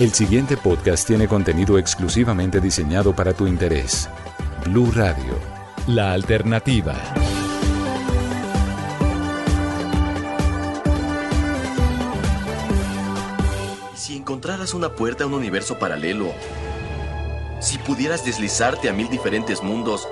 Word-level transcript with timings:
El 0.00 0.14
siguiente 0.14 0.56
podcast 0.56 1.08
tiene 1.08 1.26
contenido 1.26 1.76
exclusivamente 1.76 2.60
diseñado 2.60 3.16
para 3.16 3.34
tu 3.34 3.48
interés. 3.48 4.08
Blue 4.64 4.92
Radio, 4.94 5.34
la 5.88 6.12
alternativa. 6.12 6.94
Si 13.96 14.16
encontraras 14.16 14.72
una 14.72 14.94
puerta 14.94 15.24
a 15.24 15.26
un 15.26 15.34
universo 15.34 15.80
paralelo, 15.80 16.32
si 17.60 17.78
pudieras 17.78 18.24
deslizarte 18.24 18.88
a 18.88 18.92
mil 18.92 19.08
diferentes 19.08 19.64
mundos, 19.64 20.08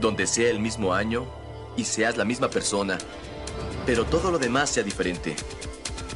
donde 0.00 0.28
sea 0.28 0.50
el 0.50 0.60
mismo 0.60 0.94
año 0.94 1.26
y 1.76 1.82
seas 1.82 2.16
la 2.16 2.24
misma 2.24 2.48
persona, 2.48 2.96
pero 3.84 4.04
todo 4.04 4.30
lo 4.30 4.38
demás 4.38 4.70
sea 4.70 4.84
diferente, 4.84 5.34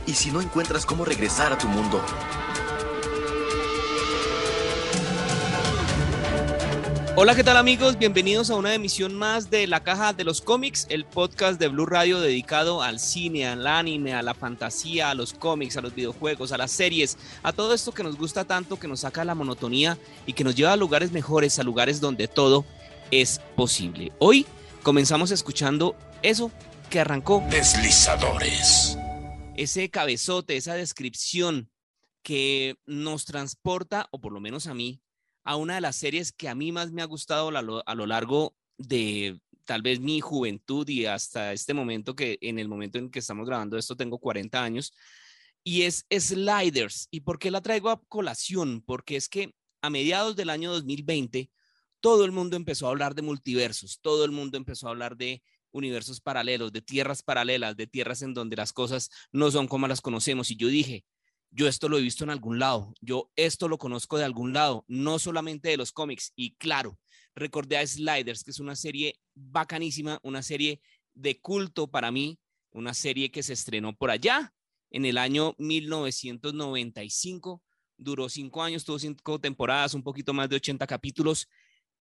y 0.06 0.14
si 0.14 0.30
no 0.30 0.40
encuentras 0.40 0.86
cómo 0.86 1.04
regresar 1.04 1.52
a 1.52 1.59
tu 1.59 1.68
mundo, 1.68 2.02
Hola, 7.16 7.34
¿qué 7.34 7.45
tal 7.45 7.59
amigos? 7.59 7.98
Bienvenidos 7.98 8.48
a 8.48 8.54
una 8.54 8.73
emisión 8.73 9.15
más 9.15 9.51
de 9.51 9.66
La 9.66 9.80
Caja 9.80 10.15
de 10.15 10.24
los 10.24 10.40
Cómics, 10.40 10.87
el 10.88 11.04
podcast 11.04 11.60
de 11.60 11.68
Blue 11.68 11.84
Radio 11.84 12.18
dedicado 12.18 12.82
al 12.82 12.98
cine, 12.98 13.46
al 13.46 13.66
anime, 13.66 14.15
a 14.15 14.23
la 14.23 14.32
fantasía, 14.32 15.10
a 15.10 15.15
los 15.15 15.34
cómics, 15.34 15.76
a 15.76 15.82
los 15.82 15.95
videojuegos, 15.95 16.51
a 16.52 16.56
las 16.56 16.71
series, 16.71 17.18
a 17.43 17.52
todo 17.52 17.74
esto 17.74 17.93
que 17.93 18.04
nos 18.04 18.16
gusta 18.16 18.46
tanto, 18.46 18.78
que 18.78 18.88
nos 18.88 19.01
saca 19.01 19.23
la 19.26 19.34
monotonía 19.34 19.98
y 20.24 20.32
que 20.32 20.45
nos 20.45 20.54
lleva 20.54 20.73
a 20.73 20.76
lugares 20.76 21.12
mejores, 21.12 21.59
a 21.59 21.62
lugares 21.62 22.01
donde 22.01 22.26
todo 22.26 22.65
es 23.10 23.43
posible. 23.54 24.12
Hoy 24.18 24.46
comenzamos 24.82 25.30
escuchando 25.30 25.96
eso 26.23 26.51
que 26.88 27.01
arrancó. 27.01 27.45
Deslizadores. 27.51 28.96
Ese 29.60 29.90
cabezote, 29.90 30.56
esa 30.56 30.72
descripción 30.72 31.70
que 32.22 32.78
nos 32.86 33.26
transporta, 33.26 34.08
o 34.10 34.18
por 34.18 34.32
lo 34.32 34.40
menos 34.40 34.66
a 34.66 34.72
mí, 34.72 35.02
a 35.44 35.56
una 35.56 35.74
de 35.74 35.82
las 35.82 35.96
series 35.96 36.32
que 36.32 36.48
a 36.48 36.54
mí 36.54 36.72
más 36.72 36.92
me 36.92 37.02
ha 37.02 37.04
gustado 37.04 37.48
a 37.48 37.60
lo, 37.94 38.06
largo 38.06 38.56
de 38.78 39.38
tal 39.66 39.82
vez 39.82 40.00
mi 40.00 40.20
juventud 40.20 40.88
y 40.88 41.04
hasta 41.04 41.52
este 41.52 41.74
momento 41.74 42.16
que 42.16 42.38
en 42.40 42.58
el 42.58 42.68
momento 42.68 42.96
en 42.96 43.10
que 43.10 43.18
estamos 43.18 43.46
grabando 43.46 43.76
esto 43.76 43.98
tengo 43.98 44.16
40 44.16 44.64
años 44.64 44.94
y 45.62 45.82
es 45.82 46.06
Sliders. 46.10 47.08
¿Y 47.10 47.20
por 47.20 47.38
qué 47.38 47.50
la 47.50 47.60
traigo 47.60 47.90
a 47.90 48.02
colación? 48.08 48.80
Porque 48.80 49.16
es 49.16 49.28
que 49.28 49.54
a 49.82 49.90
mediados 49.90 50.36
del 50.36 50.48
año 50.48 50.72
2020 50.72 51.50
todo 52.00 52.24
el 52.24 52.32
mundo 52.32 52.56
empezó 52.56 52.86
a 52.86 52.90
hablar 52.92 53.14
de 53.14 53.20
multiversos, 53.20 54.00
todo 54.00 54.24
el 54.24 54.30
mundo 54.30 54.56
empezó 54.56 54.86
a 54.86 54.92
hablar 54.92 55.18
de 55.18 55.42
universos 55.73 56.21
paralelos, 56.21 56.73
de 56.73 56.82
tierras 56.82 57.23
paralelas, 57.23 57.76
de 57.76 57.87
tierras 57.87 58.23
en 58.23 58.35
donde 58.35 58.57
las 58.57 58.73
cosas 58.73 59.10
no 59.32 59.51
son 59.51 59.68
como 59.68 59.88
las 59.88 60.01
conocemos 60.01 60.51
y 60.51 60.57
yo 60.57 60.68
dije, 60.68 61.04
yo 61.51 61.66
esto 61.66 61.88
lo 61.88 61.99
he 61.99 62.02
visto 62.02 62.24
en 62.24 62.30
algún 62.30 62.59
lado, 62.59 62.95
yo 63.01 63.30
esto 63.37 63.68
lo 63.68 63.79
conozco 63.79 64.19
de 64.19 64.25
algún 64.25 64.53
lado, 64.53 64.84
no 64.88 65.19
solamente 65.19 65.69
de 65.69 65.77
los 65.77 65.93
cómics. 65.93 66.32
Y 66.37 66.54
claro, 66.56 66.99
recordé 67.34 67.77
a 67.77 67.87
Sliders, 67.87 68.44
que 68.44 68.53
es 68.53 68.60
una 68.60 68.77
serie 68.77 69.19
bacanísima, 69.34 70.21
una 70.22 70.43
serie 70.43 70.81
de 71.15 71.41
culto 71.41 71.91
para 71.91 72.12
mí, 72.12 72.39
una 72.71 72.94
serie 72.94 73.31
que 73.31 73.43
se 73.43 73.55
estrenó 73.55 73.97
por 73.97 74.11
allá 74.11 74.55
en 74.91 75.05
el 75.05 75.19
año 75.19 75.55
1995, 75.59 77.62
duró 77.97 78.28
cinco 78.28 78.62
años, 78.62 78.84
tuvo 78.84 78.99
cinco 78.99 79.41
temporadas, 79.41 79.94
un 79.94 80.03
poquito 80.03 80.33
más 80.33 80.49
de 80.49 80.56
80 80.56 80.87
capítulos. 80.87 81.49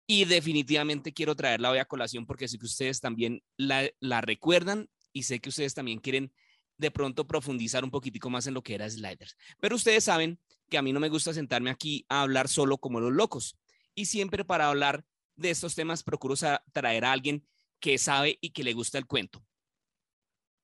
Y 0.07 0.25
definitivamente 0.25 1.13
quiero 1.13 1.35
traerla 1.35 1.71
hoy 1.71 1.77
a 1.77 1.85
colación 1.85 2.25
porque 2.25 2.47
sé 2.47 2.57
que 2.57 2.65
ustedes 2.65 2.99
también 2.99 3.43
la, 3.57 3.89
la 3.99 4.21
recuerdan 4.21 4.89
y 5.13 5.23
sé 5.23 5.39
que 5.39 5.49
ustedes 5.49 5.73
también 5.73 5.99
quieren 5.99 6.33
de 6.77 6.91
pronto 6.91 7.27
profundizar 7.27 7.83
un 7.83 7.91
poquitico 7.91 8.29
más 8.29 8.47
en 8.47 8.55
lo 8.55 8.63
que 8.63 8.73
era 8.73 8.89
Sliders. 8.89 9.37
Pero 9.59 9.75
ustedes 9.75 10.03
saben 10.03 10.39
que 10.69 10.77
a 10.77 10.81
mí 10.81 10.91
no 10.91 10.99
me 10.99 11.09
gusta 11.09 11.33
sentarme 11.33 11.69
aquí 11.69 12.05
a 12.09 12.21
hablar 12.21 12.47
solo 12.47 12.79
como 12.79 12.99
los 12.99 13.13
locos. 13.13 13.57
Y 13.93 14.05
siempre 14.05 14.43
para 14.43 14.67
hablar 14.67 15.05
de 15.35 15.51
estos 15.51 15.75
temas 15.75 16.03
procuro 16.03 16.35
traer 16.71 17.05
a 17.05 17.11
alguien 17.11 17.45
que 17.79 17.97
sabe 17.97 18.37
y 18.41 18.49
que 18.49 18.63
le 18.63 18.73
gusta 18.73 18.97
el 18.97 19.05
cuento. 19.05 19.45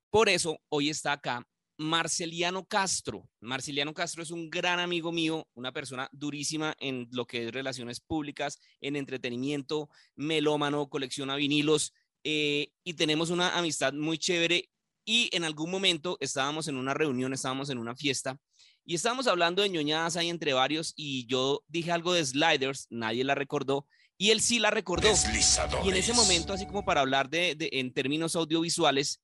Por 0.09 0.29
eso 0.29 0.59
hoy 0.69 0.89
está 0.89 1.11
acá 1.11 1.47
Marceliano 1.77 2.65
Castro. 2.65 3.29
Marceliano 3.39 3.93
Castro 3.93 4.23
es 4.23 4.31
un 4.31 4.49
gran 4.49 4.79
amigo 4.79 5.11
mío, 5.11 5.47
una 5.53 5.71
persona 5.71 6.09
durísima 6.11 6.75
en 6.79 7.07
lo 7.11 7.25
que 7.25 7.45
es 7.45 7.51
relaciones 7.51 7.99
públicas, 7.99 8.59
en 8.81 8.95
entretenimiento, 8.95 9.89
melómano, 10.15 10.89
colecciona 10.89 11.35
vinilos 11.35 11.93
eh, 12.23 12.71
y 12.83 12.93
tenemos 12.95 13.29
una 13.29 13.57
amistad 13.57 13.93
muy 13.93 14.17
chévere 14.17 14.69
y 15.05 15.29
en 15.35 15.43
algún 15.43 15.71
momento 15.71 16.17
estábamos 16.19 16.67
en 16.67 16.77
una 16.77 16.93
reunión, 16.93 17.33
estábamos 17.33 17.69
en 17.69 17.77
una 17.77 17.95
fiesta 17.95 18.39
y 18.83 18.95
estábamos 18.95 19.27
hablando 19.27 19.61
de 19.61 19.69
ñoñadas 19.69 20.17
ahí 20.17 20.29
entre 20.29 20.53
varios 20.53 20.93
y 20.95 21.27
yo 21.27 21.63
dije 21.67 21.91
algo 21.91 22.13
de 22.13 22.25
sliders, 22.25 22.87
nadie 22.89 23.23
la 23.23 23.35
recordó 23.35 23.85
y 24.17 24.31
él 24.31 24.41
sí 24.41 24.57
la 24.57 24.71
recordó. 24.71 25.13
Y 25.83 25.89
en 25.89 25.95
ese 25.95 26.13
momento, 26.13 26.53
así 26.53 26.65
como 26.65 26.83
para 26.83 27.01
hablar 27.01 27.29
de, 27.29 27.53
de, 27.55 27.69
en 27.73 27.93
términos 27.93 28.35
audiovisuales, 28.35 29.21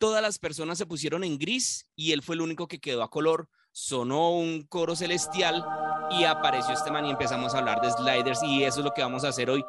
todas 0.00 0.22
las 0.22 0.38
personas 0.38 0.78
se 0.78 0.86
pusieron 0.86 1.22
en 1.22 1.38
gris 1.38 1.86
y 1.94 2.12
él 2.12 2.22
fue 2.22 2.34
el 2.34 2.40
único 2.40 2.66
que 2.66 2.80
quedó 2.80 3.02
a 3.02 3.10
color. 3.10 3.48
Sonó 3.70 4.34
un 4.34 4.62
coro 4.62 4.96
celestial 4.96 5.64
y 6.10 6.24
apareció 6.24 6.72
este 6.74 6.90
man 6.90 7.04
y 7.04 7.10
empezamos 7.10 7.54
a 7.54 7.58
hablar 7.58 7.82
de 7.82 7.92
sliders 7.92 8.42
y 8.42 8.64
eso 8.64 8.80
es 8.80 8.84
lo 8.86 8.92
que 8.92 9.02
vamos 9.02 9.24
a 9.24 9.28
hacer 9.28 9.50
hoy. 9.50 9.62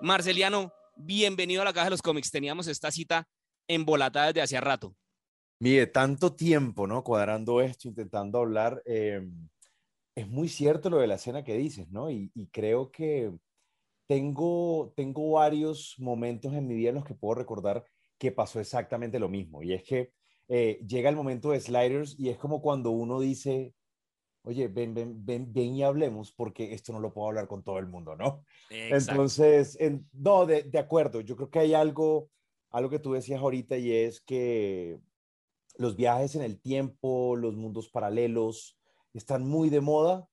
Marceliano, 0.00 0.72
bienvenido 0.96 1.60
a 1.60 1.66
la 1.66 1.74
Caja 1.74 1.84
de 1.84 1.90
los 1.90 2.02
Cómics. 2.02 2.30
Teníamos 2.30 2.66
esta 2.68 2.90
cita 2.90 3.28
embolatada 3.68 4.28
desde 4.28 4.40
hace 4.40 4.60
rato. 4.60 4.96
Mire, 5.60 5.86
tanto 5.86 6.34
tiempo, 6.34 6.86
¿no? 6.86 7.04
Cuadrando 7.04 7.60
esto, 7.60 7.86
intentando 7.86 8.38
hablar. 8.38 8.82
Eh, 8.86 9.28
es 10.14 10.26
muy 10.26 10.48
cierto 10.48 10.88
lo 10.88 10.98
de 10.98 11.06
la 11.06 11.16
escena 11.16 11.44
que 11.44 11.54
dices, 11.54 11.90
¿no? 11.90 12.10
Y, 12.10 12.30
y, 12.34 12.46
creo 12.46 12.90
que 12.90 13.30
tengo, 14.08 14.94
tengo 14.96 15.32
varios 15.32 15.96
momentos 15.98 16.54
en 16.54 16.66
mi 16.66 16.74
vida 16.74 16.88
en 16.88 16.94
los 16.96 17.04
que 17.04 17.14
puedo 17.14 17.34
recordar 17.34 17.84
que 18.18 18.32
pasó 18.32 18.60
exactamente 18.60 19.18
lo 19.18 19.28
mismo. 19.28 19.62
Y 19.62 19.72
es 19.72 19.82
que 19.82 20.12
eh, 20.48 20.80
llega 20.86 21.10
el 21.10 21.16
momento 21.16 21.50
de 21.50 21.60
sliders 21.60 22.18
y 22.18 22.28
es 22.28 22.38
como 22.38 22.60
cuando 22.60 22.90
uno 22.90 23.20
dice, 23.20 23.74
oye, 24.42 24.68
ven, 24.68 24.94
ven, 24.94 25.24
ven, 25.24 25.52
ven 25.52 25.74
y 25.74 25.82
hablemos 25.82 26.32
porque 26.32 26.72
esto 26.72 26.92
no 26.92 27.00
lo 27.00 27.12
puedo 27.12 27.28
hablar 27.28 27.48
con 27.48 27.62
todo 27.62 27.78
el 27.78 27.86
mundo, 27.86 28.16
¿no? 28.16 28.44
Exacto. 28.70 29.12
Entonces, 29.12 29.76
en, 29.80 30.08
no, 30.12 30.46
de, 30.46 30.62
de 30.62 30.78
acuerdo, 30.78 31.20
yo 31.20 31.36
creo 31.36 31.50
que 31.50 31.58
hay 31.58 31.74
algo 31.74 32.30
algo 32.76 32.90
que 32.90 32.98
tú 32.98 33.12
decías 33.12 33.40
ahorita 33.40 33.78
y 33.78 33.90
es 33.90 34.20
que 34.20 35.00
los 35.78 35.96
viajes 35.96 36.34
en 36.34 36.42
el 36.42 36.60
tiempo, 36.60 37.34
los 37.34 37.56
mundos 37.56 37.88
paralelos, 37.88 38.78
están 39.14 39.46
muy 39.46 39.70
de 39.70 39.80
moda. 39.80 40.28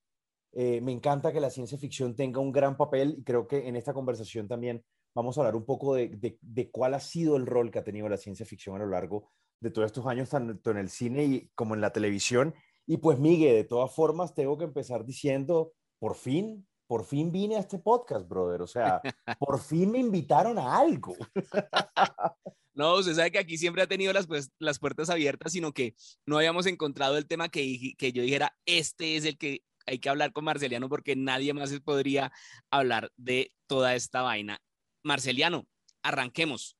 Eh, 0.52 0.80
me 0.82 0.92
encanta 0.92 1.32
que 1.32 1.40
la 1.40 1.50
ciencia 1.50 1.78
ficción 1.78 2.14
tenga 2.14 2.40
un 2.40 2.52
gran 2.52 2.76
papel 2.76 3.16
y 3.18 3.24
creo 3.24 3.48
que 3.48 3.66
en 3.66 3.76
esta 3.76 3.94
conversación 3.94 4.46
también 4.46 4.84
vamos 5.14 5.36
a 5.36 5.40
hablar 5.40 5.56
un 5.56 5.64
poco 5.64 5.94
de, 5.94 6.08
de, 6.08 6.38
de, 6.40 6.70
cuál 6.70 6.94
ha 6.94 7.00
sido 7.00 7.36
el 7.36 7.46
rol 7.46 7.70
que 7.70 7.78
ha 7.78 7.84
tenido 7.84 8.08
la 8.08 8.16
ciencia 8.16 8.44
ficción 8.44 8.76
a 8.76 8.80
lo 8.80 8.90
largo 8.90 9.30
de 9.60 9.70
todos 9.70 9.86
estos 9.86 10.06
años, 10.06 10.28
tanto 10.28 10.70
en 10.70 10.76
el 10.76 10.90
cine 10.90 11.24
y 11.24 11.50
como 11.54 11.74
en 11.74 11.80
la 11.80 11.92
televisión. 11.92 12.54
Y 12.86 12.98
pues, 12.98 13.18
Miguel, 13.18 13.54
de 13.54 13.64
todas 13.64 13.94
formas, 13.94 14.34
tengo 14.34 14.58
que 14.58 14.64
empezar 14.64 15.04
diciendo, 15.04 15.72
por 15.98 16.16
fin, 16.16 16.66
por 16.86 17.04
fin 17.04 17.32
vine 17.32 17.56
a 17.56 17.60
este 17.60 17.78
podcast, 17.78 18.28
brother. 18.28 18.60
O 18.62 18.66
sea, 18.66 19.00
por 19.38 19.58
fin 19.58 19.90
me 19.90 19.98
invitaron 19.98 20.58
a 20.58 20.78
algo. 20.78 21.16
No, 22.76 22.96
usted 22.96 23.14
sabe 23.14 23.30
que 23.30 23.38
aquí 23.38 23.56
siempre 23.56 23.82
ha 23.82 23.86
tenido 23.86 24.12
las, 24.12 24.26
pues, 24.26 24.50
las 24.58 24.80
puertas 24.80 25.08
abiertas, 25.08 25.52
sino 25.52 25.72
que 25.72 25.94
no 26.26 26.38
habíamos 26.38 26.66
encontrado 26.66 27.16
el 27.16 27.28
tema 27.28 27.48
que, 27.48 27.94
que 27.96 28.12
yo 28.12 28.20
dijera, 28.20 28.56
este 28.66 29.14
es 29.14 29.24
el 29.24 29.38
que 29.38 29.62
hay 29.86 30.00
que 30.00 30.08
hablar 30.08 30.32
con 30.32 30.42
Marceliano 30.42 30.88
porque 30.88 31.14
nadie 31.14 31.54
más 31.54 31.72
podría 31.84 32.32
hablar 32.72 33.12
de 33.16 33.52
toda 33.68 33.94
esta 33.94 34.22
vaina. 34.22 34.60
Marceliano, 35.04 35.66
arranquemos. 36.02 36.76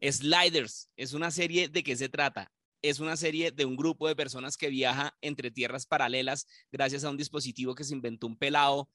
Sliders 0.00 0.90
es 0.96 1.12
una 1.12 1.30
serie 1.30 1.68
de 1.68 1.82
qué 1.82 1.96
se 1.96 2.08
trata. 2.08 2.52
Es 2.82 3.00
una 3.00 3.16
serie 3.16 3.50
de 3.50 3.64
un 3.64 3.76
grupo 3.76 4.08
de 4.08 4.16
personas 4.16 4.56
que 4.56 4.68
viaja 4.68 5.16
entre 5.20 5.50
tierras 5.50 5.86
paralelas 5.86 6.46
gracias 6.70 7.04
a 7.04 7.10
un 7.10 7.16
dispositivo 7.16 7.74
que 7.74 7.84
se 7.84 7.94
inventó 7.94 8.26
un 8.26 8.36
pelado 8.36 8.88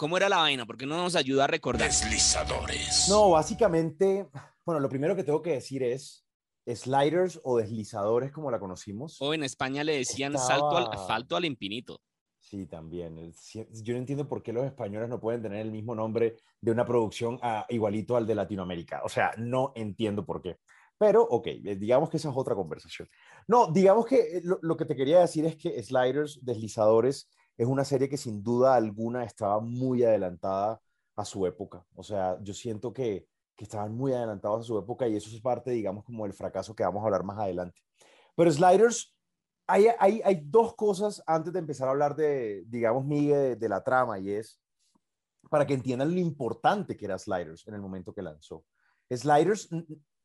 ¿Cómo 0.00 0.16
era 0.16 0.30
la 0.30 0.38
vaina? 0.38 0.64
Porque 0.64 0.86
no 0.86 0.96
nos 0.96 1.14
ayuda 1.14 1.44
a 1.44 1.46
recordar. 1.46 1.86
Deslizadores. 1.86 3.06
No, 3.10 3.28
básicamente, 3.28 4.26
bueno, 4.64 4.80
lo 4.80 4.88
primero 4.88 5.14
que 5.14 5.24
tengo 5.24 5.42
que 5.42 5.50
decir 5.50 5.82
es, 5.82 6.24
Sliders 6.66 7.38
o 7.44 7.58
deslizadores, 7.58 8.32
como 8.32 8.50
la 8.50 8.58
conocimos. 8.58 9.20
O 9.20 9.34
en 9.34 9.44
España 9.44 9.84
le 9.84 9.98
decían 9.98 10.38
salto 10.38 10.78
al, 10.78 11.06
salto 11.06 11.36
al 11.36 11.44
infinito. 11.44 12.00
Sí, 12.50 12.66
también. 12.66 13.32
Yo 13.54 13.94
no 13.94 14.00
entiendo 14.00 14.26
por 14.26 14.42
qué 14.42 14.52
los 14.52 14.64
españoles 14.66 15.08
no 15.08 15.20
pueden 15.20 15.40
tener 15.40 15.60
el 15.60 15.70
mismo 15.70 15.94
nombre 15.94 16.36
de 16.60 16.72
una 16.72 16.84
producción 16.84 17.38
a, 17.42 17.64
igualito 17.68 18.16
al 18.16 18.26
de 18.26 18.34
Latinoamérica. 18.34 19.02
O 19.04 19.08
sea, 19.08 19.30
no 19.38 19.70
entiendo 19.76 20.26
por 20.26 20.42
qué. 20.42 20.58
Pero, 20.98 21.22
ok, 21.22 21.46
eh, 21.46 21.76
digamos 21.76 22.10
que 22.10 22.16
esa 22.16 22.28
es 22.28 22.36
otra 22.36 22.56
conversación. 22.56 23.08
No, 23.46 23.68
digamos 23.70 24.04
que 24.04 24.38
eh, 24.38 24.42
lo, 24.42 24.76
que 24.76 24.84
te 24.84 24.96
quería 24.96 25.20
decir 25.20 25.46
es 25.46 25.54
que 25.54 25.80
Sliders, 25.80 26.44
Deslizadores, 26.44 27.30
es 27.56 27.68
una 27.68 27.84
serie 27.84 28.08
que 28.08 28.16
sin 28.16 28.42
duda 28.42 28.74
alguna 28.74 29.22
estaba 29.22 29.60
muy 29.60 30.02
adelantada 30.02 30.80
a 31.14 31.24
su 31.24 31.46
época. 31.46 31.86
O 31.94 32.02
sea, 32.02 32.36
yo 32.42 32.52
siento 32.52 32.92
que, 32.92 33.28
que 33.54 33.62
estaban 33.64 33.94
muy 33.94 34.12
adelantados 34.12 34.62
a 34.62 34.64
su 34.64 34.76
época 34.76 35.06
y 35.06 35.14
eso 35.14 35.30
es 35.30 35.40
parte, 35.40 35.70
digamos, 35.70 36.02
como 36.02 36.24
del 36.24 36.32
fracaso 36.34 36.74
que 36.74 36.82
vamos 36.82 37.02
a 37.02 37.04
hablar 37.04 37.22
más 37.22 37.38
adelante. 37.38 37.80
Pero 38.34 38.50
Sliders 38.50 39.14
hay, 39.70 40.42
dos 40.44 40.74
cosas 40.74 41.22
antes 41.26 41.52
de 41.52 41.58
empezar 41.58 41.88
a 41.88 41.92
hablar 41.92 42.16
de, 42.16 42.64
digamos, 42.66 43.04
Miguel, 43.04 43.58
de, 43.58 43.68
la 43.68 43.82
trama, 43.82 44.18
y 44.18 44.30
es 44.30 44.60
para 45.48 45.66
que 45.66 45.74
entiendan 45.74 46.12
lo 46.12 46.20
importante 46.20 46.96
que 46.96 47.06
era 47.06 47.18
Sliders 47.18 47.66
en 47.66 47.74
el 47.74 47.80
momento 47.80 48.12
que 48.12 48.22
lanzó. 48.22 48.64
Sliders, 49.10 49.68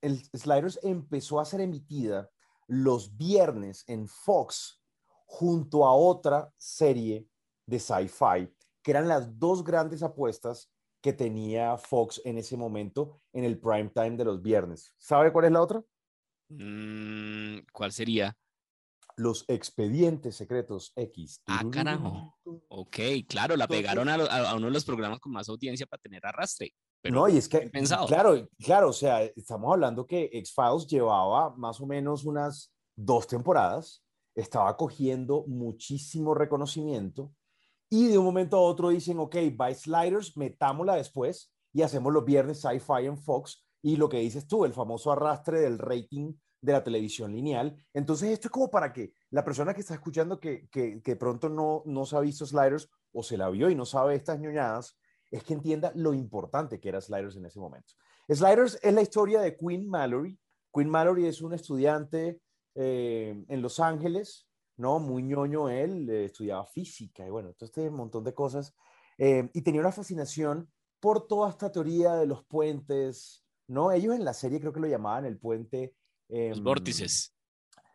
el, 0.01 0.23
Sliders 0.33 0.79
empezó 0.83 1.39
a 1.39 1.45
ser 1.45 1.61
emitida 1.61 2.29
los 2.67 3.15
viernes 3.15 3.83
en 3.87 4.07
Fox 4.07 4.81
junto 5.25 5.85
a 5.85 5.95
otra 5.95 6.51
serie 6.57 7.27
de 7.65 7.79
sci-fi, 7.79 8.53
que 8.83 8.91
eran 8.91 9.07
las 9.07 9.39
dos 9.39 9.63
grandes 9.63 10.03
apuestas 10.03 10.71
que 11.01 11.13
tenía 11.13 11.77
Fox 11.77 12.21
en 12.25 12.37
ese 12.37 12.57
momento 12.57 13.21
en 13.33 13.43
el 13.43 13.59
prime 13.59 13.89
time 13.89 14.17
de 14.17 14.25
los 14.25 14.41
viernes. 14.41 14.93
¿Sabe 14.97 15.31
cuál 15.31 15.45
es 15.45 15.51
la 15.51 15.61
otra? 15.61 15.83
Mm, 16.49 17.59
¿Cuál 17.71 17.91
sería? 17.91 18.35
Los 19.17 19.45
expedientes 19.47 20.35
secretos 20.35 20.91
X. 20.95 21.41
Ah, 21.47 21.63
carajo. 21.71 22.35
Ok, 22.67 22.97
claro, 23.27 23.55
la 23.55 23.67
pegaron 23.67 24.09
a, 24.09 24.55
uno 24.55 24.67
de 24.67 24.73
los 24.73 24.85
programas 24.85 25.19
con 25.19 25.31
más 25.31 25.47
audiencia 25.47 25.85
para 25.85 26.01
tener 26.01 26.25
arrastre. 26.25 26.73
Pero 27.01 27.15
no, 27.15 27.29
y 27.29 27.37
es 27.37 27.47
que, 27.47 27.69
claro, 28.07 28.49
claro, 28.57 28.89
o 28.89 28.93
sea, 28.93 29.23
estamos 29.23 29.71
hablando 29.71 30.07
que 30.07 30.29
X-Files 30.33 30.87
llevaba 30.87 31.55
más 31.55 31.79
o 31.79 31.85
menos 31.85 32.25
unas 32.25 32.73
dos 32.95 33.27
temporadas, 33.27 34.03
estaba 34.33 34.75
cogiendo 34.75 35.45
muchísimo 35.47 36.33
reconocimiento 36.33 37.31
y 37.89 38.07
de 38.07 38.17
un 38.17 38.25
momento 38.25 38.57
a 38.57 38.61
otro 38.61 38.89
dicen, 38.89 39.19
ok, 39.19 39.35
by 39.53 39.75
Sliders, 39.75 40.35
metámosla 40.35 40.95
después 40.95 41.53
y 41.73 41.81
hacemos 41.81 42.11
los 42.11 42.25
viernes 42.25 42.59
sci-fi 42.59 43.05
en 43.05 43.17
Fox 43.17 43.65
y 43.81 43.97
lo 43.97 44.09
que 44.09 44.17
dices 44.17 44.47
tú, 44.47 44.65
el 44.65 44.73
famoso 44.73 45.11
arrastre 45.11 45.59
del 45.61 45.77
rating 45.77 46.33
de 46.65 46.73
la 46.73 46.83
televisión 46.83 47.31
lineal. 47.31 47.75
Entonces, 47.93 48.31
esto 48.31 48.47
es 48.47 48.51
como 48.51 48.69
para 48.69 48.91
que 48.91 49.13
la 49.29 49.45
persona 49.45 49.73
que 49.73 49.81
está 49.81 49.93
escuchando 49.93 50.39
que, 50.39 50.67
que, 50.69 51.15
pronto 51.15 51.47
no, 51.47 51.83
no 51.85 52.05
se 52.05 52.17
ha 52.17 52.19
visto 52.19 52.45
Sliders 52.45 52.89
o 53.13 53.23
se 53.23 53.37
la 53.37 53.49
vio 53.49 53.69
y 53.69 53.75
no 53.75 53.85
sabe 53.85 54.15
estas 54.15 54.39
ñoñadas, 54.39 54.97
es 55.31 55.43
que 55.43 55.53
entienda 55.53 55.91
lo 55.95 56.13
importante 56.13 56.79
que 56.79 56.89
era 56.89 57.01
Sliders 57.01 57.35
en 57.35 57.45
ese 57.45 57.59
momento. 57.59 57.93
Sliders 58.27 58.79
es 58.81 58.93
la 58.93 59.01
historia 59.01 59.41
de 59.41 59.55
Queen 59.55 59.87
Mallory. 59.87 60.39
Queen 60.73 60.89
Mallory 60.89 61.27
es 61.27 61.41
un 61.41 61.53
estudiante 61.53 62.41
eh, 62.73 63.45
en 63.47 63.61
Los 63.61 63.79
Ángeles, 63.79 64.47
¿no? 64.77 64.99
Muy 64.99 65.23
ñoño 65.23 65.69
él, 65.69 66.09
estudiaba 66.09 66.65
física 66.65 67.25
y 67.25 67.29
bueno, 67.29 67.49
entonces 67.49 67.89
un 67.89 67.95
montón 67.95 68.23
de 68.23 68.33
cosas. 68.33 68.73
Eh, 69.17 69.49
y 69.53 69.61
tenía 69.61 69.81
una 69.81 69.91
fascinación 69.91 70.69
por 70.99 71.27
toda 71.27 71.51
esta 71.51 71.71
teoría 71.71 72.15
de 72.15 72.25
los 72.25 72.43
puentes, 72.45 73.45
¿no? 73.67 73.91
Ellos 73.91 74.15
en 74.15 74.25
la 74.25 74.33
serie 74.33 74.59
creo 74.59 74.73
que 74.73 74.79
lo 74.79 74.87
llamaban 74.87 75.25
el 75.25 75.37
puente 75.37 75.95
los 76.29 76.57
em, 76.57 76.63
vórtices. 76.63 77.33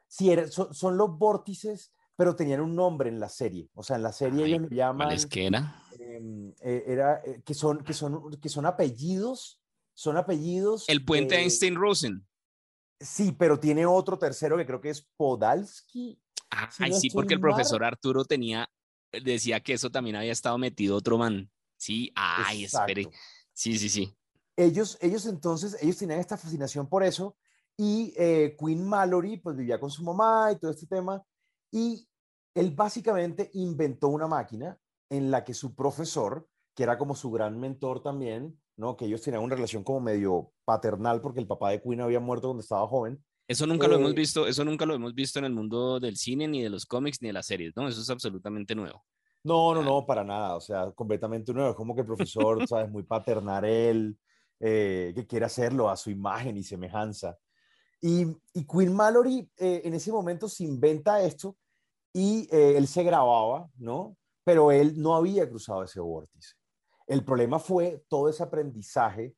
Sí, 0.06 0.30
son, 0.50 0.96
los 0.96 1.16
vórtices, 1.18 1.92
pero 2.16 2.34
tenían 2.34 2.60
un 2.60 2.74
nombre 2.74 3.08
en 3.08 3.20
la 3.20 3.28
serie. 3.28 3.70
O 3.74 3.82
sea, 3.82 3.96
en 3.96 4.02
la 4.02 4.12
serie 4.12 4.46
ellos 4.46 4.62
lo 4.62 4.68
llaman. 4.68 5.06
¿Cuál 5.06 5.16
es 5.16 5.26
que 5.26 5.46
era? 5.46 5.82
Em, 5.98 6.52
eh, 6.60 6.84
era 6.86 7.22
eh, 7.24 7.42
que, 7.44 7.54
son, 7.54 7.84
que, 7.84 7.92
son, 7.92 8.30
que 8.40 8.48
son 8.48 8.66
apellidos. 8.66 9.60
Son 9.94 10.16
apellidos. 10.16 10.88
El 10.88 11.04
puente 11.04 11.36
Einstein-Rosen. 11.36 12.26
Sí, 12.98 13.32
pero 13.38 13.58
tiene 13.58 13.86
otro 13.86 14.18
tercero 14.18 14.56
que 14.56 14.66
creo 14.66 14.80
que 14.80 14.90
es 14.90 15.08
Podalski. 15.16 16.20
Ah, 16.50 16.68
sí, 16.92 17.10
porque 17.10 17.34
el 17.34 17.40
profesor 17.40 17.84
Arturo 17.84 18.24
tenía, 18.24 18.68
decía 19.12 19.60
que 19.60 19.74
eso 19.74 19.90
también 19.90 20.16
había 20.16 20.32
estado 20.32 20.58
metido 20.58 20.96
otro 20.96 21.16
man. 21.16 21.50
Sí, 21.76 22.12
ay, 22.14 22.64
espere. 22.64 23.08
Sí, 23.52 23.78
sí, 23.78 23.88
sí. 23.88 24.14
Ellos, 24.56 24.98
ellos 25.00 25.26
entonces, 25.26 25.76
ellos 25.80 25.96
tenían 25.96 26.18
esta 26.18 26.36
fascinación 26.36 26.88
por 26.88 27.04
eso 27.04 27.36
y 27.82 28.12
eh, 28.14 28.58
Queen 28.60 28.86
Mallory, 28.86 29.38
pues 29.38 29.56
vivía 29.56 29.80
con 29.80 29.90
su 29.90 30.04
mamá 30.04 30.52
y 30.52 30.58
todo 30.58 30.70
este 30.70 30.86
tema. 30.86 31.24
Y 31.72 32.06
él 32.54 32.72
básicamente 32.72 33.50
inventó 33.54 34.08
una 34.08 34.26
máquina 34.26 34.78
en 35.08 35.30
la 35.30 35.44
que 35.44 35.54
su 35.54 35.74
profesor, 35.74 36.46
que 36.76 36.82
era 36.82 36.98
como 36.98 37.14
su 37.14 37.30
gran 37.30 37.58
mentor 37.58 38.02
también, 38.02 38.60
¿no? 38.76 38.98
Que 38.98 39.06
ellos 39.06 39.22
tenían 39.22 39.42
una 39.42 39.54
relación 39.54 39.82
como 39.82 39.98
medio 39.98 40.52
paternal 40.66 41.22
porque 41.22 41.40
el 41.40 41.46
papá 41.46 41.70
de 41.70 41.80
Queen 41.80 42.02
había 42.02 42.20
muerto 42.20 42.48
cuando 42.48 42.60
estaba 42.60 42.86
joven. 42.86 43.24
Eso 43.48 43.66
nunca 43.66 43.88
lo 43.88 43.94
hemos 43.94 44.10
eh, 44.10 44.14
visto, 44.14 44.46
eso 44.46 44.62
nunca 44.62 44.84
lo 44.84 44.92
hemos 44.92 45.14
visto 45.14 45.38
en 45.38 45.46
el 45.46 45.54
mundo 45.54 45.98
del 46.00 46.18
cine, 46.18 46.48
ni 46.48 46.62
de 46.62 46.68
los 46.68 46.84
cómics, 46.84 47.22
ni 47.22 47.28
de 47.28 47.32
las 47.32 47.46
series, 47.46 47.74
¿no? 47.76 47.88
Eso 47.88 48.02
es 48.02 48.10
absolutamente 48.10 48.74
nuevo. 48.74 49.02
No, 49.42 49.74
no, 49.74 49.82
no, 49.82 50.04
para 50.04 50.22
nada, 50.22 50.54
o 50.54 50.60
sea, 50.60 50.90
completamente 50.90 51.54
nuevo. 51.54 51.70
Es 51.70 51.76
como 51.76 51.94
que 51.94 52.02
el 52.02 52.06
profesor, 52.06 52.58
¿sabes? 52.68 52.90
Muy 52.90 53.04
paternal 53.04 53.64
él, 53.64 54.18
eh, 54.60 55.12
que 55.14 55.26
quiere 55.26 55.46
hacerlo 55.46 55.88
a 55.88 55.96
su 55.96 56.10
imagen 56.10 56.58
y 56.58 56.62
semejanza. 56.62 57.38
Y, 58.00 58.26
Queen 58.64 58.94
Mallory 58.94 59.50
eh, 59.58 59.82
en 59.84 59.94
ese 59.94 60.10
momento 60.10 60.48
se 60.48 60.64
inventa 60.64 61.22
esto 61.22 61.56
y 62.12 62.48
eh, 62.50 62.76
él 62.76 62.86
se 62.86 63.02
grababa, 63.02 63.68
¿no? 63.76 64.16
Pero 64.44 64.72
él 64.72 65.00
no 65.00 65.14
había 65.14 65.48
cruzado 65.48 65.84
ese 65.84 66.00
vórtice. 66.00 66.54
El 67.06 67.24
problema 67.24 67.58
fue 67.58 68.04
todo 68.08 68.28
ese 68.28 68.42
aprendizaje 68.42 69.34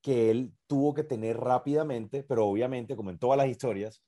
que 0.00 0.30
él 0.30 0.54
tuvo 0.66 0.94
que 0.94 1.04
tener 1.04 1.36
rápidamente, 1.38 2.22
pero 2.22 2.46
obviamente, 2.46 2.96
como 2.96 3.10
en 3.10 3.18
todas 3.18 3.36
las 3.36 3.48
historias, 3.48 4.02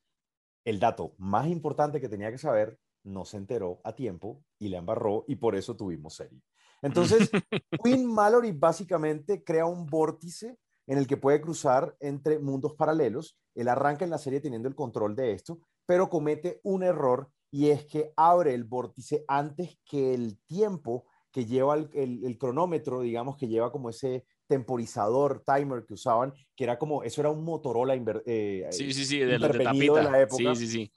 el 0.65 0.79
dato 0.79 1.15
más 1.19 1.49
importante 1.49 2.01
que 2.01 2.09
tenía 2.09 2.31
que 2.31 2.39
saber 2.39 2.79
no 3.05 3.25
se 3.25 3.37
enteró 3.37 3.81
a 3.85 3.95
tiempo 3.95 4.45
y 4.59 4.69
le 4.69 4.77
embarró 4.77 5.25
y 5.27 5.37
por 5.37 5.57
eso 5.57 5.77
tuvimos 5.77 6.15
serie. 6.15 6.41
Entonces, 6.83 7.31
Queen 7.83 8.07
Mallory 8.07 8.53
básicamente 8.53 9.43
crea 9.43 9.67
un 9.67 9.87
vórtice 9.87 10.57
en 10.89 10.99
el 10.99 11.07
que 11.07 11.17
puede 11.17 11.41
cruzar 11.41 11.95
entre 12.01 12.39
mundos 12.39 12.75
paralelos. 12.75 13.39
Él 13.55 13.69
arranca 13.69 14.05
en 14.05 14.11
la 14.11 14.19
serie 14.19 14.41
teniendo 14.41 14.69
el 14.69 14.75
control 14.75 15.15
de 15.15 15.33
esto, 15.33 15.61
pero 15.87 16.09
comete 16.09 16.61
un 16.65 16.83
error 16.83 17.31
y 17.51 17.69
es 17.69 17.87
que 17.87 18.13
abre 18.17 18.55
el 18.55 18.65
vórtice 18.65 19.25
antes 19.29 19.79
que 19.85 20.15
el 20.15 20.39
tiempo 20.47 21.07
que 21.31 21.45
lleva 21.45 21.77
el, 21.77 22.39
cronómetro, 22.39 23.03
digamos 23.03 23.37
que 23.37 23.49
lleva 23.49 23.71
como 23.71 23.91
ese 23.91 24.25
temporizador, 24.47 25.45
timer 25.45 25.85
que 25.85 25.95
usaban, 25.95 26.33
que 26.57 26.65
era 26.65 26.79
como, 26.79 27.03
eso 27.03 27.21
era 27.21 27.31
un 27.31 27.45
Motorola 27.45 27.95
eh, 28.25 28.67
sí, 28.71 28.93
sí, 28.95 29.05
sí, 29.05 29.19
de, 29.19 29.39
la 29.39 30.21
época. 30.21 30.55
Sí, 30.55 30.67
sí, 30.67 30.67
sí. 30.67 30.93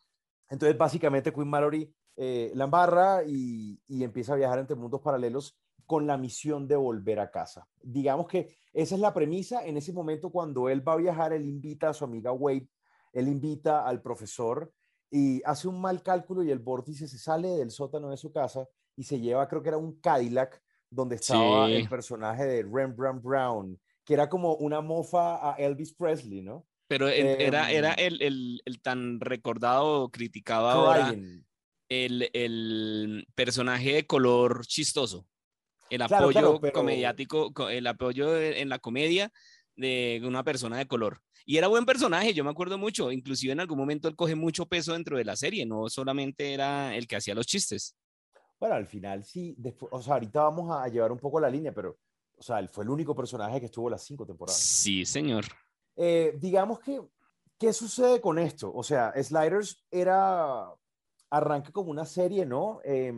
Entonces, 0.49 0.77
básicamente, 0.77 1.33
Queen 1.33 1.49
Mallory 1.49 1.93
eh, 2.15 2.51
la 2.55 2.63
embarra 2.65 3.23
y, 3.25 3.79
y, 3.87 4.03
empieza 4.03 4.33
a 4.33 4.37
viajar 4.37 4.59
entre 4.59 4.75
mundos 4.75 5.01
paralelos 5.01 5.57
con 5.91 6.07
la 6.07 6.15
misión 6.15 6.69
de 6.69 6.77
volver 6.77 7.19
a 7.19 7.31
casa. 7.31 7.67
Digamos 7.83 8.25
que 8.25 8.55
esa 8.71 8.95
es 8.95 9.01
la 9.01 9.13
premisa. 9.13 9.65
En 9.65 9.75
ese 9.75 9.91
momento, 9.91 10.29
cuando 10.29 10.69
él 10.69 10.87
va 10.87 10.93
a 10.93 10.95
viajar, 10.95 11.33
él 11.33 11.45
invita 11.45 11.89
a 11.89 11.93
su 11.93 12.05
amiga 12.05 12.31
Wade, 12.31 12.69
él 13.11 13.27
invita 13.27 13.85
al 13.85 14.01
profesor 14.01 14.71
y 15.09 15.41
hace 15.43 15.67
un 15.67 15.81
mal 15.81 16.01
cálculo 16.01 16.43
y 16.43 16.49
el 16.49 16.59
vórtice 16.59 17.09
se 17.09 17.17
sale 17.17 17.49
del 17.49 17.71
sótano 17.71 18.09
de 18.09 18.15
su 18.15 18.31
casa 18.31 18.65
y 18.95 19.03
se 19.03 19.19
lleva, 19.19 19.49
creo 19.49 19.61
que 19.61 19.67
era 19.67 19.77
un 19.77 19.99
Cadillac, 19.99 20.63
donde 20.89 21.15
estaba 21.15 21.69
el 21.69 21.89
personaje 21.89 22.45
de 22.45 22.63
Rembrandt 22.63 23.21
Brown, 23.21 23.77
que 24.05 24.13
era 24.13 24.29
como 24.29 24.55
una 24.55 24.79
mofa 24.79 25.45
a 25.45 25.55
Elvis 25.55 25.93
Presley, 25.93 26.41
¿no? 26.41 26.65
Pero 26.87 27.09
era, 27.09 27.69
era 27.69 27.95
em, 27.97 28.15
el, 28.21 28.61
el, 28.63 28.81
tan 28.81 29.19
recordado, 29.19 30.09
criticado 30.09 30.69
ahora, 30.69 31.13
el, 31.89 32.29
el 32.31 33.27
personaje 33.35 33.91
de 33.91 34.07
color 34.07 34.65
chistoso 34.65 35.27
el 35.91 36.01
apoyo 36.01 36.59
comediático, 36.73 37.51
el 37.69 37.85
apoyo 37.85 38.39
en 38.39 38.69
la 38.69 38.79
comedia 38.79 39.31
de 39.75 40.21
una 40.23 40.43
persona 40.43 40.77
de 40.77 40.87
color. 40.87 41.21
Y 41.45 41.57
era 41.57 41.67
buen 41.67 41.85
personaje, 41.85 42.33
yo 42.33 42.43
me 42.43 42.49
acuerdo 42.49 42.77
mucho, 42.77 43.11
inclusive 43.11 43.51
en 43.51 43.59
algún 43.59 43.77
momento 43.77 44.07
él 44.07 44.15
coge 44.15 44.35
mucho 44.35 44.67
peso 44.67 44.93
dentro 44.93 45.17
de 45.17 45.25
la 45.25 45.35
serie, 45.35 45.65
no 45.65 45.89
solamente 45.89 46.53
era 46.53 46.95
el 46.95 47.07
que 47.07 47.17
hacía 47.17 47.35
los 47.35 47.45
chistes. 47.45 47.95
Bueno, 48.59 48.75
al 48.75 48.85
final 48.87 49.23
sí, 49.25 49.57
o 49.89 50.01
sea, 50.01 50.13
ahorita 50.13 50.43
vamos 50.43 50.71
a 50.71 50.87
llevar 50.87 51.11
un 51.11 51.17
poco 51.17 51.39
la 51.39 51.49
línea, 51.49 51.73
pero, 51.73 51.97
o 52.37 52.43
sea, 52.43 52.59
él 52.59 52.69
fue 52.69 52.83
el 52.83 52.91
único 52.91 53.13
personaje 53.15 53.59
que 53.59 53.65
estuvo 53.65 53.89
las 53.89 54.03
cinco 54.03 54.25
temporadas. 54.25 54.59
Sí, 54.59 55.03
señor. 55.03 55.45
Eh, 55.97 56.37
digamos 56.39 56.79
que, 56.79 57.01
¿qué 57.57 57.73
sucede 57.73 58.21
con 58.21 58.39
esto? 58.39 58.71
O 58.73 58.83
sea, 58.83 59.11
Sliders 59.21 59.83
era, 59.89 60.71
arranca 61.31 61.71
como 61.71 61.91
una 61.91 62.05
serie, 62.05 62.45
¿no? 62.45 62.79
Eh, 62.85 63.11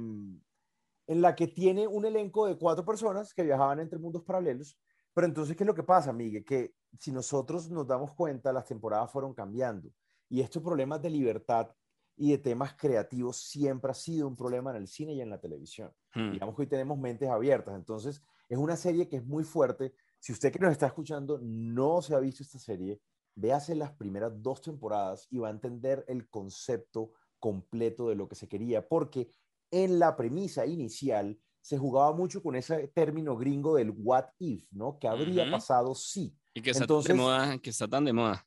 en 1.07 1.21
la 1.21 1.35
que 1.35 1.47
tiene 1.47 1.87
un 1.87 2.05
elenco 2.05 2.47
de 2.47 2.57
cuatro 2.57 2.85
personas 2.85 3.33
que 3.33 3.43
viajaban 3.43 3.79
entre 3.79 3.99
mundos 3.99 4.23
paralelos. 4.23 4.77
Pero 5.13 5.27
entonces, 5.27 5.55
¿qué 5.55 5.63
es 5.63 5.67
lo 5.67 5.75
que 5.75 5.83
pasa, 5.83 6.11
Miguel? 6.11 6.43
Que 6.43 6.73
si 6.97 7.11
nosotros 7.11 7.69
nos 7.69 7.87
damos 7.87 8.13
cuenta, 8.13 8.53
las 8.53 8.65
temporadas 8.65 9.11
fueron 9.11 9.33
cambiando. 9.33 9.89
Y 10.29 10.41
estos 10.41 10.63
problemas 10.63 11.01
de 11.01 11.09
libertad 11.09 11.69
y 12.15 12.31
de 12.31 12.37
temas 12.37 12.73
creativos 12.75 13.37
siempre 13.37 13.91
ha 13.91 13.95
sido 13.95 14.27
un 14.27 14.35
problema 14.35 14.71
en 14.71 14.77
el 14.77 14.87
cine 14.87 15.13
y 15.13 15.21
en 15.21 15.29
la 15.29 15.39
televisión. 15.39 15.91
Hmm. 16.13 16.31
Digamos 16.31 16.55
que 16.55 16.61
hoy 16.63 16.67
tenemos 16.67 16.97
mentes 16.97 17.29
abiertas, 17.29 17.75
entonces 17.75 18.23
es 18.49 18.57
una 18.57 18.75
serie 18.75 19.07
que 19.07 19.17
es 19.17 19.25
muy 19.25 19.43
fuerte. 19.43 19.93
Si 20.19 20.31
usted 20.31 20.51
que 20.51 20.59
nos 20.59 20.71
está 20.71 20.87
escuchando 20.87 21.39
no 21.41 22.01
se 22.01 22.15
ha 22.15 22.19
visto 22.19 22.43
esta 22.43 22.59
serie, 22.59 23.01
véase 23.35 23.75
las 23.75 23.91
primeras 23.91 24.31
dos 24.41 24.61
temporadas 24.61 25.27
y 25.31 25.39
va 25.39 25.47
a 25.47 25.51
entender 25.51 26.05
el 26.07 26.29
concepto 26.29 27.11
completo 27.39 28.09
de 28.09 28.15
lo 28.15 28.27
que 28.27 28.35
se 28.35 28.47
quería, 28.47 28.87
porque 28.87 29.27
en 29.73 29.97
la 29.99 30.15
premisa 30.15 30.65
inicial 30.65 31.37
se 31.61 31.77
jugaba 31.77 32.13
mucho 32.13 32.43
con 32.43 32.55
ese 32.55 32.89
término 32.89 33.35
gringo 33.35 33.75
del 33.75 33.91
what 33.97 34.25
if, 34.39 34.65
¿no? 34.71 34.99
¿Qué 34.99 35.07
habría 35.07 35.49
pasado 35.49 35.95
si? 35.95 36.37
Y 36.53 36.61
que 36.61 36.69
está, 36.71 36.83
Entonces- 36.83 37.07
de 37.15 37.21
moda, 37.21 37.57
que 37.57 37.69
está 37.71 37.87
tan 37.87 38.05
de 38.05 38.13
moda. 38.13 38.45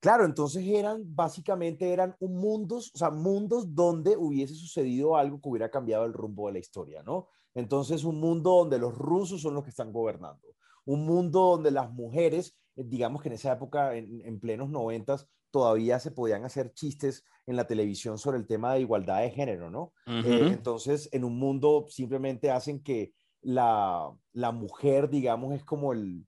Claro, 0.00 0.24
entonces 0.26 0.62
eran, 0.66 1.02
básicamente 1.14 1.90
eran 1.92 2.14
un 2.20 2.36
mundos, 2.36 2.90
o 2.94 2.98
sea, 2.98 3.10
mundos 3.10 3.74
donde 3.74 4.16
hubiese 4.16 4.54
sucedido 4.54 5.16
algo 5.16 5.40
que 5.40 5.48
hubiera 5.48 5.70
cambiado 5.70 6.04
el 6.04 6.12
rumbo 6.12 6.46
de 6.46 6.52
la 6.54 6.58
historia, 6.58 7.02
¿no? 7.02 7.28
Entonces, 7.54 8.04
un 8.04 8.20
mundo 8.20 8.50
donde 8.50 8.78
los 8.78 8.94
rusos 8.94 9.40
son 9.40 9.54
los 9.54 9.64
que 9.64 9.70
están 9.70 9.92
gobernando, 9.92 10.46
un 10.84 11.06
mundo 11.06 11.40
donde 11.40 11.70
las 11.70 11.90
mujeres, 11.90 12.54
eh, 12.76 12.84
digamos 12.84 13.22
que 13.22 13.28
en 13.28 13.34
esa 13.34 13.52
época, 13.52 13.96
en, 13.96 14.20
en 14.24 14.38
plenos 14.40 14.68
noventas, 14.68 15.26
todavía 15.54 16.00
se 16.00 16.10
podían 16.10 16.44
hacer 16.44 16.72
chistes 16.72 17.24
en 17.46 17.54
la 17.54 17.64
televisión 17.64 18.18
sobre 18.18 18.38
el 18.38 18.46
tema 18.48 18.74
de 18.74 18.80
igualdad 18.80 19.20
de 19.20 19.30
género, 19.30 19.70
¿no? 19.70 19.92
Eh, 20.04 20.48
entonces, 20.50 21.08
en 21.12 21.22
un 21.22 21.38
mundo 21.38 21.86
simplemente 21.88 22.50
hacen 22.50 22.82
que 22.82 23.12
la, 23.40 24.12
la 24.32 24.50
mujer, 24.50 25.08
digamos, 25.08 25.54
es 25.54 25.62
como 25.62 25.92
el, 25.92 26.26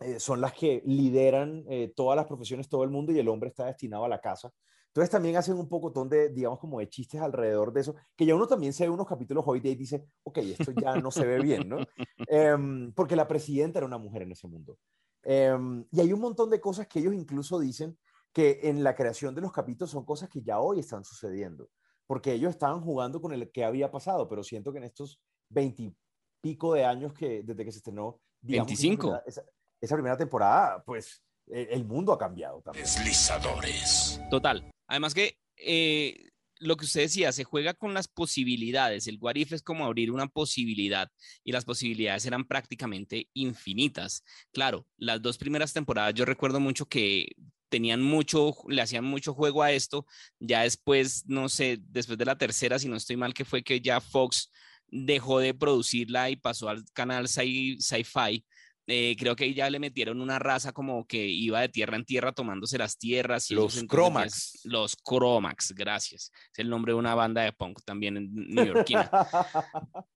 eh, 0.00 0.20
son 0.20 0.42
las 0.42 0.52
que 0.52 0.82
lideran 0.84 1.64
eh, 1.66 1.94
todas 1.96 2.14
las 2.14 2.26
profesiones, 2.26 2.68
todo 2.68 2.84
el 2.84 2.90
mundo, 2.90 3.10
y 3.10 3.18
el 3.18 3.26
hombre 3.26 3.48
está 3.48 3.64
destinado 3.64 4.04
a 4.04 4.08
la 4.10 4.20
casa. 4.20 4.52
Entonces 4.88 5.08
también 5.08 5.36
hacen 5.36 5.56
un 5.56 5.70
pocotón 5.70 6.10
de, 6.10 6.28
digamos, 6.28 6.58
como 6.58 6.78
de 6.78 6.90
chistes 6.90 7.22
alrededor 7.22 7.72
de 7.72 7.80
eso, 7.80 7.94
que 8.14 8.26
ya 8.26 8.34
uno 8.34 8.46
también 8.46 8.74
se 8.74 8.84
ve 8.84 8.90
unos 8.90 9.08
capítulos 9.08 9.44
hoy 9.46 9.60
de 9.60 9.70
y 9.70 9.76
dice, 9.76 10.04
ok, 10.24 10.38
esto 10.38 10.72
ya 10.72 10.94
no 10.96 11.10
se 11.10 11.24
ve 11.24 11.40
bien, 11.40 11.70
¿no? 11.70 11.78
Em, 12.28 12.92
porque 12.92 13.16
la 13.16 13.26
presidenta 13.26 13.78
era 13.78 13.86
una 13.86 13.96
mujer 13.96 14.20
en 14.20 14.32
ese 14.32 14.46
mundo. 14.46 14.76
Em, 15.22 15.86
y 15.90 16.00
hay 16.00 16.12
un 16.12 16.20
montón 16.20 16.50
de 16.50 16.60
cosas 16.60 16.86
que 16.86 16.98
ellos 16.98 17.14
incluso 17.14 17.58
dicen 17.58 17.96
que 18.32 18.60
en 18.64 18.82
la 18.84 18.94
creación 18.94 19.34
de 19.34 19.40
los 19.40 19.52
capítulos 19.52 19.90
son 19.90 20.04
cosas 20.04 20.28
que 20.28 20.40
ya 20.42 20.60
hoy 20.60 20.78
están 20.80 21.04
sucediendo, 21.04 21.68
porque 22.06 22.32
ellos 22.32 22.50
estaban 22.50 22.80
jugando 22.80 23.20
con 23.20 23.32
el 23.32 23.50
que 23.50 23.64
había 23.64 23.90
pasado, 23.90 24.28
pero 24.28 24.42
siento 24.42 24.72
que 24.72 24.78
en 24.78 24.84
estos 24.84 25.20
veintipico 25.52 26.74
de 26.74 26.84
años 26.84 27.12
que 27.12 27.42
desde 27.42 27.64
que 27.64 27.72
se 27.72 27.78
estrenó, 27.78 28.20
digamos, 28.40 28.72
esa 28.72 28.80
25. 28.82 29.00
primera- 29.02 29.24
Esa, 29.26 29.42
esa 29.80 29.94
primera 29.96 30.16
temporada, 30.16 30.82
pues 30.84 31.22
eh, 31.48 31.68
el 31.70 31.84
mundo 31.84 32.12
ha 32.12 32.18
cambiado 32.18 32.60
también. 32.62 32.84
Deslizadores. 32.84 34.20
Total. 34.30 34.70
Además 34.88 35.14
que 35.14 35.38
eh, 35.56 36.28
lo 36.58 36.76
que 36.76 36.84
usted 36.84 37.00
decía, 37.02 37.32
se 37.32 37.44
juega 37.44 37.74
con 37.74 37.94
las 37.94 38.06
posibilidades. 38.08 39.06
El 39.06 39.18
what 39.20 39.36
if 39.36 39.52
es 39.52 39.62
como 39.62 39.84
abrir 39.86 40.10
una 40.10 40.26
posibilidad 40.28 41.08
y 41.42 41.52
las 41.52 41.64
posibilidades 41.64 42.26
eran 42.26 42.46
prácticamente 42.46 43.28
infinitas. 43.34 44.22
Claro, 44.52 44.86
las 44.98 45.22
dos 45.22 45.38
primeras 45.38 45.72
temporadas 45.72 46.14
yo 46.14 46.24
recuerdo 46.24 46.60
mucho 46.60 46.86
que 46.86 47.28
tenían 47.70 48.02
mucho, 48.02 48.54
le 48.68 48.82
hacían 48.82 49.04
mucho 49.04 49.32
juego 49.32 49.62
a 49.62 49.72
esto. 49.72 50.04
Ya 50.38 50.62
después, 50.62 51.24
no 51.26 51.48
sé, 51.48 51.78
después 51.80 52.18
de 52.18 52.26
la 52.26 52.36
tercera, 52.36 52.78
si 52.78 52.88
no 52.88 52.96
estoy 52.96 53.16
mal, 53.16 53.32
que 53.32 53.46
fue 53.46 53.62
que 53.62 53.80
ya 53.80 54.00
Fox 54.02 54.50
dejó 54.88 55.38
de 55.38 55.54
producirla 55.54 56.28
y 56.30 56.36
pasó 56.36 56.68
al 56.68 56.84
canal 56.92 57.26
Sci- 57.28 57.78
Sci-Fi. 57.80 58.44
Eh, 58.92 59.14
creo 59.16 59.36
que 59.36 59.54
ya 59.54 59.70
le 59.70 59.78
metieron 59.78 60.20
una 60.20 60.40
raza 60.40 60.72
como 60.72 61.06
que 61.06 61.24
iba 61.24 61.60
de 61.60 61.68
tierra 61.68 61.96
en 61.96 62.04
tierra 62.04 62.32
tomándose 62.32 62.76
las 62.76 62.98
tierras. 62.98 63.48
Y 63.50 63.54
Los 63.54 63.84
Cromax. 63.84 64.62
Los 64.64 64.96
Cromax, 64.96 65.72
gracias. 65.76 66.32
Es 66.52 66.58
el 66.58 66.68
nombre 66.68 66.92
de 66.92 66.98
una 66.98 67.14
banda 67.14 67.42
de 67.42 67.52
punk 67.52 67.78
también 67.84 68.16
en 68.16 68.30
neoyorquina. 68.48 69.08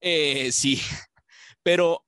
Eh, 0.01 0.51
sí, 0.51 0.81
pero 1.63 2.05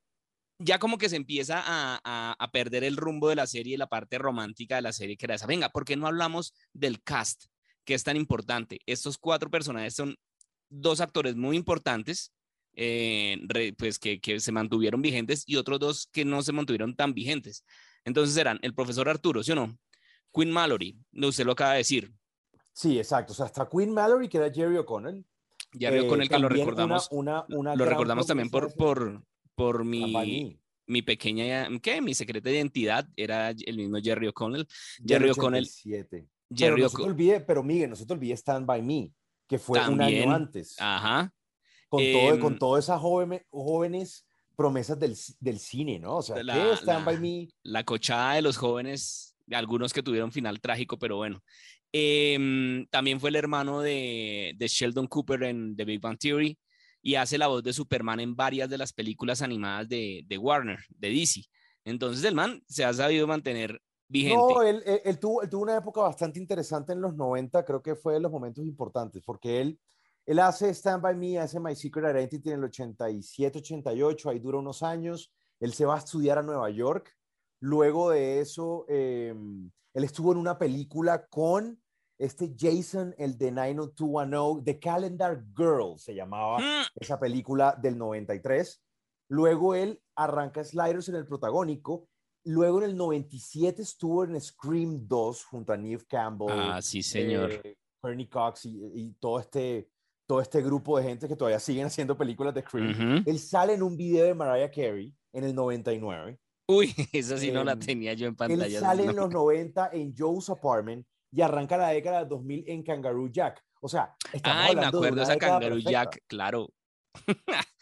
ya 0.58 0.78
como 0.78 0.98
que 0.98 1.08
se 1.08 1.16
empieza 1.16 1.60
a, 1.64 2.00
a- 2.04 2.36
a 2.38 2.50
perder 2.50 2.84
el 2.84 2.96
rumbo 2.96 3.28
de 3.28 3.36
la 3.36 3.46
serie 3.46 3.75
y 3.75 3.76
la 3.76 3.88
parte 3.88 4.18
romántica 4.18 4.76
de 4.76 4.82
la 4.82 4.92
serie 4.92 5.16
que 5.16 5.26
era 5.26 5.34
esa. 5.34 5.46
Venga, 5.46 5.68
¿por 5.68 5.84
qué 5.84 5.96
no 5.96 6.06
hablamos 6.06 6.54
del 6.72 7.02
cast, 7.02 7.44
que 7.84 7.94
es 7.94 8.04
tan 8.04 8.16
importante? 8.16 8.80
Estos 8.86 9.18
cuatro 9.18 9.50
personajes 9.50 9.94
son 9.94 10.16
dos 10.68 11.00
actores 11.00 11.36
muy 11.36 11.56
importantes, 11.56 12.32
eh, 12.75 13.38
pues 13.78 13.98
que, 13.98 14.20
que 14.20 14.40
se 14.40 14.52
mantuvieron 14.52 15.00
vigentes 15.02 15.44
y 15.46 15.56
otros 15.56 15.78
dos 15.80 16.08
que 16.12 16.25
no 16.25 16.42
se 16.42 16.52
mantuvieron 16.52 16.94
tan 16.96 17.14
vigentes. 17.14 17.64
Entonces 18.04 18.36
eran 18.36 18.58
el 18.62 18.75
profesor 18.75 19.08
Arturo, 19.08 19.42
¿sí 19.42 19.52
o 19.52 19.56
no? 19.56 19.78
Queen 20.32 20.50
Mallory, 20.50 20.98
usted 21.12 21.44
lo 21.46 21.52
acaba 21.52 21.72
de 21.72 21.78
decir. 21.78 22.12
Sí, 22.72 22.98
exacto. 22.98 23.32
O 23.32 23.36
sea, 23.36 23.46
hasta 23.46 23.68
Queen 23.68 23.92
Mallory, 23.92 24.28
que 24.28 24.36
era 24.36 24.52
Jerry 24.52 24.76
O'Connell. 24.76 25.25
Jerry 25.72 25.98
eh, 25.98 26.00
O'Connell, 26.02 26.28
que 26.28 26.34
lo 26.38 26.48
también 26.48 26.66
recordamos, 26.66 27.08
Una, 27.10 27.44
una, 27.48 27.58
una 27.58 27.76
lo 27.76 27.84
recordamos 27.86 28.26
también 28.26 28.50
por, 28.50 28.75
por, 28.75 29.22
por 29.56 29.84
mi, 29.84 30.02
Campaní. 30.02 30.60
mi 30.86 31.02
pequeña, 31.02 31.68
¿qué? 31.82 32.00
Mi 32.00 32.14
secreta 32.14 32.48
de 32.50 32.56
identidad 32.56 33.08
era 33.16 33.50
el 33.50 33.76
mismo 33.76 33.98
Jerry 34.00 34.28
O'Connell. 34.28 34.66
Jerry 35.04 35.30
O'Connell. 35.30 35.64
87. 35.64 36.08
Pero 36.10 36.26
Jerry 36.56 36.82
no 36.82 36.88
se 36.88 36.92
te 36.96 37.02
O'Connell. 37.02 37.12
olvide, 37.12 37.40
pero 37.40 37.62
Miguel, 37.64 37.90
no 37.90 37.96
se 37.96 38.06
te 38.06 38.12
olvide 38.12 38.34
Stand 38.36 38.66
By 38.66 38.82
Me, 38.82 39.10
que 39.48 39.58
fue 39.58 39.80
un 39.88 39.98
También. 39.98 40.22
año 40.28 40.34
antes. 40.36 40.76
Ajá. 40.78 41.32
con, 41.88 42.02
todo, 42.02 42.34
em, 42.34 42.40
con 42.40 42.58
todas 42.58 42.84
esas 42.84 43.00
jóvenes, 43.00 43.42
jóvenes 43.48 44.26
promesas 44.56 44.98
del, 44.98 45.16
del 45.40 45.58
cine, 45.60 45.98
¿no? 46.00 46.16
O 46.16 46.22
sea, 46.22 46.42
La- 46.42 46.54
¿qué 46.54 46.72
Stand 46.76 46.98
la- 47.00 47.04
By 47.04 47.18
Me? 47.20 47.48
La 47.62 47.84
cochada 47.84 48.34
de 48.34 48.42
los 48.42 48.56
jóvenes, 48.56 49.36
algunos 49.52 49.92
que 49.92 50.02
tuvieron 50.02 50.32
final 50.32 50.60
trágico, 50.60 50.98
pero 50.98 51.16
bueno. 51.16 51.42
Em, 51.92 52.86
también 52.88 53.20
fue 53.20 53.30
el 53.30 53.36
hermano 53.36 53.80
de, 53.80 54.52
de 54.56 54.68
Sheldon 54.68 55.06
Cooper 55.06 55.44
en 55.44 55.76
The 55.76 55.84
Big 55.84 56.00
Bang 56.00 56.18
Theory 56.18 56.58
y 57.06 57.14
hace 57.14 57.38
la 57.38 57.46
voz 57.46 57.62
de 57.62 57.72
Superman 57.72 58.18
en 58.18 58.34
varias 58.34 58.68
de 58.68 58.78
las 58.78 58.92
películas 58.92 59.40
animadas 59.40 59.88
de, 59.88 60.25
de 60.26 60.38
Warner, 60.38 60.80
de 60.88 61.08
DC. 61.10 61.42
Entonces 61.84 62.25
el 62.25 62.34
man 62.34 62.60
se 62.66 62.84
ha 62.84 62.92
sabido 62.92 63.28
mantener 63.28 63.80
vigente. 64.08 64.34
No, 64.36 64.60
él, 64.60 64.82
él- 65.04 65.18
tuvo 65.20 65.40
una 65.62 65.76
época 65.76 66.00
bastante 66.00 66.40
interesante 66.40 66.94
en 66.94 67.00
los 67.00 67.14
90, 67.14 67.64
creo 67.64 67.80
que 67.80 67.94
fue 67.94 68.14
de 68.14 68.20
los 68.20 68.32
momentos 68.32 68.64
importantes, 68.66 69.22
porque 69.25 69.60
él, 69.60 69.78
él 70.25 70.40
hace 70.40 70.68
Stand 70.75 71.00
By 71.00 71.14
Me, 71.14 71.38
hace 71.38 71.60
My 71.60 71.76
Secret 71.76 72.12
Identity 72.12 72.48
en 72.50 72.58
el 72.58 72.64
87, 72.64 73.58
88, 73.60 74.30
ahí 74.30 74.40
dura 74.40 74.58
unos 74.58 74.82
años, 74.82 75.32
él 75.60 75.72
se 75.75 75.84
va 75.84 75.94
a 75.94 75.98
estudiar 75.98 76.38
a 76.38 76.42
Nueva 76.42 76.68
York, 76.70 77.16
luego 77.60 78.10
de 78.10 78.40
eso, 78.40 78.84
eh, 78.88 79.32
él 79.94 80.04
estuvo 80.04 80.32
en 80.32 80.38
una 80.38 80.58
película 80.58 81.25
con 81.28 81.80
este 82.18 82.54
Jason, 82.58 83.14
el 83.18 83.37
de 83.37 83.50
90210, 83.52 84.64
The 84.64 84.78
Calendar 84.80 85.44
Girl 85.56 85.99
se 85.99 86.14
llamaba 86.14 86.58
Mm, 86.58 86.85
esa 87.00 87.18
película 87.20 87.76
del 87.80 87.99
93. 87.99 88.82
Luego 89.28 89.75
él 89.75 90.00
arranca 90.16 90.62
Sliders 90.64 91.08
en 91.08 91.16
el 91.16 91.26
protagónico. 91.26 92.08
Luego 92.44 92.78
en 92.78 92.90
el 92.90 92.96
97 92.96 93.82
estuvo 93.82 94.25
en 94.25 94.40
Scream 94.40 95.06
2 95.08 95.44
junto 95.44 95.73
a 95.73 95.76
Neve 95.76 96.04
Campbell, 96.08 96.49
Ah, 96.50 96.80
sí, 96.80 97.02
señor. 97.02 97.50
eh, 97.52 97.76
Bernie 98.02 98.28
Cox 98.28 98.66
y, 98.66 98.78
y 98.94 99.12
todo, 99.18 99.40
este, 99.40 99.90
todo 100.28 100.40
este 100.40 100.62
grupo 100.62 100.96
de 100.96 101.04
gente 101.04 101.26
que 101.26 101.35
todavía 101.35 101.58
siguen 101.58 101.87
haciendo 101.87 102.16
películas 102.16 102.54
de 102.54 102.62
Scream. 102.62 102.90
Ujú. 102.90 103.28
Él 103.30 103.38
sale 103.40 103.75
en 103.75 103.82
un 103.82 103.96
video 103.96 104.25
de 104.26 104.35
Mariah 104.35 104.70
Carey 104.70 105.12
en 105.32 105.42
el 105.44 105.54
99. 105.54 106.38
Uy, 106.68 106.94
esa 107.12 107.37
sí 107.37 107.50
no 107.50 107.64
la 107.64 107.73
Em, 107.73 107.80
tenía 107.80 108.12
yo 108.14 108.26
en 108.26 108.32
Él 108.32 108.37
pantalla. 108.37 108.80
sale 108.80 109.04
no. 109.04 109.11
en 109.11 109.16
los 109.16 109.30
90 109.30 109.90
en 109.92 110.14
Joe's 110.16 110.49
Apartment 110.49 111.04
y 111.33 111.42
arranca 111.42 111.76
la 111.76 111.88
década 111.90 112.21
de 112.25 112.28
2000 112.30 112.64
en 112.68 112.83
Kangaroo 112.83 113.28
Jack. 113.28 113.62
O 113.80 113.88
sea, 113.88 114.14
estamos 114.33 114.59
Ay, 114.59 114.75
me 114.75 114.80
hablando 114.80 115.00
de 115.00 115.06
acuerdo 115.09 115.16
de 115.16 115.23
esa 115.23 115.37
Kangaroo 115.38 115.68
perfecta. 115.76 115.90
Jack, 115.90 116.25
claro. 116.26 116.73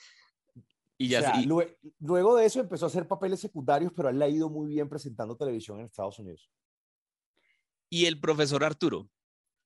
y 0.98 1.08
ya 1.08 1.18
O 1.18 1.22
sea, 1.22 1.34
sé- 1.34 1.40
y- 1.42 1.46
lue- 1.46 1.76
luego 2.00 2.36
de 2.36 2.46
eso 2.46 2.60
empezó 2.60 2.86
a 2.86 2.88
hacer 2.88 3.06
papeles 3.08 3.40
secundarios, 3.40 3.92
pero 3.94 4.08
él 4.08 4.18
le 4.18 4.24
ha 4.24 4.28
ido 4.28 4.48
muy 4.48 4.68
bien 4.68 4.88
presentando 4.88 5.36
televisión 5.36 5.78
en 5.80 5.86
Estados 5.86 6.18
Unidos. 6.18 6.50
Y 7.90 8.06
el 8.06 8.18
profesor 8.20 8.64
Arturo, 8.64 9.08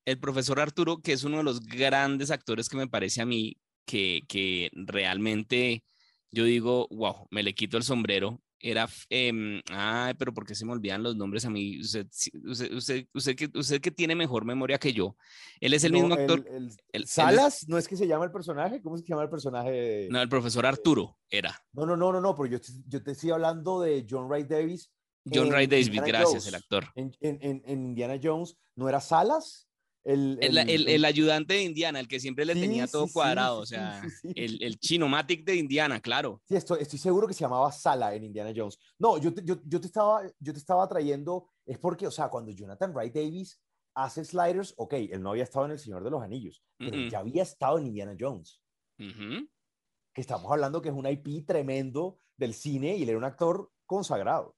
el 0.04 0.18
profesor 0.18 0.61
Arturo, 0.61 1.00
que 1.00 1.12
es 1.12 1.25
uno 1.25 1.38
de 1.38 1.44
los 1.44 1.61
grandes 1.61 2.30
actores 2.30 2.68
que 2.68 2.76
me 2.76 2.88
parece 2.88 3.23
a 3.23 3.26
mí 3.26 3.56
que, 3.87 4.23
que 4.28 4.70
realmente 4.73 5.85
yo 6.30 6.44
digo, 6.44 6.88
wow, 6.90 7.26
me 7.30 7.42
le 7.42 7.54
quito 7.54 7.76
el 7.78 7.82
sombrero. 7.85 8.40
Era, 8.60 8.88
em, 9.08 9.60
ay, 9.70 10.14
pero 10.14 10.34
¿por 10.34 10.44
qué 10.44 10.54
se 10.54 10.64
me 10.66 10.72
olvidan 10.72 11.02
los 11.02 11.14
nombres 11.14 11.44
a 11.44 11.50
mí? 11.50 11.80
Usted, 11.80 12.08
usted, 12.44 12.72
usted, 12.72 13.06
usted 13.14 13.36
que, 13.36 13.48
usted 13.56 13.80
que 13.80 13.90
tiene 13.92 14.16
mejor 14.16 14.44
memoria 14.44 14.78
que 14.78 14.92
yo. 14.92 15.16
Él 15.60 15.74
es 15.74 15.84
el 15.84 15.92
No, 15.92 15.98
mismo 16.00 16.14
actor. 16.14 16.44
el- 16.50 16.70
es- 16.92 17.10
¿Salas? 17.10 17.68
¿No 17.68 17.78
es 17.78 17.86
que 17.86 17.96
se 17.96 18.08
llama 18.08 18.24
el 18.24 18.32
personaje? 18.32 18.82
¿Cómo 18.82 18.96
se 18.96 19.04
llama 19.04 19.22
el 19.22 19.30
personaje? 19.30 19.70
de- 19.70 20.08
no, 20.10 20.20
el 20.20 20.28
profesor 20.28 20.66
Arturo 20.66 21.18
era. 21.30 21.56
No, 21.72 21.86
no, 21.86 21.96
no, 21.96 22.10
no, 22.12 22.20
no, 22.20 22.34
pero 22.34 22.46
yo 22.46 22.60
te, 22.60 22.72
yo 22.88 23.00
te 23.02 23.12
estoy 23.12 23.30
hablando 23.30 23.80
de 23.80 24.04
John 24.08 24.26
Wright 24.28 24.48
Davis. 24.48 24.90
John 25.24 25.52
Ray 25.52 25.66
Davis, 25.66 25.88
Indiana 25.88 26.06
gracias, 26.08 26.46
el 26.46 26.54
actor. 26.54 26.86
En- 26.94 27.14
en- 27.20 27.62
en 27.64 27.84
Indiana 27.84 28.18
Jones, 28.20 28.56
¿no 28.74 28.88
era 28.88 28.98
Salas? 29.00 29.67
El, 30.04 30.38
El, 30.40 30.88
el- 30.88 31.04
ayudante 31.04 31.54
de 31.54 31.62
Indiana, 31.64 32.00
el 32.00 32.08
que 32.08 32.20
siempre 32.20 32.44
le 32.44 32.54
Sí, 32.54 32.60
tenía 32.60 32.86
todo 32.86 33.06
sí, 33.06 33.12
cuadrado, 33.12 33.58
sí, 33.58 33.62
o 33.62 33.66
sea, 33.66 34.02
el, 34.34 34.78
chinomatic 34.78 35.44
de 35.44 35.56
Indiana, 35.56 36.00
claro. 36.00 36.40
Sí, 36.48 36.56
estoy, 36.56 36.80
estoy 36.80 36.98
seguro 36.98 37.26
que 37.26 37.34
se 37.34 37.40
llamaba 37.40 37.70
Sala 37.72 38.14
en 38.14 38.24
Indiana 38.24 38.52
Jones. 38.54 38.78
No, 38.98 39.18
yo 39.18 39.34
te, 39.34 39.42
yo, 39.44 39.56
yo 39.64 39.80
te 39.80 39.86
estaba, 39.86 40.22
yo 40.38 40.52
te 40.52 40.58
estaba 40.58 40.88
trayendo, 40.88 41.50
es 41.66 41.78
porque, 41.78 42.06
o 42.06 42.10
sea, 42.10 42.28
cuando 42.28 42.52
Jonathan 42.52 42.92
Wright 42.94 43.14
Davis 43.14 43.60
hace 43.94 44.24
Sliders, 44.24 44.74
ok, 44.76 44.94
él 44.94 45.22
no 45.22 45.30
había 45.30 45.42
estado 45.44 45.66
en 45.66 45.72
El 45.72 45.78
Señor 45.78 46.04
de 46.04 46.10
los 46.10 46.22
Anillos, 46.22 46.62
pero 46.78 46.96
ya 47.08 47.18
había 47.18 47.42
estado 47.42 47.78
en 47.78 47.86
Indiana 47.88 48.16
Jones, 48.18 48.62
que 48.96 50.20
estamos 50.20 50.50
hablando 50.50 50.80
que 50.80 50.88
es 50.88 50.94
un 50.94 51.06
IP 51.06 51.44
tremendo 51.46 52.20
del 52.36 52.54
cine 52.54 52.96
y 52.96 53.02
él 53.02 53.08
era 53.10 53.18
un 53.18 53.24
actor 53.24 53.70
consagrado. 53.86 54.56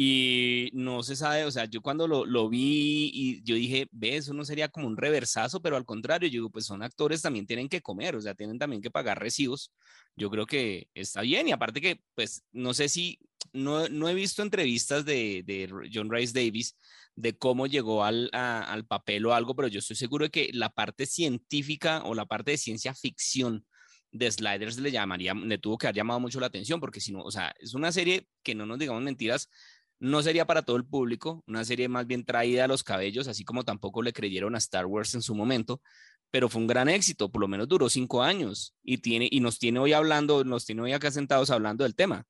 Y 0.00 0.70
no 0.74 1.02
se 1.02 1.16
sabe, 1.16 1.44
o 1.44 1.50
sea, 1.50 1.64
yo 1.64 1.82
cuando 1.82 2.06
lo, 2.06 2.24
lo 2.24 2.48
vi 2.48 3.10
y 3.12 3.42
yo 3.42 3.56
dije, 3.56 3.88
ve, 3.90 4.14
eso 4.14 4.32
no 4.32 4.44
sería 4.44 4.68
como 4.68 4.86
un 4.86 4.96
reversazo, 4.96 5.60
pero 5.60 5.76
al 5.76 5.84
contrario, 5.84 6.28
yo 6.28 6.34
digo, 6.34 6.50
pues 6.50 6.66
son 6.66 6.84
actores, 6.84 7.20
también 7.20 7.48
tienen 7.48 7.68
que 7.68 7.80
comer, 7.80 8.14
o 8.14 8.20
sea, 8.20 8.32
tienen 8.36 8.60
también 8.60 8.80
que 8.80 8.92
pagar 8.92 9.18
recibos. 9.18 9.72
Yo 10.14 10.30
creo 10.30 10.46
que 10.46 10.86
está 10.94 11.22
bien 11.22 11.48
y 11.48 11.52
aparte 11.52 11.80
que, 11.80 12.00
pues, 12.14 12.44
no 12.52 12.74
sé 12.74 12.88
si, 12.88 13.18
no, 13.52 13.88
no 13.88 14.08
he 14.08 14.14
visto 14.14 14.42
entrevistas 14.42 15.04
de, 15.04 15.68
John 15.92 16.12
Rice 16.12 16.32
Davis 16.32 16.76
de 17.16 17.36
cómo 17.36 17.66
llegó 17.66 18.04
al, 18.04 18.30
al 18.32 18.86
papel 18.86 19.26
o 19.26 19.34
algo, 19.34 19.56
pero 19.56 19.66
yo 19.66 19.80
estoy 19.80 19.96
seguro 19.96 20.26
de 20.26 20.30
que 20.30 20.50
la 20.52 20.68
parte 20.68 21.06
científica 21.06 22.04
o 22.04 22.14
la 22.14 22.26
parte 22.26 22.52
de 22.52 22.58
ciencia 22.58 22.94
ficción 22.94 23.66
de 24.10 24.30
Sliders 24.30 24.78
le 24.78 24.90
llamaría, 24.90 25.34
le 25.34 25.58
tuvo 25.58 25.76
que 25.76 25.86
haber 25.86 25.96
llamado 25.96 26.20
mucho 26.20 26.40
la 26.40 26.46
atención, 26.46 26.80
porque 26.80 27.00
si 27.00 27.12
no, 27.12 27.22
o 27.22 27.30
sea, 27.30 27.54
es 27.58 27.74
una 27.74 27.92
serie 27.92 28.26
que 28.42 28.54
no 28.54 28.64
nos 28.66 28.78
digamos 28.78 29.02
mentiras, 29.02 29.50
no 30.00 30.22
sería 30.22 30.46
para 30.46 30.62
todo 30.62 30.76
el 30.76 30.84
público, 30.84 31.42
una 31.46 31.64
serie 31.64 31.88
más 31.88 32.06
bien 32.06 32.24
traída 32.24 32.64
a 32.64 32.68
los 32.68 32.82
cabellos, 32.82 33.28
así 33.28 33.44
como 33.44 33.64
tampoco 33.64 34.02
le 34.02 34.12
creyeron 34.12 34.54
a 34.54 34.58
Star 34.58 34.86
Wars 34.86 35.14
en 35.14 35.22
su 35.22 35.34
momento, 35.34 35.80
pero 36.30 36.48
fue 36.48 36.60
un 36.60 36.66
gran 36.66 36.88
éxito, 36.88 37.30
por 37.30 37.40
lo 37.40 37.48
menos 37.48 37.68
duró 37.68 37.88
cinco 37.88 38.22
años 38.22 38.76
y, 38.82 38.98
tiene, 38.98 39.28
y 39.30 39.40
nos 39.40 39.58
tiene 39.58 39.80
hoy 39.80 39.92
hablando, 39.92 40.44
nos 40.44 40.64
tiene 40.64 40.82
hoy 40.82 40.92
acá 40.92 41.10
sentados 41.10 41.50
hablando 41.50 41.84
del 41.84 41.94
tema. 41.94 42.26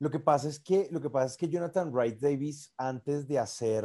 Lo 0.00 0.10
que 0.10 0.20
pasa 0.20 0.48
es 0.48 0.60
que, 0.60 0.88
lo 0.90 1.00
que, 1.00 1.10
pasa 1.10 1.26
es 1.26 1.36
que 1.36 1.48
Jonathan 1.48 1.92
Wright 1.92 2.18
Davis, 2.20 2.72
antes 2.76 3.26
de 3.26 3.38
hacer, 3.38 3.84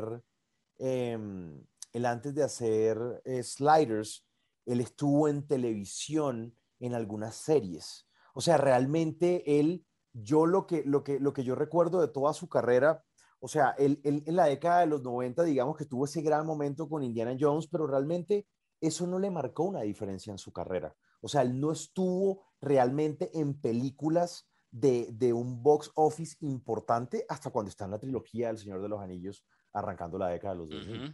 em, 0.78 1.64
él 1.92 2.06
antes 2.06 2.36
de 2.36 2.44
hacer 2.44 2.98
eh, 3.26 3.42
Sliders, 3.42 4.28
él 4.66 4.80
estuvo 4.80 5.28
en 5.28 5.46
televisión 5.48 6.56
en 6.80 6.94
algunas 6.94 7.36
series. 7.36 8.08
O 8.34 8.42
sea, 8.42 8.58
realmente 8.58 9.60
él, 9.60 9.86
yo 10.14 10.46
lo 10.46 10.68
que, 10.68 10.84
lo 10.86 11.04
que, 11.04 11.20
lo 11.20 11.34
que 11.34 11.44
yo 11.44 11.56
recuerdo 11.56 12.02
de 12.02 12.08
toda 12.08 12.34
su 12.34 12.48
carrera, 12.48 13.04
o 13.46 13.50
sea, 13.50 13.72
él, 13.78 14.00
él 14.06 14.24
en 14.26 14.38
la 14.38 14.46
década 14.46 14.80
de 14.80 14.86
los 14.86 15.04
90, 15.04 15.44
digamos 15.44 15.76
que 15.76 15.84
tuvo 15.84 16.06
ese 16.06 16.22
gran 16.22 16.46
momento 16.46 16.88
con 16.88 17.04
Indiana 17.04 17.36
Jones, 17.38 17.68
pero 17.68 17.86
realmente 17.86 18.48
eso 18.80 19.06
no 19.06 19.20
le 19.20 19.30
marcó 19.30 19.64
una 19.64 19.82
diferencia 19.82 20.32
en 20.32 20.38
su 20.38 20.54
carrera. 20.54 20.96
O 21.20 21.28
sea, 21.28 21.42
él 21.42 21.60
no 21.60 21.74
estuvo 21.74 22.46
realmente 22.62 23.38
en 23.38 23.60
películas 23.60 24.50
de, 24.72 25.10
de 25.12 25.34
un 25.34 25.62
box 25.62 25.92
office 25.96 26.38
importante 26.40 27.26
hasta 27.28 27.50
cuando 27.50 27.68
está 27.68 27.84
en 27.84 27.92
la 27.92 28.00
trilogía 28.00 28.48
del 28.48 28.58
Señor 28.60 28.82
de 28.82 28.88
los 28.88 29.02
Anillos, 29.02 29.46
arrancando 29.74 30.18
la 30.18 30.30
década 30.30 30.54
de 30.54 30.60
los 30.60 30.70
2000. 30.70 31.04
Ujú. 31.04 31.14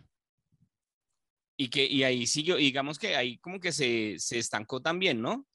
Y 1.57 1.69
que 1.71 1.83
y 1.88 2.03
ahí 2.03 2.27
siguió, 2.27 2.59
y 2.59 2.65
digamos 2.65 3.00
que 3.00 3.15
ahí 3.15 3.39
como 3.39 3.59
que 3.59 3.71
se, 3.71 4.19
se 4.19 4.38
estancó 4.38 4.79
también, 4.83 5.19
¿no? 5.19 5.48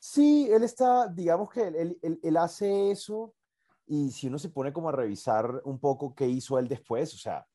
Sí, 0.00 0.48
él 0.50 0.64
está, 0.64 1.06
digamos 1.06 1.50
que 1.50 1.68
él- 1.68 1.98
él- 2.02 2.20
él 2.20 2.36
hace 2.36 2.90
eso 2.90 3.36
y 3.94 4.10
si 4.10 4.28
uno 4.28 4.38
se 4.38 4.48
pone 4.48 4.72
como 4.72 4.88
a 4.88 4.92
revisar 4.92 5.60
un 5.64 5.78
poco 5.78 6.14
qué 6.14 6.26
hizo 6.26 6.58
él 6.58 6.66
después, 6.66 7.12
o 7.14 7.18
sea, 7.18 7.46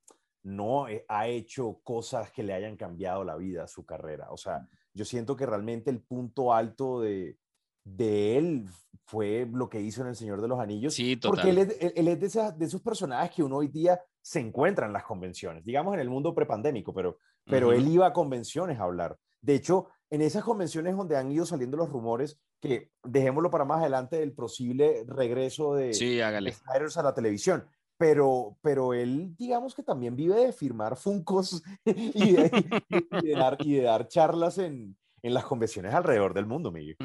no 0.43 0.87
eh, 0.87 1.03
ha 1.09 1.27
hecho 1.27 1.79
cosas 1.83 2.31
que 2.31 2.43
le 2.43 2.53
hayan 2.53 2.77
cambiado 2.77 3.23
la 3.23 3.35
vida, 3.35 3.67
su 3.67 3.85
carrera. 3.85 4.27
O 4.31 4.37
sea, 4.37 4.67
yo 4.93 5.03
siento 5.03 5.35
que 5.35 5.45
realmente 5.47 5.89
el 5.89 6.01
punto 6.01 6.53
alto 6.53 7.01
de, 7.01 7.37
de 7.83 8.37
él 8.37 8.65
fue 9.05 9.49
lo 9.51 9.67
que 9.67 9.81
hizo 9.81 10.01
en 10.01 10.09
El 10.09 10.15
Señor 10.15 10.41
de 10.41 10.47
los 10.47 10.59
Anillos. 10.59 10.93
Sí, 10.93 11.17
Porque 11.19 11.49
él 11.49 11.57
total. 11.57 11.71
es, 11.71 11.81
él- 11.81 11.93
él 11.95 12.07
es 12.09 12.19
de, 12.19 12.25
esas- 12.27 12.57
de 12.57 12.65
esos 12.65 12.81
personajes 12.81 13.31
que 13.35 13.43
uno 13.43 13.57
hoy 13.57 13.67
día 13.69 13.99
se 14.21 14.39
encuentra 14.39 14.85
en 14.85 14.93
las 14.93 15.03
convenciones, 15.05 15.63
digamos 15.65 15.93
en 15.95 16.01
el 16.01 16.09
mundo 16.09 16.35
prepandémico, 16.35 16.93
pero, 16.93 17.17
pero 17.45 17.67
Ujú. 17.69 17.77
él 17.77 17.87
iba 17.87 18.05
a 18.05 18.13
convenciones 18.13 18.79
a 18.79 18.83
hablar. 18.83 19.17
De 19.41 19.55
hecho, 19.55 19.87
en 20.09 20.21
esas 20.21 20.43
convenciones 20.43 20.95
donde 20.95 21.17
han 21.17 21.31
ido 21.31 21.45
saliendo 21.45 21.77
los 21.77 21.89
rumores, 21.89 22.39
que 22.59 22.91
dejémoslo 23.03 23.49
para 23.51 23.65
más 23.65 23.81
adelante 23.81 24.17
del 24.17 24.33
posible 24.33 25.03
regreso 25.07 25.75
de, 25.75 25.93
Sí, 25.93 26.15
de 26.15 26.23
a 26.23 26.31
la 26.31 27.13
televisión. 27.13 27.67
Pero, 27.97 28.57
pero 28.61 28.93
él, 28.93 29.35
digamos 29.35 29.73
que 29.73 29.81
también 29.81 30.15
vive 30.15 30.35
de 30.35 30.53
firmar 30.53 30.97
funcos 30.97 31.63
y 31.85 32.31
de, 32.33 32.83
y 32.89 33.27
de 33.27 33.33
dar, 33.33 33.57
y 33.59 33.73
de 33.75 33.81
dar 33.81 34.07
charlas 34.07 34.59
en, 34.59 34.95
en 35.23 35.33
las 35.33 35.45
convenciones 35.45 35.93
alrededor 35.93 36.33
del 36.33 36.45
mundo, 36.45 36.71
Miguel. 36.71 36.97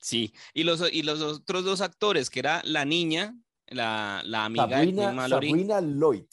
Sí, 0.00 0.32
y 0.54 0.64
los, 0.64 0.92
y 0.92 1.02
los 1.02 1.20
otros 1.20 1.64
dos 1.64 1.80
actores, 1.80 2.30
que 2.30 2.40
era 2.40 2.62
la 2.64 2.84
niña, 2.84 3.36
la, 3.66 4.22
la 4.24 4.44
amiga 4.44 4.66
de 4.66 4.74
Sabrina, 4.74 5.02
Queen 5.02 5.16
Mallory. 5.16 5.48
Sabrina 5.48 5.80
Lloyd. 5.80 6.26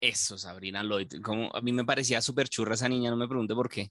Eso, 0.00 0.36
Sabrina 0.36 0.82
Lloyd. 0.82 1.20
Como, 1.22 1.54
a 1.54 1.60
mí 1.60 1.72
me 1.72 1.84
parecía 1.84 2.20
súper 2.20 2.48
churra 2.48 2.74
esa 2.74 2.88
niña, 2.88 3.10
no 3.10 3.16
me 3.16 3.28
pregunte 3.28 3.54
por 3.54 3.68
qué. 3.68 3.90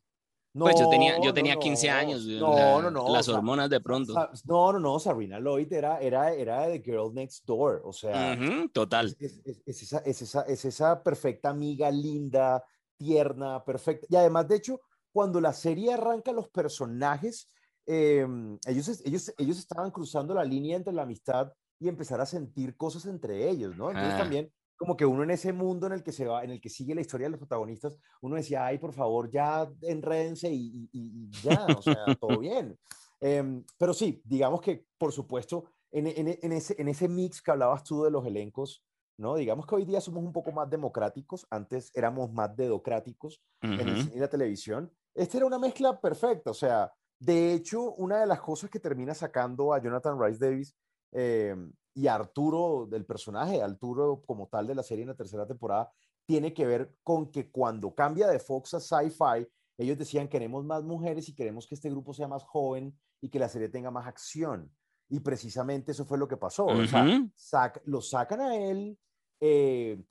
No, 0.56 0.66
Pues 0.66 0.80
yo 0.80 0.88
tenía, 0.88 1.18
yo 1.18 1.26
no, 1.30 1.34
tenía 1.34 1.56
no, 1.56 1.60
15 1.62 1.90
años. 1.90 2.26
No, 2.26 2.54
sea, 2.54 2.80
no, 2.80 2.92
no. 2.92 3.10
Las 3.10 3.28
hormonas 3.28 3.70
de 3.72 3.82
pronto. 3.82 4.14
No, 4.46 4.72
no, 4.72 4.80
no. 4.80 5.00
Sabrina 5.00 5.40
Lloyd 5.40 5.72
era, 5.74 6.00
era, 6.00 6.32
era 6.32 6.68
de 6.68 6.80
Girl 6.80 7.12
Next 7.12 7.44
Door. 7.46 7.82
O 7.84 7.92
sea, 7.92 8.38
total. 8.72 9.08
es, 9.20 9.42
es- 9.44 9.62
es 9.66 9.82
esa, 9.82 9.98
es, 10.00 10.22
esa, 10.22 10.42
es 10.44 10.64
esa 10.66 11.02
perfecta 11.02 11.50
amiga 11.50 11.90
linda, 11.90 12.64
tierna, 12.98 13.64
perfecta. 13.66 14.06
Y 14.10 14.16
además, 14.16 14.48
de 14.48 14.58
hecho, 14.58 14.80
cuando 15.12 15.42
la 15.42 15.54
serie 15.54 15.94
arranca, 15.94 16.32
los 16.32 16.50
personajes, 16.50 17.50
eh, 17.88 18.26
ellos, 18.68 19.02
ellos, 19.06 19.34
ellos 19.38 19.58
estaban 19.58 19.90
cruzando 19.90 20.36
la 20.36 20.44
línea 20.44 20.78
entre 20.78 20.94
la 20.94 21.02
amistad 21.02 21.52
y 21.80 21.88
empezar 21.90 22.22
a 22.22 22.26
sentir 22.28 22.78
cosas 22.78 23.08
entre 23.08 23.50
ellos, 23.50 23.76
¿no? 23.76 23.90
Entonces 23.90 24.14
Ah. 24.14 24.20
también 24.20 24.52
como 24.84 24.98
que 24.98 25.06
uno 25.06 25.24
en 25.24 25.32
ese 25.32 25.54
mundo 25.54 25.88
en 25.88 25.94
el 25.94 26.04
que 26.04 26.12
se 26.12 26.26
va, 26.26 26.44
en 26.44 26.52
el 26.52 26.60
que 26.60 26.70
sigue 26.70 26.94
la 26.94 27.00
historia 27.02 27.28
de 27.28 27.32
los 27.32 27.40
protagonistas, 27.40 27.98
uno 28.22 28.36
decía, 28.36 28.66
ay, 28.66 28.80
por 28.80 28.92
favor, 28.94 29.30
ya 29.32 29.72
enrédense 29.82 30.50
y, 30.52 30.90
y- 30.92 31.40
ya, 31.40 31.74
o 31.74 31.82
sea, 31.82 32.16
todo 32.20 32.40
bien. 32.40 32.78
Em, 33.22 33.64
pero 33.80 33.94
sí, 33.94 34.22
digamos 34.26 34.60
que, 34.60 34.86
por 34.98 35.14
supuesto, 35.14 35.64
en, 35.92 36.08
en- 36.08 36.38
en 36.42 36.52
ese, 36.52 36.76
en 36.78 36.90
ese 36.90 37.08
mix 37.08 37.42
que 37.42 37.52
hablabas 37.52 37.86
tú 37.86 38.04
de 38.04 38.12
los 38.12 38.26
elencos, 38.26 38.84
¿no? 39.18 39.36
Digamos 39.36 39.66
que 39.66 39.76
hoy 39.76 39.86
día 39.86 40.02
somos 40.02 40.22
un 40.26 40.34
poco 40.34 40.52
más 40.52 40.70
democráticos, 40.70 41.48
antes 41.50 41.90
éramos 41.96 42.34
más 42.34 42.54
dedocráticos 42.56 43.42
en 43.62 43.88
el 43.88 43.96
Ujú. 43.96 44.04
cine 44.04 44.16
y 44.18 44.20
la 44.20 44.28
televisión. 44.30 44.92
Esta 45.16 45.38
era 45.38 45.46
una 45.46 45.58
mezcla 45.60 46.02
perfecta, 46.02 46.52
o 46.52 46.54
sea, 46.54 46.92
de 47.20 47.54
hecho, 47.54 47.94
una 47.94 48.20
de 48.20 48.26
las 48.28 48.42
cosas 48.42 48.70
que 48.70 48.80
termina 48.82 49.14
sacando 49.14 49.74
a 49.74 49.82
Jonathan 49.82 50.20
Rice 50.22 50.40
Davis 50.46 50.76
eh, 51.14 51.56
y 51.96 52.08
Arturo 52.08 52.88
del 52.90 53.06
personaje, 53.06 53.62
Arturo 53.62 54.24
como 54.26 54.48
tal 54.48 54.68
de 54.68 54.76
la 54.76 54.84
serie 54.84 55.04
en 55.04 55.10
la 55.10 55.16
tercera 55.16 55.46
temporada, 55.46 55.92
tiene 56.26 56.54
que 56.54 56.66
ver 56.66 56.96
con 57.04 57.32
que 57.32 57.52
cuando 57.52 57.94
cambia 57.94 58.28
de 58.28 58.40
Fox 58.40 58.74
a 58.74 58.80
Sci-Fi, 58.80 59.48
ellos 59.78 59.98
decían 59.98 60.28
queremos 60.28 60.64
más 60.66 60.84
mujeres 60.84 61.28
y 61.30 61.36
queremos 61.36 61.68
que 61.68 61.76
este 61.76 61.90
grupo 61.90 62.14
sea 62.14 62.28
más 62.28 62.44
joven 62.44 62.98
y 63.22 63.30
que 63.30 63.40
la 63.40 63.50
serie 63.50 63.70
tenga 63.70 63.92
más 63.92 64.08
acción. 64.08 64.72
Y 65.10 65.20
precisamente 65.20 65.92
eso 65.92 66.06
fue 66.06 66.18
lo 66.18 66.28
que 66.28 66.38
pasó. 66.38 66.66
O 66.66 66.86
sea, 66.88 67.04
Ujú. 67.04 67.30
sac- 67.36 67.82
lo 67.86 68.02
sacan 68.02 68.42
a 68.42 68.56
él, 68.56 68.98
eh, 69.40 70.02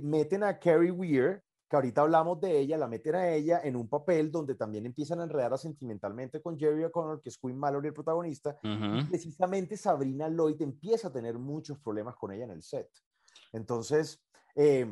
meten 0.00 0.42
a 0.42 0.58
Carrie 0.58 0.90
Weir, 0.90 1.42
que 1.72 1.76
ahorita 1.76 2.02
hablamos 2.02 2.38
de 2.38 2.58
ella, 2.60 2.76
la 2.76 2.86
meten 2.86 3.14
a 3.14 3.30
ella 3.30 3.62
en 3.64 3.76
un 3.76 3.88
papel 3.88 4.30
donde 4.30 4.54
también 4.56 4.84
empiezan 4.84 5.20
a 5.20 5.22
enredarla 5.22 5.56
sentimentalmente 5.56 6.42
con 6.42 6.58
Jerry 6.58 6.84
O'Connor, 6.84 7.22
que 7.22 7.30
es 7.30 7.38
Queen 7.38 7.56
Mallory 7.58 7.88
el 7.88 7.94
protagonista, 7.94 8.58
y 8.62 9.04
precisamente 9.08 9.78
Sabrina 9.78 10.28
Lloyd 10.28 10.60
empieza 10.60 11.08
a 11.08 11.12
tener 11.14 11.38
muchos 11.38 11.78
problemas 11.78 12.14
con 12.16 12.30
ella 12.30 12.44
en 12.44 12.50
el 12.50 12.62
set. 12.62 12.90
Entonces, 13.54 14.20
eh, 14.54 14.86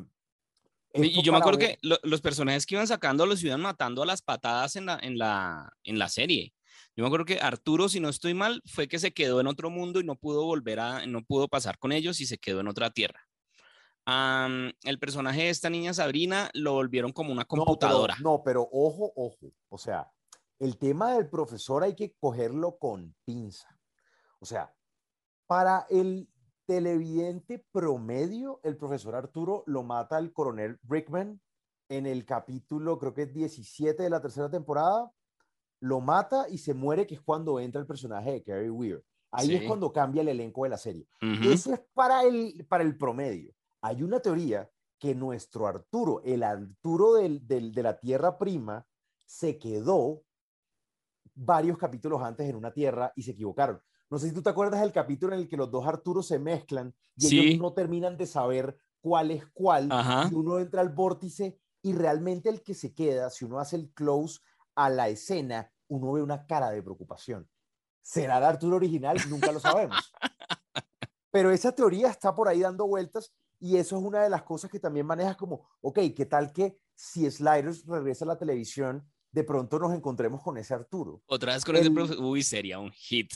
Y 0.95 1.23
yo 1.23 1.33
me 1.33 1.39
acuerdo 1.39 1.59
que 1.59 1.79
lo- 1.83 1.99
los 2.03 2.23
personajes 2.23 2.65
que 2.65 2.77
iban 2.77 2.87
sacando 2.87 3.27
los 3.27 3.45
iban 3.45 3.61
matando 3.61 4.03
a 4.03 4.07
las 4.07 4.23
patadas 4.23 4.75
en 4.77 4.87
la, 4.87 4.99
en 5.03 5.19
la, 5.19 5.71
en 5.85 5.99
la 5.99 6.09
serie. 6.09 6.55
Yo 6.97 7.03
me 7.05 7.09
acuerdo 7.09 7.27
que 7.27 7.41
Arturo, 7.41 7.91
si 7.91 8.01
no 8.01 8.09
estoy 8.09 8.33
mal, 8.33 8.63
fue 8.65 8.89
que 8.89 8.99
se 8.99 9.13
quedó 9.13 9.39
en 9.41 9.47
otro 9.49 9.69
mundo 9.69 10.01
y 10.01 10.05
no 10.05 10.17
pudo 10.17 10.45
volver 10.47 10.81
a, 10.81 11.05
no 11.07 11.23
pudo 11.23 11.47
pasar 11.47 11.79
con 11.79 11.93
ellos 11.93 12.21
y 12.23 12.27
se 12.27 12.39
quedó 12.39 12.61
en 12.61 12.69
otra 12.69 12.91
tierra. 12.91 13.21
Am, 14.07 14.73
el 14.85 14.99
personaje 14.99 15.43
de 15.43 15.51
esta 15.51 15.71
niña 15.71 15.95
Sabrina 15.95 16.51
lo 16.55 16.73
volvieron 16.73 17.13
como 17.13 17.33
una 17.33 17.43
No, 17.43 17.49
pero- 17.49 17.65
computadora. 17.65 18.17
No, 18.21 18.43
pero 18.43 18.69
ojo, 18.73 19.13
ojo. 19.15 19.53
O 19.69 19.79
sea, 19.79 20.11
el 20.59 20.79
tema 20.79 21.15
del 21.15 21.29
profesor 21.29 21.83
hay 21.85 21.95
que 21.95 22.15
cogerlo 22.19 22.77
con 22.79 23.15
pinza. 23.25 23.69
O 24.41 24.47
sea, 24.47 24.75
para 25.47 25.87
el 25.91 26.29
televidente 26.67 27.65
promedio, 27.73 28.61
el 28.63 28.77
profesor 28.77 29.15
Arturo 29.15 29.65
lo 29.67 29.83
mata 29.83 30.19
el 30.19 30.33
coronel 30.33 30.79
Rickman 30.85 31.41
en 31.89 32.07
el 32.07 32.25
capítulo, 32.25 32.99
creo 32.99 33.13
que 33.13 33.23
es 33.23 33.35
17 33.35 34.03
de 34.03 34.11
la 34.11 34.21
tercera 34.21 34.49
temporada. 34.49 35.11
Lo 35.81 36.01
mata 36.01 36.47
y 36.49 36.59
se 36.59 36.75
muere, 36.75 37.07
que 37.07 37.17
es 37.17 37.21
cuando 37.21 37.59
entra 37.59 37.81
el 37.81 37.87
personaje 37.87 38.33
de 38.33 38.43
Carrie 38.45 38.71
Weir. 38.71 39.03
Ahí 39.33 39.55
es 39.55 39.61
Sí. 39.63 39.67
cuando 39.67 39.93
cambia 39.93 40.23
el 40.23 40.29
elenco 40.29 40.65
de 40.65 40.71
la 40.71 40.77
serie. 40.77 41.07
Ujú. 41.23 41.51
Eso 41.51 41.73
es 41.75 41.81
para 41.95 42.23
el, 42.23 42.65
para 42.69 42.85
el 42.85 42.97
promedio. 42.97 43.53
Hay 43.83 44.03
una 44.03 44.21
teoría 44.21 44.71
que 44.99 45.15
nuestro 45.15 45.67
Arturo, 45.67 46.21
el 46.25 46.43
Arturo 46.43 47.15
del, 47.15 47.47
del- 47.47 47.73
de 47.73 47.83
la 47.83 47.99
Tierra 47.99 48.37
Prima, 48.39 48.87
se 49.27 49.59
quedó 49.59 50.23
varios 51.35 51.79
capítulos 51.79 52.23
antes 52.23 52.49
en 52.49 52.57
una 52.57 52.73
Tierra 52.73 53.13
y 53.17 53.23
se 53.23 53.31
equivocaron. 53.31 53.81
No 54.11 54.19
sé 54.19 54.29
si 54.29 54.35
tú 54.35 54.43
te 54.43 54.51
acuerdas 54.51 54.81
del 54.81 54.93
capítulo 54.93 55.35
en 55.35 55.41
el 55.41 55.49
que 55.49 55.57
los 55.57 55.71
dos 55.71 55.87
Arturos 55.87 56.27
se 56.27 56.39
mezclan 56.39 56.95
y 57.17 57.27
Sí. 57.29 57.39
ellos 57.39 57.61
no 57.63 57.73
terminan 57.73 58.17
de 58.17 58.27
saber 58.27 58.77
cuál 59.01 59.31
es 59.31 59.47
cuál 59.55 59.89
Ajá. 59.91 60.29
y 60.31 60.35
uno 60.35 60.59
entra 60.59 60.81
al 60.83 60.91
vórtice 60.91 61.59
y 61.81 61.95
realmente 61.95 62.51
el 62.51 62.63
que 62.63 62.75
se 62.75 62.93
queda, 62.93 63.31
si 63.31 63.45
uno 63.47 63.59
hace 63.59 63.77
el 63.77 63.91
close 63.95 64.41
a 64.75 64.91
la 64.91 65.09
escena, 65.09 65.73
uno 65.89 66.13
ve 66.13 66.23
una 66.23 66.47
cara 66.47 66.71
de 66.71 66.83
preocupación. 66.83 67.49
¿Será 68.03 68.39
el 68.39 68.45
Arturo 68.45 68.77
original? 68.77 69.17
Nunca 69.31 69.53
lo 69.53 69.61
sabemos. 69.61 70.13
Pero 71.31 71.51
esa 71.51 71.73
teoría 71.73 72.11
está 72.11 72.35
por 72.35 72.49
ahí 72.49 72.61
dando 72.61 72.87
vueltas 72.87 73.33
y 73.61 73.77
eso 73.77 73.99
es 73.99 74.03
una 74.03 74.23
de 74.23 74.31
las 74.31 74.43
cosas 74.43 74.71
que 74.71 74.81
también 74.81 75.07
manejas 75.07 75.37
como, 75.37 75.69
ok, 75.83 75.99
¿qué 76.17 76.27
tal 76.27 76.51
que 76.51 76.79
si 76.95 77.31
Sliders 77.31 77.85
regresa 77.87 78.25
a 78.25 78.29
la 78.29 78.39
televisión, 78.39 79.07
de 79.31 79.45
pronto 79.45 79.79
nos 79.79 79.93
encontremos 79.93 80.43
con 80.43 80.57
ese 80.57 80.73
Arturo? 80.73 81.23
Otra 81.27 81.53
vez 81.53 81.65
con 81.65 81.77
ese 81.77 81.91
profe, 81.91 82.17
uy, 82.17 82.43
sería 82.43 82.79
un 82.79 82.91
hit. 82.91 83.31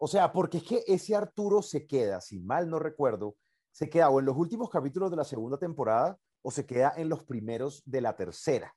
O 0.00 0.08
sea, 0.08 0.32
porque 0.32 0.58
es 0.58 0.64
que 0.64 0.82
ese 0.86 1.14
Arturo 1.14 1.62
se 1.62 1.86
queda, 1.86 2.20
si 2.20 2.40
mal 2.40 2.68
no 2.68 2.80
recuerdo, 2.80 3.36
se 3.70 3.88
queda 3.88 4.10
o 4.10 4.18
en 4.18 4.26
los 4.26 4.36
últimos 4.36 4.68
capítulos 4.68 5.10
de 5.10 5.16
la 5.16 5.24
segunda 5.24 5.58
temporada 5.58 6.18
o 6.42 6.50
se 6.50 6.66
queda 6.66 6.94
en 6.96 7.08
los 7.08 7.22
primeros 7.22 7.82
de 7.84 8.00
la 8.00 8.16
tercera, 8.16 8.74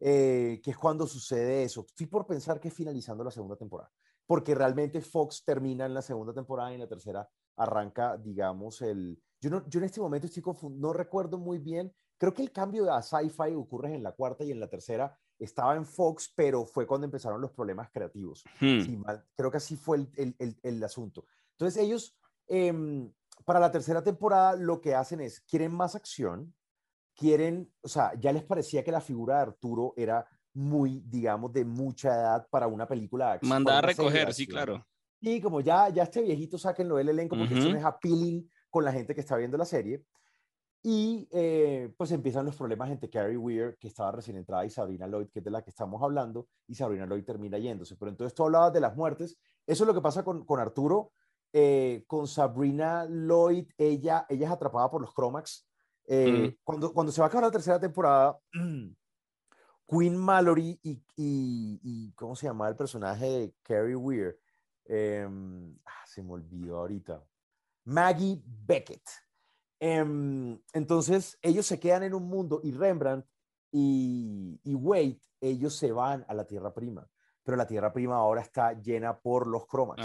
eh, 0.00 0.60
que 0.64 0.72
es 0.72 0.76
cuando 0.76 1.06
sucede 1.06 1.62
eso. 1.62 1.84
Estoy 1.86 2.06
por 2.06 2.26
pensar 2.26 2.58
que 2.58 2.68
es 2.68 2.74
finalizando 2.74 3.22
la 3.22 3.30
segunda 3.30 3.56
temporada, 3.56 3.92
porque 4.26 4.54
realmente 4.54 5.00
Fox 5.00 5.44
termina 5.44 5.86
en 5.86 5.94
la 5.94 6.02
segunda 6.02 6.32
temporada 6.32 6.72
y 6.72 6.74
en 6.74 6.80
la 6.80 6.88
tercera 6.88 7.28
arranca, 7.56 8.16
digamos, 8.16 8.82
el... 8.82 9.22
Yo, 9.40 9.50
no, 9.50 9.66
yo 9.68 9.78
en 9.78 9.84
este 9.84 10.00
momento 10.00 10.26
estoy 10.26 10.42
no 10.72 10.92
recuerdo 10.92 11.38
muy 11.38 11.58
bien, 11.58 11.92
creo 12.18 12.34
que 12.34 12.42
el 12.42 12.52
cambio 12.52 12.92
a 12.92 13.02
sci-fi 13.02 13.54
ocurre 13.54 13.94
en 13.94 14.02
la 14.02 14.12
cuarta 14.12 14.44
y 14.44 14.50
en 14.50 14.60
la 14.60 14.68
tercera 14.68 15.16
estaba 15.38 15.74
en 15.76 15.86
Fox, 15.86 16.32
pero 16.36 16.66
fue 16.66 16.86
cuando 16.86 17.06
empezaron 17.06 17.40
los 17.40 17.50
problemas 17.52 17.88
creativos. 17.90 18.44
Hmm. 18.60 19.02
creo 19.34 19.50
que 19.50 19.56
así 19.56 19.76
fue 19.76 19.96
el, 19.98 20.10
el, 20.16 20.36
el, 20.38 20.58
el 20.62 20.84
asunto. 20.84 21.24
Entonces 21.52 21.82
ellos, 21.82 22.14
eh, 22.48 23.10
para 23.46 23.60
la 23.60 23.70
tercera 23.70 24.02
temporada, 24.02 24.56
lo 24.56 24.80
que 24.80 24.94
hacen 24.94 25.20
es, 25.22 25.40
quieren 25.40 25.72
más 25.72 25.94
acción, 25.94 26.54
quieren, 27.14 27.72
o 27.82 27.88
sea, 27.88 28.12
ya 28.18 28.32
les 28.32 28.44
parecía 28.44 28.84
que 28.84 28.92
la 28.92 29.00
figura 29.00 29.36
de 29.36 29.42
Arturo 29.42 29.94
era 29.96 30.26
muy, 30.52 31.02
digamos, 31.06 31.52
de 31.52 31.64
mucha 31.64 32.08
edad 32.08 32.46
para 32.50 32.66
una 32.66 32.86
película 32.86 33.26
de 33.26 33.32
acción. 33.32 33.48
Mandar 33.48 33.84
a 33.84 33.88
recoger, 33.88 34.34
sí, 34.34 34.46
claro. 34.46 34.86
Y 35.20 35.40
como 35.40 35.60
ya, 35.60 35.88
ya 35.90 36.04
este 36.04 36.22
viejito, 36.22 36.58
sáquenlo 36.58 36.96
del 36.96 37.10
elenco 37.10 37.36
porque 37.36 37.54
uh 37.54 37.76
es 37.76 37.84
appealing 37.84 38.48
con 38.70 38.84
la 38.84 38.92
gente 38.92 39.14
que 39.14 39.20
está 39.20 39.36
viendo 39.36 39.56
la 39.56 39.64
serie. 39.64 40.04
Y 40.82 41.28
eh, 41.30 41.92
pues 41.96 42.10
empiezan 42.12 42.46
los 42.46 42.56
problemas 42.56 42.90
entre 42.90 43.10
Carrie 43.10 43.36
Weir, 43.36 43.76
que 43.78 43.88
estaba 43.88 44.12
recién 44.12 44.38
entrada, 44.38 44.64
y 44.64 44.70
Sabrina 44.70 45.06
Lloyd, 45.06 45.28
que 45.28 45.40
es 45.40 45.44
de 45.44 45.50
la 45.50 45.62
que 45.62 45.70
estamos 45.70 46.02
hablando, 46.02 46.48
y 46.66 46.74
Sabrina 46.74 47.04
Lloyd 47.04 47.24
termina 47.24 47.58
yéndose. 47.58 47.96
Pero 47.96 48.10
entonces 48.10 48.34
tú 48.34 48.44
hablabas 48.44 48.72
de 48.72 48.80
las 48.80 48.96
muertes. 48.96 49.38
Eso 49.66 49.84
es 49.84 49.86
lo 49.86 49.92
que 49.92 50.00
pasa 50.00 50.24
con, 50.24 50.44
con 50.44 50.58
Arturo. 50.58 51.12
Eh, 51.52 52.04
con 52.06 52.28
Sabrina 52.28 53.06
Lloyd, 53.06 53.66
ella, 53.76 54.24
ella 54.28 54.46
es 54.46 54.52
atrapada 54.52 54.88
por 54.88 55.00
los 55.00 55.12
Cromax 55.12 55.66
eh, 56.12 56.56
cuando, 56.64 56.92
cuando 56.92 57.12
se 57.12 57.20
va 57.20 57.26
a 57.26 57.28
acabar 57.28 57.44
la 57.44 57.52
tercera 57.52 57.78
temporada, 57.78 58.36
Queen 59.88 60.16
Mallory 60.16 60.80
y, 60.82 61.00
y, 61.16 62.12
¿cómo 62.16 62.34
se 62.34 62.48
llama 62.48 62.68
el 62.68 62.74
personaje 62.74 63.26
de 63.26 63.54
Carrie 63.62 63.94
Weir? 63.94 64.36
Em, 64.86 65.76
ah, 65.84 66.04
se 66.06 66.22
me 66.24 66.32
olvidó 66.32 66.78
ahorita. 66.78 67.22
Maggie 67.84 68.42
Beckett. 68.44 69.02
Em, 69.78 70.60
entonces, 70.72 71.38
ellos 71.42 71.66
se 71.66 71.80
quedan 71.80 72.02
en 72.02 72.14
un 72.14 72.24
mundo 72.24 72.60
y 72.62 72.72
Rembrandt 72.72 73.26
y, 73.72 74.60
y 74.62 74.74
Wade, 74.74 75.20
ellos 75.40 75.76
se 75.76 75.92
van 75.92 76.24
a 76.28 76.34
la 76.34 76.44
Tierra 76.44 76.74
Prima, 76.74 77.08
pero 77.42 77.56
la 77.56 77.66
Tierra 77.66 77.92
Prima 77.92 78.16
ahora 78.16 78.42
está 78.42 78.74
llena 78.74 79.18
por 79.18 79.46
los 79.46 79.66
cromas. 79.66 79.96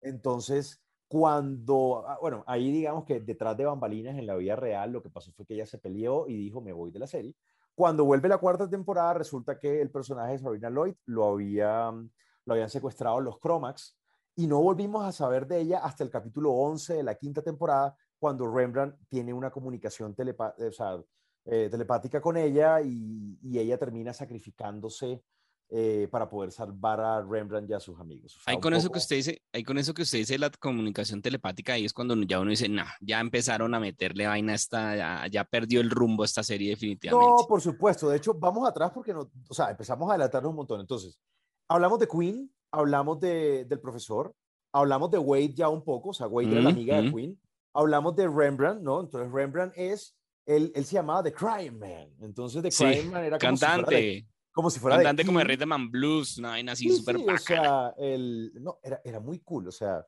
Entonces, 0.00 0.82
cuando, 1.08 2.04
ah, 2.06 2.18
bueno, 2.20 2.42
ahí 2.46 2.70
digamos 2.72 3.04
que 3.04 3.20
detrás 3.20 3.56
de 3.56 3.64
bambalinas 3.64 4.18
en 4.18 4.26
la 4.26 4.34
vida 4.34 4.56
real, 4.56 4.92
lo 4.92 5.02
que 5.02 5.10
pasó 5.10 5.32
fue 5.32 5.46
que 5.46 5.54
ella 5.54 5.66
se 5.66 5.78
peleó 5.78 6.26
y 6.26 6.36
dijo, 6.36 6.60
me 6.60 6.72
voy 6.72 6.90
de 6.90 6.98
la 6.98 7.06
serie. 7.06 7.34
Cuando 7.74 8.04
vuelve 8.04 8.28
la 8.28 8.38
cuarta 8.38 8.68
temporada, 8.68 9.14
resulta 9.14 9.58
que 9.58 9.80
el 9.80 9.90
personaje 9.90 10.32
de 10.32 10.38
Sabrina 10.38 10.70
Lloyd 10.70 10.94
lo, 11.04 11.26
había, 11.26 11.90
lo 11.90 12.52
habían 12.52 12.70
secuestrado 12.70 13.20
los 13.20 13.38
Cromax 13.38 13.96
y 14.36 14.46
no 14.46 14.60
volvimos 14.60 15.04
a 15.04 15.12
saber 15.12 15.46
de 15.46 15.60
ella 15.60 15.78
hasta 15.78 16.04
el 16.04 16.10
capítulo 16.10 16.52
11 16.52 16.94
de 16.94 17.02
la 17.02 17.14
quinta 17.16 17.42
temporada, 17.42 17.96
cuando 18.18 18.46
Rembrandt 18.46 18.96
tiene 19.08 19.32
una 19.32 19.50
comunicación 19.50 20.14
eh, 20.18 21.68
telepática 21.70 22.20
con 22.20 22.36
ella 22.36 22.80
y, 22.80 23.38
y 23.42 23.58
ella 23.58 23.78
termina 23.78 24.12
sacrificándose 24.12 25.22
eh, 25.68 26.06
para 26.12 26.30
poder 26.30 26.52
salvar 26.52 27.00
a 27.00 27.20
Rembrandt 27.20 27.68
y 27.68 27.72
a 27.72 27.80
sus 27.80 27.98
amigos. 27.98 28.40
ahí 28.46 28.60
con 28.60 28.72
eso 28.72 28.88
que 28.88 28.98
usted 28.98 29.16
dice, 29.16 29.42
ahí 29.52 29.64
con 29.64 29.76
eso 29.78 29.92
que 29.92 30.02
usted 30.02 30.18
dice 30.18 30.38
la 30.38 30.48
comunicación 30.48 31.20
telepática, 31.20 31.72
ahí 31.72 31.84
es 31.84 31.92
cuando 31.92 32.14
ya 32.22 32.38
uno 32.38 32.50
dice, 32.50 32.68
no, 32.68 32.84
ya 33.00 33.18
empezaron 33.18 33.74
a 33.74 33.80
meterle 33.80 34.28
vaina 34.28 34.54
esta, 34.54 35.26
ya, 35.26 35.44
perdió 35.44 35.80
el 35.80 35.90
rumbo 35.90 36.22
esta 36.22 36.44
serie 36.44 36.70
definitivamente. 36.70 37.42
No, 37.42 37.48
por 37.48 37.60
supuesto, 37.60 38.08
de 38.08 38.18
hecho 38.18 38.32
vamos 38.34 38.68
atrás 38.68 38.92
porque 38.94 39.12
no, 39.12 39.28
o 39.48 39.54
sea, 39.54 39.70
empezamos 39.70 40.08
a 40.08 40.12
adelantarnos 40.12 40.50
un 40.50 40.56
montón. 40.56 40.80
Entonces, 40.80 41.18
hablamos 41.66 41.98
de 41.98 42.06
Queen, 42.06 42.48
hablamos 42.70 43.20
de, 43.20 43.64
del 43.64 43.80
profesor, 43.80 44.34
hablamos 44.72 45.10
de 45.10 45.18
Wade 45.18 45.54
ya 45.54 45.68
un 45.68 45.82
poco, 45.82 46.10
o 46.10 46.14
sea, 46.14 46.26
Wade 46.26 46.52
era 46.52 46.60
la 46.62 46.70
amiga 46.70 47.00
de 47.00 47.12
Queen, 47.12 47.40
hablamos 47.74 48.14
de 48.16 48.28
Rembrandt, 48.28 48.82
¿no? 48.82 49.00
Entonces 49.00 49.30
Rembrandt 49.32 49.74
es, 49.76 50.16
él, 50.46 50.72
él 50.74 50.84
se 50.84 50.94
llamaba 50.94 51.22
The 51.22 51.32
Crime 51.32 51.72
Man, 51.72 52.08
entonces 52.20 52.62
The 52.62 52.70
Crime 52.70 53.10
Man 53.10 53.24
era 53.24 53.38
como 53.38 53.58
cantante. 53.58 54.26
como 54.52 54.70
si 54.70 54.80
fuera 54.80 54.96
Cantante 54.96 55.24
como 55.24 55.38
de 55.38 55.44
Rhythm 55.44 55.72
and 55.72 55.90
Blues, 55.90 56.38
una 56.38 56.50
vaina 56.50 56.72
así 56.72 56.90
súper 56.90 57.16
sí, 57.16 57.26
o 57.28 57.38
sea, 57.38 57.94
el, 57.96 58.52
no, 58.60 58.78
era, 58.82 59.00
era 59.04 59.20
muy 59.20 59.40
cool, 59.40 59.68
o 59.68 59.72
sea, 59.72 60.04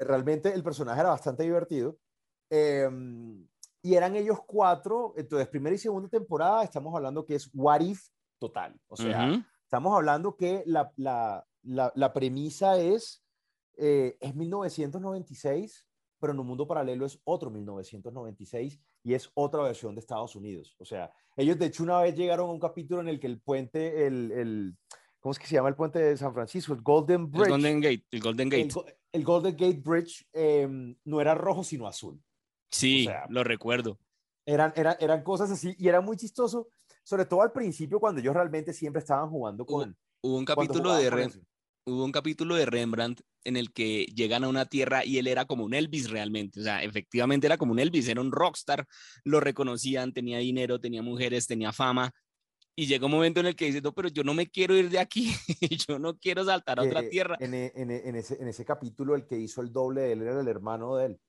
realmente 0.00 0.52
el 0.52 0.62
personaje 0.62 1.00
era 1.00 1.10
bastante 1.10 1.42
divertido. 1.42 1.98
Em, 2.48 3.44
y 3.82 3.94
eran 3.94 4.16
ellos 4.16 4.38
cuatro, 4.46 5.14
entonces 5.16 5.48
primera 5.48 5.74
y 5.74 5.78
segunda 5.78 6.08
temporada 6.08 6.64
estamos 6.64 6.94
hablando 6.94 7.24
que 7.24 7.36
es 7.36 7.48
What 7.54 7.80
If 7.80 8.08
total, 8.38 8.74
o 8.88 8.96
sea, 8.96 9.44
estamos 9.62 9.94
hablando 9.94 10.36
que 10.36 10.64
la, 10.66 10.92
la, 10.96 11.46
la, 11.66 11.92
la 11.94 12.12
premisa 12.12 12.78
es, 12.78 13.24
eh, 13.76 14.16
es 14.20 14.34
1996, 14.34 15.86
pero 16.18 16.32
en 16.32 16.38
un 16.38 16.46
mundo 16.46 16.66
paralelo 16.66 17.04
es 17.04 17.20
otro 17.24 17.50
1996 17.50 18.80
y 19.02 19.14
es 19.14 19.30
otra 19.34 19.62
versión 19.62 19.94
de 19.94 20.00
Estados 20.00 20.34
Unidos. 20.34 20.74
O 20.78 20.84
sea, 20.84 21.12
ellos 21.36 21.58
de 21.58 21.66
hecho 21.66 21.82
una 21.82 22.00
vez 22.00 22.14
llegaron 22.14 22.48
a 22.48 22.52
un 22.52 22.60
capítulo 22.60 23.00
en 23.00 23.08
el 23.08 23.20
que 23.20 23.26
el 23.26 23.40
puente, 23.40 24.06
el, 24.06 24.32
el 24.32 24.76
¿cómo 25.20 25.32
es 25.32 25.38
que 25.38 25.46
se 25.46 25.54
llama 25.54 25.68
el 25.68 25.74
puente 25.74 25.98
de 25.98 26.16
San 26.16 26.32
Francisco? 26.32 26.72
El 26.72 26.80
Golden 26.80 27.30
Bridge. 27.30 27.46
El 27.46 27.50
Golden 27.50 27.80
Gate. 27.80 28.04
El 28.10 28.20
Golden 28.20 28.48
Gate, 28.48 28.96
el, 29.12 29.24
Golden 29.24 29.56
Gate 29.56 29.80
Bridge 29.84 30.26
em, 30.32 30.96
no 31.04 31.20
era 31.20 31.34
rojo 31.34 31.62
sino 31.62 31.86
azul. 31.86 32.20
Sí, 32.70 33.08
lo 33.28 33.44
recuerdo. 33.44 33.98
Eran, 34.46 34.72
eran, 34.76 34.96
eran 35.00 35.22
cosas 35.22 35.50
así 35.50 35.74
y 35.78 35.88
era 35.88 36.00
muy 36.00 36.16
chistoso, 36.16 36.68
sobre 37.02 37.24
todo 37.26 37.42
al 37.42 37.52
principio 37.52 37.98
cuando 37.98 38.20
ellos 38.20 38.34
realmente 38.34 38.72
siempre 38.72 39.00
estaban 39.00 39.28
jugando 39.28 39.66
con... 39.66 39.96
Hubo, 40.22 40.38
un 40.38 40.44
capítulo 40.44 40.94
de 40.94 41.10
hubo 41.86 42.04
un 42.04 42.12
capítulo 42.12 42.56
de 42.56 42.66
Rembrandt 42.66 43.22
en 43.44 43.56
el 43.56 43.72
que 43.72 44.06
llegan 44.06 44.42
a 44.42 44.48
una 44.48 44.66
tierra 44.66 45.04
y 45.04 45.18
él 45.18 45.28
era 45.28 45.44
como 45.44 45.64
un 45.64 45.72
Elvis 45.72 46.10
realmente, 46.10 46.60
o 46.60 46.62
sea, 46.64 46.82
efectivamente 46.82 47.46
era 47.46 47.56
como 47.56 47.72
un 47.72 47.78
Elvis, 47.78 48.08
era 48.08 48.20
un 48.20 48.32
rockstar, 48.32 48.86
lo 49.24 49.38
reconocían, 49.38 50.12
tenía 50.12 50.38
dinero, 50.38 50.80
tenía 50.80 51.00
mujeres, 51.02 51.46
tenía 51.46 51.72
fama, 51.72 52.12
y 52.74 52.86
llega 52.86 53.06
un 53.06 53.12
momento 53.12 53.40
en 53.40 53.46
el 53.46 53.56
que 53.56 53.66
dice, 53.66 53.80
no, 53.80 53.94
pero 53.94 54.08
yo 54.08 54.24
no 54.24 54.34
me 54.34 54.48
quiero 54.48 54.76
ir 54.76 54.90
de 54.90 54.98
aquí, 54.98 55.32
yo 55.88 55.98
no 55.98 56.18
quiero 56.18 56.44
saltar 56.44 56.80
a 56.80 56.82
otra 56.82 57.00
eh, 57.00 57.08
tierra. 57.08 57.36
En, 57.40 57.54
en, 57.54 57.90
en, 57.90 58.16
ese, 58.16 58.40
en 58.40 58.48
ese 58.48 58.64
capítulo 58.64 59.14
el 59.14 59.26
que 59.26 59.38
hizo 59.38 59.62
el 59.62 59.72
doble 59.72 60.02
de 60.02 60.12
él 60.12 60.22
era 60.22 60.40
el 60.40 60.48
hermano 60.48 60.96
de 60.96 61.06
él. 61.06 61.20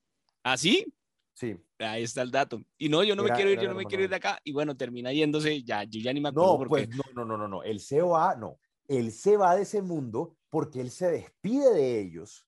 ¿Ah, 0.43 0.57
sí? 0.57 0.91
Sí. 1.35 1.55
Ahí 1.77 2.03
está 2.03 2.23
el 2.23 2.31
dato. 2.31 2.63
Y 2.79 2.89
no, 2.89 3.03
yo 3.03 3.15
no 3.15 3.23
me 3.23 3.29
quiero 3.29 3.51
ir, 3.51 3.59
yo 3.59 3.69
no 3.69 3.75
me 3.75 3.85
quiero 3.85 4.03
ir 4.03 4.09
de 4.09 4.15
acá. 4.15 4.39
Y 4.43 4.51
bueno, 4.51 4.75
termina 4.75 5.13
yéndose, 5.13 5.63
ya, 5.63 5.83
yo 5.83 6.01
ya 6.01 6.11
ni 6.11 6.19
me 6.19 6.29
acuerdo. 6.29 6.57
No, 6.57 6.67
pues 6.67 6.89
no, 6.89 7.03
no, 7.13 7.25
no, 7.25 7.37
no, 7.37 7.47
no. 7.47 7.63
El 7.63 7.79
COA, 7.79 8.35
no. 8.35 8.59
Él 8.87 9.11
se 9.11 9.37
va 9.37 9.55
de 9.55 9.61
ese 9.61 9.81
mundo 9.81 10.36
porque 10.57 10.81
él 10.81 10.89
se 10.89 11.11
despide 11.11 11.71
de 11.71 11.99
ellos 11.99 12.47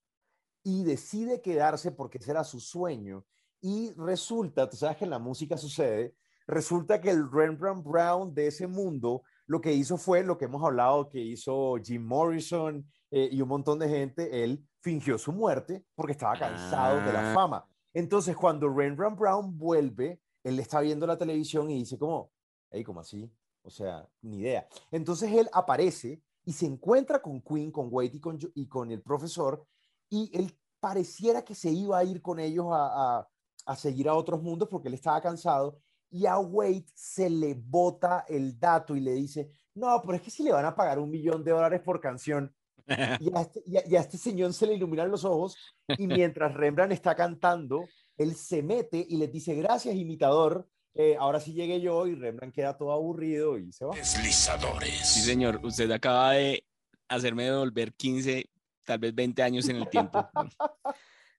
y 0.64 0.82
decide 0.82 1.40
quedarse 1.40 1.92
porque 1.92 2.18
ese 2.18 2.32
era 2.32 2.42
su 2.42 2.58
sueño. 2.58 3.24
Y 3.60 3.92
resulta, 3.92 4.68
tú 4.68 4.76
sabes 4.76 4.96
que 4.96 5.04
en 5.04 5.10
la 5.10 5.20
música 5.20 5.56
sucede, 5.56 6.16
resulta 6.48 7.00
que 7.00 7.10
el 7.10 7.30
Rembrandt 7.30 7.86
Brown 7.86 8.34
de 8.34 8.48
ese 8.48 8.66
mundo 8.66 9.22
lo 9.46 9.60
que 9.60 9.72
hizo 9.72 9.96
fue 9.96 10.24
lo 10.24 10.36
que 10.36 10.46
hemos 10.46 10.60
hablado 10.64 11.08
que 11.08 11.20
hizo 11.20 11.76
Jim 11.80 12.04
Morrison 12.04 12.84
eh, 13.12 13.28
y 13.30 13.40
un 13.42 13.48
montón 13.48 13.78
de 13.78 13.88
gente, 13.88 14.42
él 14.42 14.60
fingió 14.80 15.16
su 15.16 15.30
muerte 15.30 15.84
porque 15.94 16.10
estaba 16.10 16.36
cansado 16.36 16.96
de 17.06 17.12
la 17.12 17.30
ah. 17.30 17.32
fama. 17.32 17.64
Entonces, 17.94 18.34
cuando 18.34 18.68
Rembrandt 18.68 19.20
Brown 19.20 19.56
vuelve, 19.56 20.20
él 20.42 20.58
está 20.58 20.80
viendo 20.80 21.06
la 21.06 21.16
televisión 21.16 21.70
y 21.70 21.78
dice 21.78 21.96
como, 21.96 22.32
hey, 22.72 22.82
¿cómo 22.82 22.98
así? 22.98 23.32
O 23.62 23.70
sea, 23.70 24.04
ni 24.22 24.38
idea. 24.38 24.66
Entonces 24.90 25.30
él 25.30 25.48
aparece 25.52 26.20
y 26.44 26.52
se 26.52 26.66
encuentra 26.66 27.20
con 27.20 27.40
Queen, 27.42 27.70
con 27.70 27.88
Wade 27.90 28.12
y 28.14 28.20
con, 28.20 28.38
y 28.54 28.66
con 28.66 28.90
el 28.90 29.02
profesor, 29.02 29.64
y 30.08 30.30
él 30.36 30.56
pareciera 30.80 31.44
que 31.44 31.54
se 31.54 31.70
iba 31.70 31.98
a 31.98 32.04
ir 32.04 32.22
con 32.22 32.40
ellos 32.40 32.66
a, 32.70 33.28
a, 33.66 33.76
seguir 33.76 34.08
a 34.08 34.14
otros 34.14 34.42
mundos 34.42 34.68
porque 34.68 34.88
él 34.88 34.94
estaba 34.94 35.20
cansado, 35.20 35.78
y 36.10 36.26
a 36.26 36.38
Wade 36.38 36.86
se 36.94 37.30
le 37.30 37.54
bota 37.54 38.24
el 38.28 38.58
dato 38.58 38.96
y 38.96 39.00
le 39.00 39.12
dice, 39.12 39.50
no, 39.74 40.00
pero 40.02 40.14
es 40.14 40.22
que 40.22 40.30
si 40.30 40.42
le 40.42 40.52
van 40.52 40.64
a 40.64 40.74
pagar 40.74 40.98
un 40.98 41.10
millón 41.10 41.44
de 41.44 41.52
dólares 41.52 41.80
por 41.82 42.00
canción, 42.00 42.52
y 43.20 43.30
a, 43.36 43.42
este, 43.42 43.62
y 43.66 43.76
a 43.76 44.00
este 44.00 44.18
señor 44.18 44.52
se 44.52 44.66
le 44.66 44.74
iluminan 44.74 45.10
los 45.10 45.24
ojos, 45.24 45.56
y 45.96 46.06
mientras 46.06 46.54
Rembrandt 46.54 46.92
está 46.92 47.14
cantando, 47.14 47.84
él 48.16 48.34
se 48.34 48.62
mete 48.62 49.06
y 49.08 49.16
le 49.16 49.28
dice, 49.28 49.54
gracias, 49.54 49.94
imitador, 49.94 50.68
eh, 50.94 51.16
ahora 51.18 51.40
sí 51.40 51.52
llegué 51.52 51.80
yo 51.80 52.06
y 52.06 52.14
Rembrandt 52.14 52.54
queda 52.54 52.76
todo 52.76 52.92
aburrido 52.92 53.58
y 53.58 53.72
se 53.72 53.84
va. 53.84 53.94
Deslizadores. 53.94 55.08
Sí, 55.08 55.20
señor, 55.20 55.60
usted 55.62 55.90
acaba 55.90 56.32
de 56.32 56.64
hacerme 57.08 57.44
devolver 57.44 57.92
15, 57.94 58.50
tal 58.84 58.98
vez 58.98 59.14
20 59.14 59.42
años 59.42 59.68
en 59.68 59.76
el 59.76 59.88
tiempo. 59.88 60.28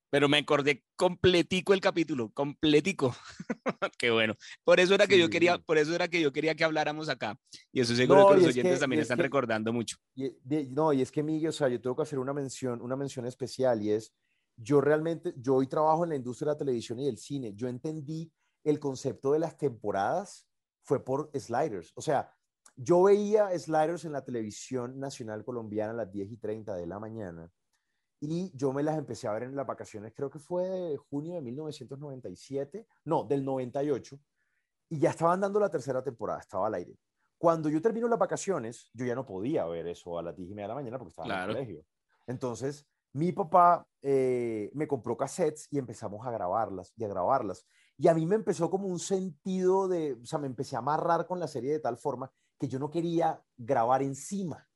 Pero 0.10 0.28
me 0.28 0.40
acordé 0.40 0.84
completico 0.98 1.74
el 1.74 1.80
capítulo, 1.80 2.32
completico. 2.34 3.16
Qué 3.98 4.12
bueno. 4.12 4.36
Por 4.66 4.82
eso 4.82 4.94
era 4.94 5.08
que 5.08 5.18
yo 5.18 5.30
quería, 5.30 5.58
por 5.58 5.78
eso 5.78 5.96
era 5.96 6.10
que 6.10 6.20
yo 6.20 6.34
quería 6.34 6.54
que 6.54 6.66
habláramos 6.66 7.08
acá. 7.08 7.40
Y 7.72 7.80
eso 7.80 7.96
seguro 7.96 8.20
No, 8.22 8.28
que 8.28 8.34
los 8.36 8.44
es 8.44 8.50
oyentes 8.50 8.74
que- 8.74 8.80
también 8.82 9.02
están 9.02 9.16
que- 9.18 9.24
recordando 9.24 9.72
mucho. 9.72 9.96
Y, 10.16 10.30
de- 10.44 10.68
no, 10.70 10.92
y 10.92 11.02
es 11.02 11.12
que 11.12 11.24
Miguel, 11.24 11.50
o 11.50 11.54
sea, 11.54 11.70
yo 11.70 11.80
tengo 11.80 11.96
que 11.96 12.02
hacer 12.02 12.20
una 12.20 12.34
mención, 12.34 12.82
una 12.82 12.98
mención 12.98 13.26
especial 13.26 13.82
y 13.82 13.92
es, 13.92 14.12
yo 14.58 14.82
realmente, 14.82 15.34
yo 15.38 15.56
hoy 15.56 15.68
trabajo 15.68 16.04
en 16.04 16.10
la 16.10 16.16
industria 16.18 16.48
de 16.48 16.56
la 16.56 16.58
televisión 16.60 17.00
y 17.00 17.06
del 17.06 17.18
cine, 17.18 17.54
yo 17.56 17.70
entendí 17.70 18.30
el 18.64 18.80
concepto 18.80 19.32
de 19.34 19.40
las 19.40 19.58
temporadas 19.58 20.48
fue 20.84 21.04
por 21.04 21.30
Sliders, 21.38 21.92
o 21.96 22.02
sea, 22.02 22.32
yo 22.76 23.04
veía 23.04 23.58
Sliders 23.58 24.06
en 24.06 24.14
la 24.14 24.24
televisión 24.24 25.00
nacional 25.00 25.44
colombiana 25.44 25.92
a 25.92 25.96
las 25.96 26.12
10 26.12 26.32
y 26.32 26.38
30 26.38 26.76
de 26.76 26.88
la 26.88 27.00
mañana 27.00 27.52
y 28.20 28.56
yo 28.56 28.72
me 28.72 28.84
las 28.84 28.98
empecé 28.98 29.28
a 29.28 29.34
ver 29.34 29.44
en 29.44 29.56
las 29.56 29.66
vacaciones, 29.68 30.14
creo 30.16 30.30
que 30.30 30.40
fue 30.40 30.64
de 30.70 30.98
junio 30.98 31.34
de 31.34 31.42
1997, 31.42 32.88
no, 33.06 33.24
del 33.24 33.44
98, 33.44 34.20
y 34.90 35.00
ya 35.00 35.10
estaban 35.10 35.40
dando 35.42 35.60
la 35.60 35.70
tercera 35.70 36.04
temporada, 36.04 36.40
estaba 36.40 36.68
al 36.68 36.76
aire. 36.76 36.98
Cuando 37.38 37.70
yo 37.70 37.82
termino 37.82 38.08
las 38.08 38.20
vacaciones, 38.20 38.92
yo 38.94 39.06
ya 39.06 39.16
no 39.16 39.26
podía 39.26 39.66
ver 39.66 39.88
eso 39.88 40.20
a 40.20 40.22
las 40.22 40.36
10 40.36 40.52
y 40.52 40.54
media 40.54 40.66
de 40.66 40.70
la 40.70 40.76
mañana 40.76 40.98
porque 41.00 41.10
estaba 41.10 41.26
Claro. 41.26 41.52
en 41.54 41.58
el 41.58 41.66
colegio. 41.66 41.86
Entonces, 42.28 42.86
mi 43.14 43.32
papá 43.32 43.88
eh, 44.04 44.70
me 44.74 44.88
compró 44.88 45.18
cassettes 45.18 45.68
y 45.72 45.80
empezamos 45.80 46.26
a 46.26 46.32
grabarlas 46.32 46.94
y 46.96 47.04
a 47.04 47.08
grabarlas. 47.08 47.66
Y 47.98 48.08
a 48.08 48.14
mí 48.14 48.26
me 48.26 48.36
empezó 48.36 48.70
como 48.70 48.88
un 48.88 49.00
sentido 49.00 49.88
de, 49.88 50.14
o 50.14 50.26
sea, 50.26 50.40
me 50.40 50.48
empecé 50.48 50.76
a 50.76 50.80
amarrar 50.80 51.28
con 51.28 51.40
la 51.40 51.48
serie 51.48 51.72
de 51.72 51.80
tal 51.80 51.98
forma 51.98 52.32
que 52.60 52.68
yo 52.68 52.80
no 52.80 52.90
quería 52.90 53.42
grabar 53.58 54.02
encima. 54.02 54.68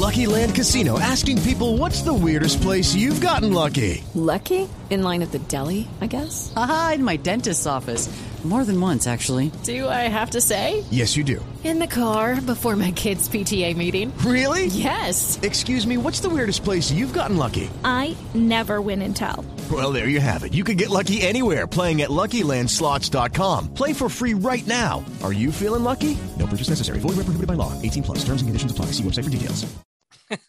Lucky 0.00 0.24
Land 0.26 0.54
Casino 0.54 0.98
asking 0.98 1.42
people 1.42 1.76
what's 1.76 2.02
the 2.02 2.12
weirdest 2.12 2.62
place 2.62 2.94
you've 2.94 3.20
gotten 3.20 3.52
lucky? 3.52 4.02
Lucky? 4.14 4.68
In 4.88 5.02
line 5.02 5.22
at 5.22 5.30
the 5.30 5.38
deli, 5.40 5.88
I 6.00 6.06
guess? 6.06 6.52
Aha, 6.56 6.92
in 6.94 7.04
my 7.04 7.16
dentist's 7.16 7.66
office. 7.66 8.08
More 8.42 8.64
than 8.64 8.80
once, 8.80 9.06
actually. 9.06 9.52
Do 9.64 9.86
I 9.86 10.08
have 10.08 10.30
to 10.30 10.40
say? 10.40 10.82
Yes, 10.90 11.14
you 11.14 11.24
do. 11.24 11.44
In 11.62 11.78
the 11.78 11.86
car 11.86 12.40
before 12.40 12.74
my 12.74 12.90
kids' 12.90 13.28
PTA 13.28 13.76
meeting. 13.76 14.16
Really? 14.24 14.66
Yes. 14.66 15.38
Excuse 15.42 15.86
me, 15.86 15.98
what's 15.98 16.20
the 16.20 16.30
weirdest 16.30 16.64
place 16.64 16.90
you've 16.90 17.12
gotten 17.12 17.36
lucky? 17.36 17.68
I 17.84 18.16
never 18.32 18.80
win 18.80 19.02
and 19.02 19.14
tell. 19.14 19.44
Well, 19.70 19.92
there 19.92 20.08
you 20.08 20.20
have 20.20 20.42
it. 20.44 20.54
You 20.54 20.64
can 20.64 20.76
get 20.78 20.88
lucky 20.88 21.20
anywhere 21.20 21.66
playing 21.66 22.00
at 22.00 22.08
LuckyLandSlots.com. 22.08 23.74
Play 23.74 23.92
for 23.92 24.08
free 24.08 24.32
right 24.34 24.66
now. 24.66 25.04
Are 25.22 25.32
you 25.34 25.52
feeling 25.52 25.84
lucky? 25.84 26.16
No 26.38 26.46
purchase 26.46 26.70
necessary. 26.70 26.98
Void 26.98 27.16
where 27.16 27.24
prohibited 27.24 27.46
by 27.46 27.54
law. 27.54 27.72
18 27.82 28.02
plus. 28.02 28.18
Terms 28.24 28.40
and 28.42 28.48
conditions 28.48 28.72
apply. 28.72 28.86
See 28.86 29.04
website 29.04 29.24
for 29.24 29.30
details. 29.30 29.66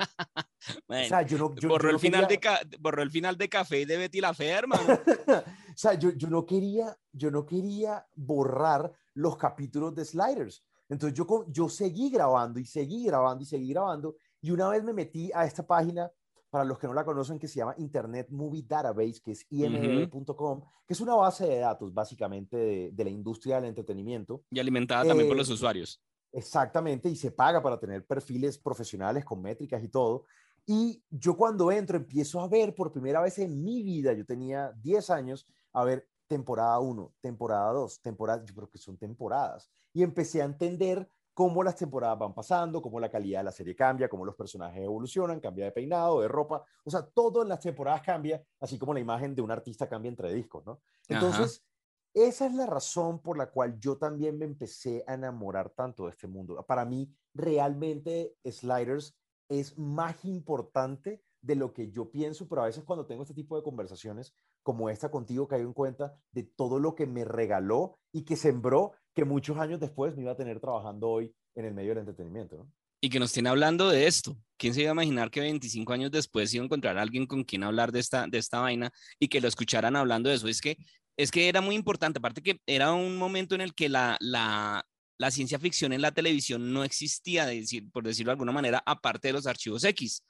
Bueno, 0.87 1.05
O 1.05 1.07
sea, 1.09 1.21
yo 1.23 1.37
no, 1.37 1.55
yo- 1.55 1.69
borró, 1.69 1.83
yo 1.83 1.89
el 1.89 1.93
no 1.93 1.99
final 1.99 2.27
de 2.27 2.37
quería- 2.39 2.59
ca- 2.59 2.77
borró 2.79 3.01
el 3.01 3.09
final 3.09 3.35
de 3.37 3.49
Café 3.49 3.85
de 3.85 3.97
Betty 3.97 4.21
la 4.21 4.33
Fea, 4.33 4.59
hermano. 4.59 4.83
o 5.27 5.43
sea, 5.75 5.95
yo, 5.95 6.11
yo 6.11 6.29
no 6.29 6.45
quería, 6.45 6.95
yo 7.11 7.31
no 7.31 7.45
quería 7.45 8.05
borrar 8.15 8.91
los 9.15 9.37
capítulos 9.37 9.95
de 9.95 10.05
Sliders. 10.05 10.63
Entonces 10.87 11.17
yo, 11.17 11.45
yo 11.49 11.67
seguí 11.67 12.09
grabando 12.11 12.59
y 12.59 12.65
seguí 12.65 13.05
grabando 13.05 13.43
y 13.43 13.47
seguí 13.47 13.69
grabando. 13.73 14.15
Y 14.41 14.51
una 14.51 14.69
vez 14.69 14.83
me 14.83 14.93
metí 14.93 15.31
a 15.33 15.45
esta 15.45 15.65
página, 15.65 16.09
para 16.51 16.65
los 16.65 16.77
que 16.77 16.85
no 16.85 16.93
la 16.93 17.05
conocen, 17.05 17.39
que 17.39 17.47
se 17.47 17.55
llama 17.55 17.73
Internet 17.77 18.27
Movie 18.29 18.65
Database, 18.67 19.21
que 19.23 19.31
es 19.31 19.47
imdb.com, 19.49 20.61
que 20.85 20.93
es 20.93 20.99
una 21.01 21.15
base 21.15 21.47
de 21.47 21.59
datos 21.59 21.93
básicamente 21.93 22.57
de, 22.57 22.91
de 22.91 23.03
la 23.05 23.09
industria 23.09 23.55
del 23.55 23.69
entretenimiento. 23.69 24.43
Y 24.51 24.59
alimentada 24.59 25.05
también 25.05 25.27
por 25.29 25.37
Eh, 25.37 25.39
los 25.39 25.49
usuarios. 25.49 26.03
Exactamente, 26.33 27.09
y 27.09 27.15
se 27.15 27.31
paga 27.31 27.63
para 27.63 27.79
tener 27.79 28.05
perfiles 28.05 28.57
profesionales 28.57 29.23
con 29.25 29.41
métricas 29.41 29.81
y 29.83 29.87
todo. 29.87 30.25
Y 30.65 31.01
yo 31.09 31.35
cuando 31.35 31.71
entro 31.71 31.97
empiezo 31.97 32.41
a 32.41 32.47
ver 32.47 32.75
por 32.75 32.91
primera 32.91 33.21
vez 33.21 33.39
en 33.39 33.63
mi 33.63 33.81
vida, 33.81 34.13
yo 34.13 34.25
tenía 34.25 34.71
10 34.81 35.09
años, 35.09 35.47
a 35.73 35.85
ver 35.85 36.07
temporada 36.27 36.79
1, 36.79 37.13
temporada 37.21 37.71
2, 37.73 38.01
temporada, 38.01 38.43
yo 38.45 38.53
creo 38.53 38.69
que 38.69 38.77
son 38.77 38.97
temporadas. 38.97 39.71
Y 39.93 40.03
empecé 40.03 40.41
a 40.41 40.45
entender 40.45 41.09
cómo 41.33 41.63
las 41.63 41.75
temporadas 41.75 42.19
van 42.19 42.33
pasando, 42.33 42.81
cómo 42.81 42.99
la 42.99 43.09
calidad 43.09 43.39
de 43.39 43.45
la 43.45 43.51
serie 43.51 43.75
cambia, 43.75 44.09
cómo 44.09 44.25
los 44.25 44.35
personajes 44.35 44.83
evolucionan, 44.83 45.39
cambia 45.39 45.65
de 45.65 45.71
peinado, 45.71 46.21
de 46.21 46.27
ropa, 46.27 46.63
o 46.83 46.89
sea, 46.89 47.03
todo 47.03 47.41
en 47.41 47.49
las 47.49 47.59
temporadas 47.59 48.01
cambia, 48.01 48.43
así 48.59 48.77
como 48.77 48.93
la 48.93 48.99
imagen 48.99 49.33
de 49.35 49.41
un 49.41 49.51
artista 49.51 49.87
cambia 49.87 50.09
entre 50.09 50.33
discos, 50.33 50.65
¿no? 50.65 50.81
Ajá. 51.09 51.25
Entonces, 51.25 51.65
esa 52.13 52.45
es 52.45 52.53
la 52.53 52.65
razón 52.65 53.21
por 53.21 53.37
la 53.37 53.49
cual 53.49 53.79
yo 53.79 53.97
también 53.97 54.37
me 54.37 54.45
empecé 54.45 55.03
a 55.07 55.13
enamorar 55.13 55.69
tanto 55.69 56.05
de 56.05 56.11
este 56.11 56.27
mundo. 56.27 56.61
Para 56.67 56.83
mí, 56.83 57.09
realmente 57.33 58.35
Sliders 58.43 59.17
es 59.47 59.77
más 59.77 60.25
importante 60.25 61.23
de 61.41 61.55
lo 61.55 61.73
que 61.73 61.89
yo 61.89 62.11
pienso, 62.11 62.47
pero 62.47 62.63
a 62.63 62.65
veces 62.65 62.83
cuando 62.83 63.05
tengo 63.05 63.23
este 63.23 63.33
tipo 63.33 63.55
de 63.55 63.63
conversaciones 63.63 64.33
como 64.63 64.89
esta 64.89 65.09
contigo, 65.09 65.47
caigo 65.47 65.67
en 65.67 65.73
cuenta 65.73 66.15
de 66.31 66.43
todo 66.43 66.79
lo 66.79 66.95
que 66.95 67.05
me 67.05 67.25
regaló 67.25 67.99
y 68.11 68.23
que 68.23 68.35
sembró 68.35 68.93
que 69.13 69.25
muchos 69.25 69.57
años 69.57 69.79
después 69.79 70.15
me 70.15 70.23
iba 70.23 70.31
a 70.31 70.37
tener 70.37 70.59
trabajando 70.59 71.09
hoy 71.09 71.33
en 71.55 71.65
el 71.65 71.73
medio 71.73 71.89
del 71.89 71.99
entretenimiento. 71.99 72.67
Y 73.01 73.09
que 73.09 73.19
nos 73.19 73.33
tiene 73.33 73.49
hablando 73.49 73.89
de 73.89 74.05
esto. 74.05 74.37
¿Quién 74.57 74.75
se 74.75 74.81
iba 74.81 74.91
a 74.91 74.93
imaginar 74.93 75.31
que 75.31 75.39
25 75.39 75.91
años 75.91 76.11
después 76.11 76.53
iba 76.53 76.63
a 76.63 76.65
encontrar 76.65 76.97
a 76.97 77.01
alguien 77.01 77.25
con 77.25 77.43
quien 77.43 77.63
hablar 77.63 77.91
de 77.91 77.99
esta, 77.99 78.27
de 78.27 78.37
esta 78.37 78.59
vaina 78.59 78.91
y 79.19 79.27
que 79.27 79.41
lo 79.41 79.47
escucharan 79.47 79.95
hablando 79.95 80.29
de 80.29 80.35
eso? 80.35 80.47
Es 80.47 80.61
que, 80.61 80.77
es 81.17 81.31
que 81.31 81.49
era 81.49 81.61
muy 81.61 81.75
importante. 81.75 82.19
Aparte 82.19 82.43
que 82.43 82.61
era 82.67 82.93
un 82.93 83.17
momento 83.17 83.55
en 83.55 83.61
el 83.61 83.73
que 83.73 83.89
la, 83.89 84.17
la, 84.19 84.85
ciencia 85.31 85.57
ficción 85.57 85.93
en 85.93 86.01
la 86.01 86.11
televisión 86.11 86.71
no 86.73 86.83
existía, 86.83 87.47
por 87.91 88.03
decirlo 88.03 88.29
de 88.29 88.33
alguna 88.33 88.51
manera, 88.51 88.83
aparte 88.85 89.29
de 89.29 89.33
los 89.33 89.47
archivos 89.47 89.83
X. 89.83 90.23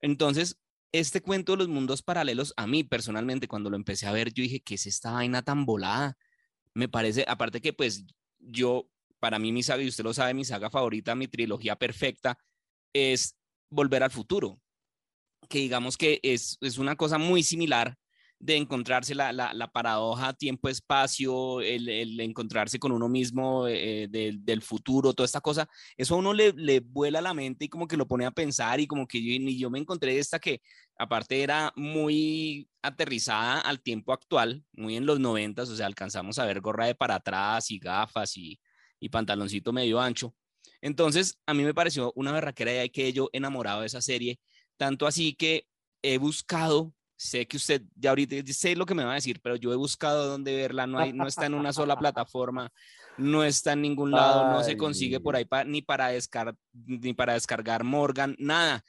Entonces, 0.00 0.58
este 0.92 1.20
cuento 1.20 1.52
de 1.52 1.58
los 1.58 1.68
mundos 1.68 2.02
paralelos, 2.02 2.54
a 2.56 2.66
mí 2.66 2.84
personalmente, 2.84 3.48
cuando 3.48 3.70
lo 3.70 3.76
empecé 3.76 4.06
a 4.06 4.12
ver, 4.12 4.32
yo 4.32 4.42
dije, 4.42 4.60
¿qué 4.60 4.74
es 4.74 4.86
esta 4.86 5.12
vaina 5.12 5.42
tan 5.42 5.66
volada? 5.66 6.16
Me 6.74 6.88
parece, 6.88 7.24
aparte 7.28 7.60
que 7.60 7.72
pues 7.72 8.04
yo, 8.38 8.88
para 9.18 9.38
mí 9.38 9.52
mi 9.52 9.62
saga, 9.62 9.82
y 9.82 9.88
usted 9.88 10.04
lo 10.04 10.14
sabe, 10.14 10.34
mi 10.34 10.44
saga 10.44 10.70
favorita, 10.70 11.14
mi 11.14 11.28
trilogía 11.28 11.76
perfecta, 11.76 12.38
es 12.92 13.36
Volver 13.70 14.02
al 14.02 14.10
Futuro, 14.10 14.60
que 15.48 15.58
digamos 15.58 15.96
que 15.96 16.20
es, 16.22 16.58
es 16.60 16.78
una 16.78 16.96
cosa 16.96 17.18
muy 17.18 17.42
similar 17.42 17.98
de 18.38 18.56
encontrarse 18.56 19.14
la, 19.14 19.32
la, 19.32 19.54
la 19.54 19.68
paradoja 19.68 20.34
tiempo-espacio, 20.34 21.60
el, 21.62 21.88
el, 21.88 22.20
encontrarse 22.20 22.78
con 22.78 22.92
uno 22.92 23.08
mismo 23.08 23.66
eh, 23.66 24.08
del, 24.10 24.44
del, 24.44 24.62
futuro, 24.62 25.14
toda 25.14 25.24
esta 25.24 25.40
cosa, 25.40 25.68
eso 25.96 26.14
a 26.14 26.18
uno 26.18 26.34
le, 26.34 26.52
le, 26.52 26.80
vuela 26.80 27.20
la 27.20 27.32
mente 27.34 27.64
y 27.64 27.68
como 27.68 27.88
que 27.88 27.96
lo 27.96 28.06
pone 28.06 28.26
a 28.26 28.30
pensar 28.30 28.78
y 28.80 28.86
como 28.86 29.06
que 29.06 29.22
yo, 29.22 29.42
ni 29.42 29.58
yo 29.58 29.70
me 29.70 29.78
encontré 29.78 30.18
esta 30.18 30.38
que 30.38 30.60
aparte 30.98 31.42
era 31.42 31.72
muy 31.76 32.68
aterrizada 32.82 33.60
al 33.60 33.80
tiempo 33.80 34.12
actual, 34.12 34.64
muy 34.72 34.96
en 34.96 35.06
los 35.06 35.18
noventas, 35.18 35.70
o 35.70 35.76
sea, 35.76 35.86
alcanzamos 35.86 36.38
a 36.38 36.44
ver 36.46 36.60
gorra 36.60 36.86
de 36.86 36.94
para 36.94 37.16
atrás 37.16 37.70
y 37.70 37.78
gafas 37.78 38.36
y, 38.36 38.60
y 39.00 39.08
pantaloncito 39.08 39.72
medio 39.72 40.00
ancho. 40.00 40.34
Entonces, 40.82 41.38
a 41.46 41.54
mí 41.54 41.64
me 41.64 41.74
pareció 41.74 42.12
una 42.16 42.32
berraquera 42.32 42.84
y 42.84 42.90
que 42.90 43.12
yo 43.12 43.30
enamorado 43.32 43.80
de 43.80 43.86
esa 43.86 44.02
serie, 44.02 44.38
tanto 44.76 45.06
así 45.06 45.34
que 45.34 45.66
he 46.02 46.18
buscado 46.18 46.92
sé 47.16 47.46
que 47.46 47.56
usted 47.56 47.82
ya 47.94 48.10
ahorita 48.10 48.36
sé 48.52 48.76
lo 48.76 48.86
que 48.86 48.94
me 48.94 49.04
va 49.04 49.12
a 49.12 49.16
decir, 49.16 49.40
pero 49.42 49.56
yo 49.56 49.72
he 49.72 49.76
buscado 49.76 50.26
dónde 50.26 50.54
verla, 50.54 50.86
no, 50.86 50.98
hay, 50.98 51.12
no 51.12 51.26
está 51.26 51.46
en 51.46 51.54
una 51.54 51.72
sola 51.72 51.98
plataforma, 51.98 52.70
no 53.16 53.42
está 53.42 53.72
en 53.72 53.82
ningún 53.82 54.10
lado, 54.10 54.46
Ay. 54.46 54.52
no 54.52 54.62
se 54.62 54.76
consigue 54.76 55.20
por 55.20 55.36
ahí 55.36 55.46
pa, 55.46 55.64
ni, 55.64 55.82
para 55.82 56.08
descar, 56.08 56.54
ni 56.72 57.14
para 57.14 57.32
descargar 57.32 57.84
Morgan, 57.84 58.36
nada. 58.38 58.84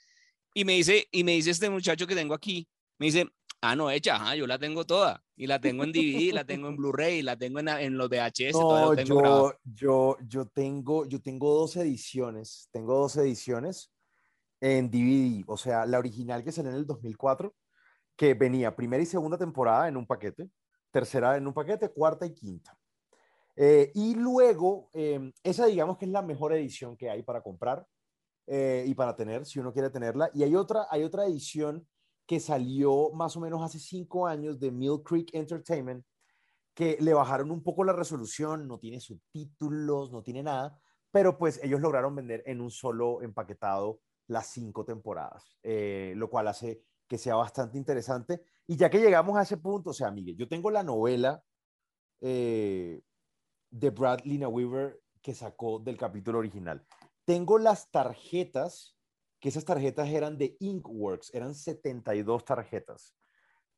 Y 0.54 0.66
me 0.66 0.74
dice, 0.74 1.08
y 1.12 1.24
me 1.24 1.34
dice 1.34 1.52
este 1.52 1.70
muchacho 1.70 2.06
que 2.06 2.16
tengo 2.16 2.34
aquí, 2.34 2.68
me 2.98 3.06
dice, 3.06 3.28
ah, 3.62 3.76
no, 3.76 3.90
hecha, 3.90 4.16
ajá, 4.16 4.36
yo 4.36 4.46
la 4.46 4.60
tengo 4.60 4.86
toda, 4.86 5.24
y 5.36 5.48
la 5.48 5.62
tengo 5.62 5.84
en 5.84 5.92
DVD, 5.92 6.34
la 6.34 6.44
tengo 6.44 6.68
en 6.68 6.76
Blu-ray, 6.76 7.22
la 7.22 7.38
tengo 7.38 7.60
en, 7.60 7.70
en, 7.70 7.98
los 7.98 8.10
VHS, 8.10 8.54
no, 8.54 8.96
tengo 8.96 9.24
yo, 9.24 9.58
yo, 9.64 10.18
yo 10.28 10.46
tengo, 10.48 11.06
yo 11.06 11.22
tengo 11.22 11.54
dos 11.54 11.76
ediciones, 11.78 12.68
tengo 12.72 12.98
dos 12.98 13.16
ediciones 13.18 13.92
en 14.60 14.90
DVD, 14.90 15.44
o 15.48 15.58
sea, 15.58 15.86
la 15.86 16.00
original 16.00 16.44
que 16.44 16.52
salió 16.52 16.72
en 16.72 16.78
el 16.78 16.86
2004, 16.86 17.54
que 18.18 18.34
venía 18.34 18.76
primera 18.76 19.02
y 19.02 19.06
segunda 19.06 19.38
temporada 19.38 19.88
en 19.88 19.96
un 19.96 20.06
paquete, 20.06 20.50
tercera 20.92 21.38
en 21.38 21.48
un 21.48 21.54
paquete, 21.54 21.90
cuarta 21.90 22.26
y 22.26 22.34
quinta. 22.34 22.78
Eh, 23.56 23.92
y 23.94 24.16
luego, 24.16 24.90
eh, 24.94 25.32
esa 25.44 25.68
digamos 25.68 25.98
que 25.98 26.06
es 26.06 26.12
la 26.12 26.22
mejor 26.22 26.54
edición 26.54 26.98
que 26.98 27.10
hay 27.10 27.24
para 27.24 27.42
comprar 27.42 27.86
eh, 28.48 28.84
y 28.88 28.94
para 28.96 29.16
tener, 29.16 29.46
si 29.46 29.60
uno 29.60 29.72
quiere 29.72 29.90
tenerla. 29.90 30.30
Y 30.34 30.44
hay 30.44 30.56
otra, 30.56 30.88
hay 30.90 31.04
otra 31.04 31.26
edición 31.26 31.88
que 32.26 32.40
salió 32.40 33.12
más 33.14 33.38
o 33.38 33.40
menos 33.40 33.64
hace 33.64 33.80
cinco 33.80 34.28
años 34.28 34.60
de 34.60 34.72
Mill 34.72 35.02
Creek 35.04 35.34
Entertainment, 35.34 36.06
que 36.74 36.98
le 37.00 37.14
bajaron 37.14 37.52
un 37.52 37.64
poco 37.64 37.84
la 37.84 37.94
resolución, 37.94 38.68
no 38.68 38.78
tiene 38.78 39.00
subtítulos, 39.00 40.12
no 40.12 40.22
tiene 40.22 40.44
nada, 40.44 40.80
pero 41.12 41.38
pues 41.38 41.60
ellos 41.64 41.82
lograron 41.82 42.16
vender 42.16 42.44
en 42.46 42.62
un 42.62 42.70
solo 42.70 43.22
empaquetado 43.22 44.02
las 44.28 44.48
cinco 44.48 44.86
temporadas, 44.86 45.58
eh, 45.64 46.14
lo 46.18 46.30
cual 46.30 46.48
hace 46.48 46.84
que 47.08 47.18
sea 47.18 47.36
bastante 47.36 47.78
interesante. 47.78 48.42
Y 48.68 48.76
ya 48.76 48.90
que 48.90 49.00
llegamos 49.00 49.38
a 49.38 49.44
ese 49.44 49.58
punto, 49.58 49.92
o 49.92 49.94
sea, 49.94 50.12
Miguel, 50.12 50.36
yo 50.36 50.48
tengo 50.48 50.70
la 50.70 50.84
novela 50.84 51.42
eh, 52.22 53.02
de 53.70 53.90
Brad 53.90 54.22
Lina 54.24 54.48
Weaver 54.48 55.00
que 55.22 55.34
sacó 55.34 55.80
del 55.80 55.98
capítulo 55.98 56.40
original. 56.40 56.86
Tengo 57.26 57.58
las 57.58 57.90
tarjetas, 57.92 58.98
que 59.40 59.50
esas 59.50 59.66
tarjetas 59.66 60.08
eran 60.10 60.38
de 60.38 60.56
Inkworks, 60.60 61.34
eran 61.34 61.54
72 61.54 62.46
tarjetas. 62.46 63.16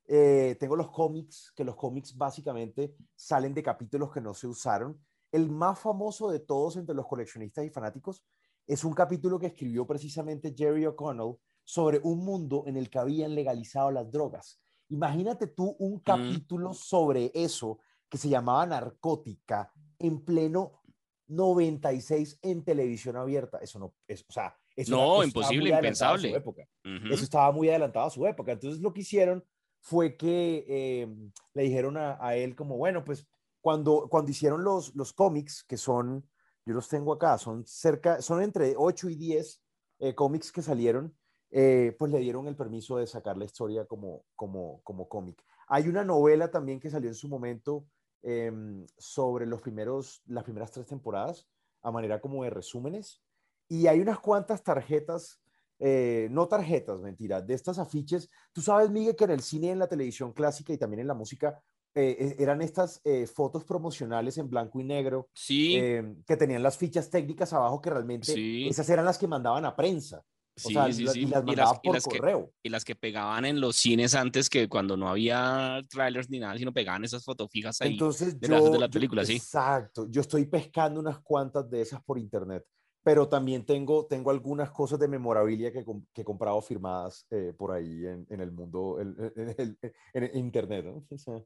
Eh, 0.08 0.56
tengo 0.60 0.76
los 0.76 0.90
cómics, 0.90 1.52
que 1.56 1.64
los 1.64 1.76
cómics 1.76 2.16
básicamente 2.16 2.96
salen 3.16 3.54
de 3.54 3.64
capítulos 3.64 4.12
que 4.12 4.22
no 4.22 4.34
se 4.34 4.48
usaron. 4.48 5.00
El 5.32 5.50
más 5.50 5.80
famoso 5.80 6.32
de 6.32 6.40
todos 6.40 6.78
entre 6.78 6.96
los 6.96 7.08
coleccionistas 7.08 7.66
y 7.66 7.70
fanáticos 7.70 8.24
es 8.66 8.84
un 8.84 8.94
capítulo 8.94 9.40
que 9.40 9.48
escribió 9.48 9.86
precisamente 9.86 10.54
Jerry 10.56 10.86
O'Connell 10.86 11.36
sobre 11.70 12.00
un 12.02 12.26
mundo 12.26 12.64
en 12.66 12.78
el 12.78 12.90
que 12.90 12.98
habían 12.98 13.36
legalizado 13.36 13.92
las 13.92 14.10
drogas. 14.10 14.60
Imagínate 14.90 15.46
tú 15.46 15.76
un 15.78 16.00
capítulo 16.00 16.74
sobre 16.74 17.30
eso 17.36 17.78
que 18.10 18.18
se 18.18 18.28
llamaba 18.28 18.66
Narcótica 18.66 19.72
en 20.00 20.26
pleno 20.26 20.82
96 21.28 22.40
en 22.42 22.64
televisión 22.64 23.18
abierta. 23.18 23.60
Eso 23.60 23.78
no, 23.78 23.94
es, 24.08 24.26
o 24.28 24.32
sea, 24.32 24.58
eso 24.76 24.96
no, 24.96 25.18
era- 25.18 25.26
imposible, 25.28 25.70
impensable. 25.70 26.34
época. 26.34 26.68
Eso 26.84 27.24
estaba 27.24 27.52
muy 27.52 27.70
adelantado 27.70 28.08
a 28.08 28.10
su 28.10 28.26
época. 28.26 28.54
Entonces 28.54 28.82
lo 28.82 28.92
que 28.92 29.02
hicieron 29.02 29.46
fue 29.80 30.18
que 30.18 30.66
eh, 30.68 31.08
le 31.54 31.62
dijeron 31.64 31.98
a, 31.98 32.18
a 32.20 32.36
él 32.36 32.56
como, 32.56 32.78
bueno, 32.78 33.04
pues 33.04 33.28
cuando, 33.62 34.08
cuando 34.10 34.32
hicieron 34.32 34.64
los, 34.64 34.96
los 34.96 35.14
cómics, 35.14 35.64
que 35.66 35.78
son, 35.78 36.28
yo 36.66 36.74
los 36.74 36.88
tengo 36.90 37.14
acá, 37.14 37.38
son 37.38 37.64
cerca, 37.68 38.24
son 38.24 38.42
entre 38.42 38.74
8 38.76 39.08
y 39.10 39.16
10 39.16 39.62
eh, 40.00 40.16
cómics 40.16 40.52
que 40.52 40.64
salieron, 40.64 41.16
eh, 41.52 41.96
pues 41.98 42.12
le 42.12 42.20
dieron 42.20 42.48
el 42.48 42.56
permiso 42.56 42.98
de 42.98 43.08
sacar 43.08 43.38
la 43.38 43.46
historia 43.46 43.86
como, 43.86 44.24
como, 44.36 44.82
como 44.84 45.08
cómic. 45.08 45.44
Hay 45.68 45.88
una 45.88 46.04
novela 46.04 46.50
también 46.52 46.80
que 46.80 46.90
salió 46.90 47.10
en 47.10 47.16
su 47.16 47.28
momento 47.28 47.86
em, 48.22 48.86
sobre 48.98 49.46
los 49.46 49.62
primeros, 49.62 50.22
las 50.26 50.44
primeras 50.44 50.72
tres 50.72 50.86
temporadas, 50.88 51.48
a 51.82 51.92
manera 51.92 52.20
como 52.20 52.44
de 52.44 52.50
resúmenes. 52.50 53.22
Y 53.68 53.88
hay 53.88 54.00
unas 54.00 54.20
cuantas 54.20 54.64
tarjetas, 54.64 55.40
eh, 55.80 56.28
no 56.32 56.48
tarjetas, 56.48 57.02
mentira, 57.02 57.42
de 57.42 57.54
estas 57.54 57.80
afiches. 57.80 58.30
Tú 58.52 58.62
sabes, 58.62 58.90
Miguel, 58.90 59.16
que 59.16 59.24
en 59.26 59.32
el 59.32 59.42
cine, 59.42 59.72
en 59.72 59.80
la 59.80 59.88
televisión 59.88 60.34
clásica 60.34 60.74
y 60.74 60.78
también 60.78 61.02
en 61.02 61.08
la 61.08 61.14
música, 61.14 61.62
eh, 61.96 62.16
eh, 62.20 62.36
eran 62.40 62.62
estas 62.62 63.02
eh, 63.04 63.26
fotos 63.26 63.64
promocionales 63.64 64.38
en 64.38 64.50
blanco 64.50 64.80
y 64.80 64.84
negro, 64.84 65.30
Sí. 65.34 65.78
eh, 65.78 66.16
que 66.28 66.38
tenían 66.38 66.62
las 66.64 66.78
fichas 66.78 67.10
técnicas 67.10 67.54
abajo, 67.54 67.82
que 67.82 67.90
realmente 67.90 68.34
Sí. 68.34 68.68
esas 68.68 68.90
eran 68.90 69.06
las 69.06 69.18
que 69.18 69.28
mandaban 69.28 69.66
a 69.66 69.76
prensa. 69.76 70.24
O 70.64 70.68
Sí, 70.68 70.74
sea, 70.74 70.92
sí, 70.92 71.08
sí. 71.08 71.20
y 71.22 71.26
las 71.26 71.44
mandaban 71.44 71.80
por 71.84 71.98
que, 71.98 72.02
correo. 72.20 72.52
y 72.64 72.70
las 72.70 72.84
que 72.86 72.96
pegaban 72.96 73.46
en 73.46 73.60
los 73.62 73.76
cines 73.76 74.14
antes 74.16 74.50
que 74.50 74.68
cuando 74.68 74.98
no 74.98 75.08
había 75.10 75.82
trailers 75.90 76.30
ni 76.30 76.40
nada, 76.40 76.58
sino 76.58 76.74
pegaban 76.74 77.04
esas 77.04 77.24
fotofijas 77.24 77.80
ahí 77.82 77.94
Entonces, 77.94 78.40
detrás 78.40 78.64
yo, 78.64 78.70
de 78.72 78.80
la 78.80 78.86
yo- 78.88 78.92
película, 78.92 79.26
sí. 79.26 79.36
Exacto. 79.38 80.08
Yo 80.10 80.22
estoy 80.22 80.46
pescando 80.46 81.00
unas 81.00 81.20
cuantas 81.20 81.70
de 81.70 81.82
esas 81.82 82.04
por 82.04 82.20
internet, 82.20 82.66
pero 83.04 83.28
también 83.30 83.66
tengo, 83.66 84.06
tengo 84.08 84.30
algunas 84.32 84.72
cosas 84.72 85.00
de 85.00 85.08
memorabilia 85.08 85.72
que, 85.72 85.86
que 86.14 86.22
he 86.22 86.26
comprado 86.26 86.62
firmadas 86.62 87.26
eh, 87.32 87.54
por 87.58 87.72
ahí 87.72 88.06
en, 88.06 88.28
en 88.30 88.42
el 88.42 88.52
mundo, 88.52 89.00
en- 89.00 89.16
en- 89.36 89.78
en 90.14 90.38
internet. 90.38 90.86
¿no? 90.86 91.06
O 91.12 91.18
sea, 91.18 91.42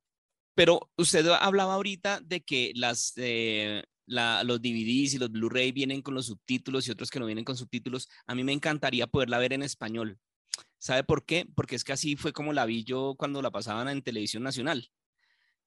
Pero 0.56 0.92
usted 0.98 1.26
hablaba 1.28 1.74
ahorita 1.74 2.20
de 2.22 2.42
que 2.42 2.72
las, 2.76 3.14
eh, 3.18 3.84
los 4.06 4.62
DVDs 4.62 5.16
y 5.16 5.18
los 5.18 5.32
Blu-ray 5.32 5.72
vienen 5.72 6.02
con 6.02 6.14
los 6.14 6.28
subtítulos 6.28 6.88
y 6.88 6.92
otros 6.92 7.10
que 7.10 7.20
no 7.20 7.26
vienen 7.26 7.46
con 7.46 7.58
subtítulos. 7.58 8.08
A 8.28 8.36
mí 8.36 8.44
me 8.44 8.54
encantaría 8.54 9.08
poderla 9.08 9.40
ver 9.40 9.54
en 9.54 9.64
español. 9.64 10.20
¿Sabe 10.78 11.04
por 11.04 11.26
qué? 11.26 11.48
Porque 11.56 11.76
es 11.76 11.84
que 11.84 11.94
así 11.94 12.16
fue 12.16 12.34
como 12.34 12.54
la 12.54 12.66
vi 12.66 12.84
yo 12.84 13.16
cuando 13.18 13.42
la 13.42 13.52
pasaban 13.52 13.88
en 13.88 14.02
televisión 14.02 14.44
nacional. 14.44 14.92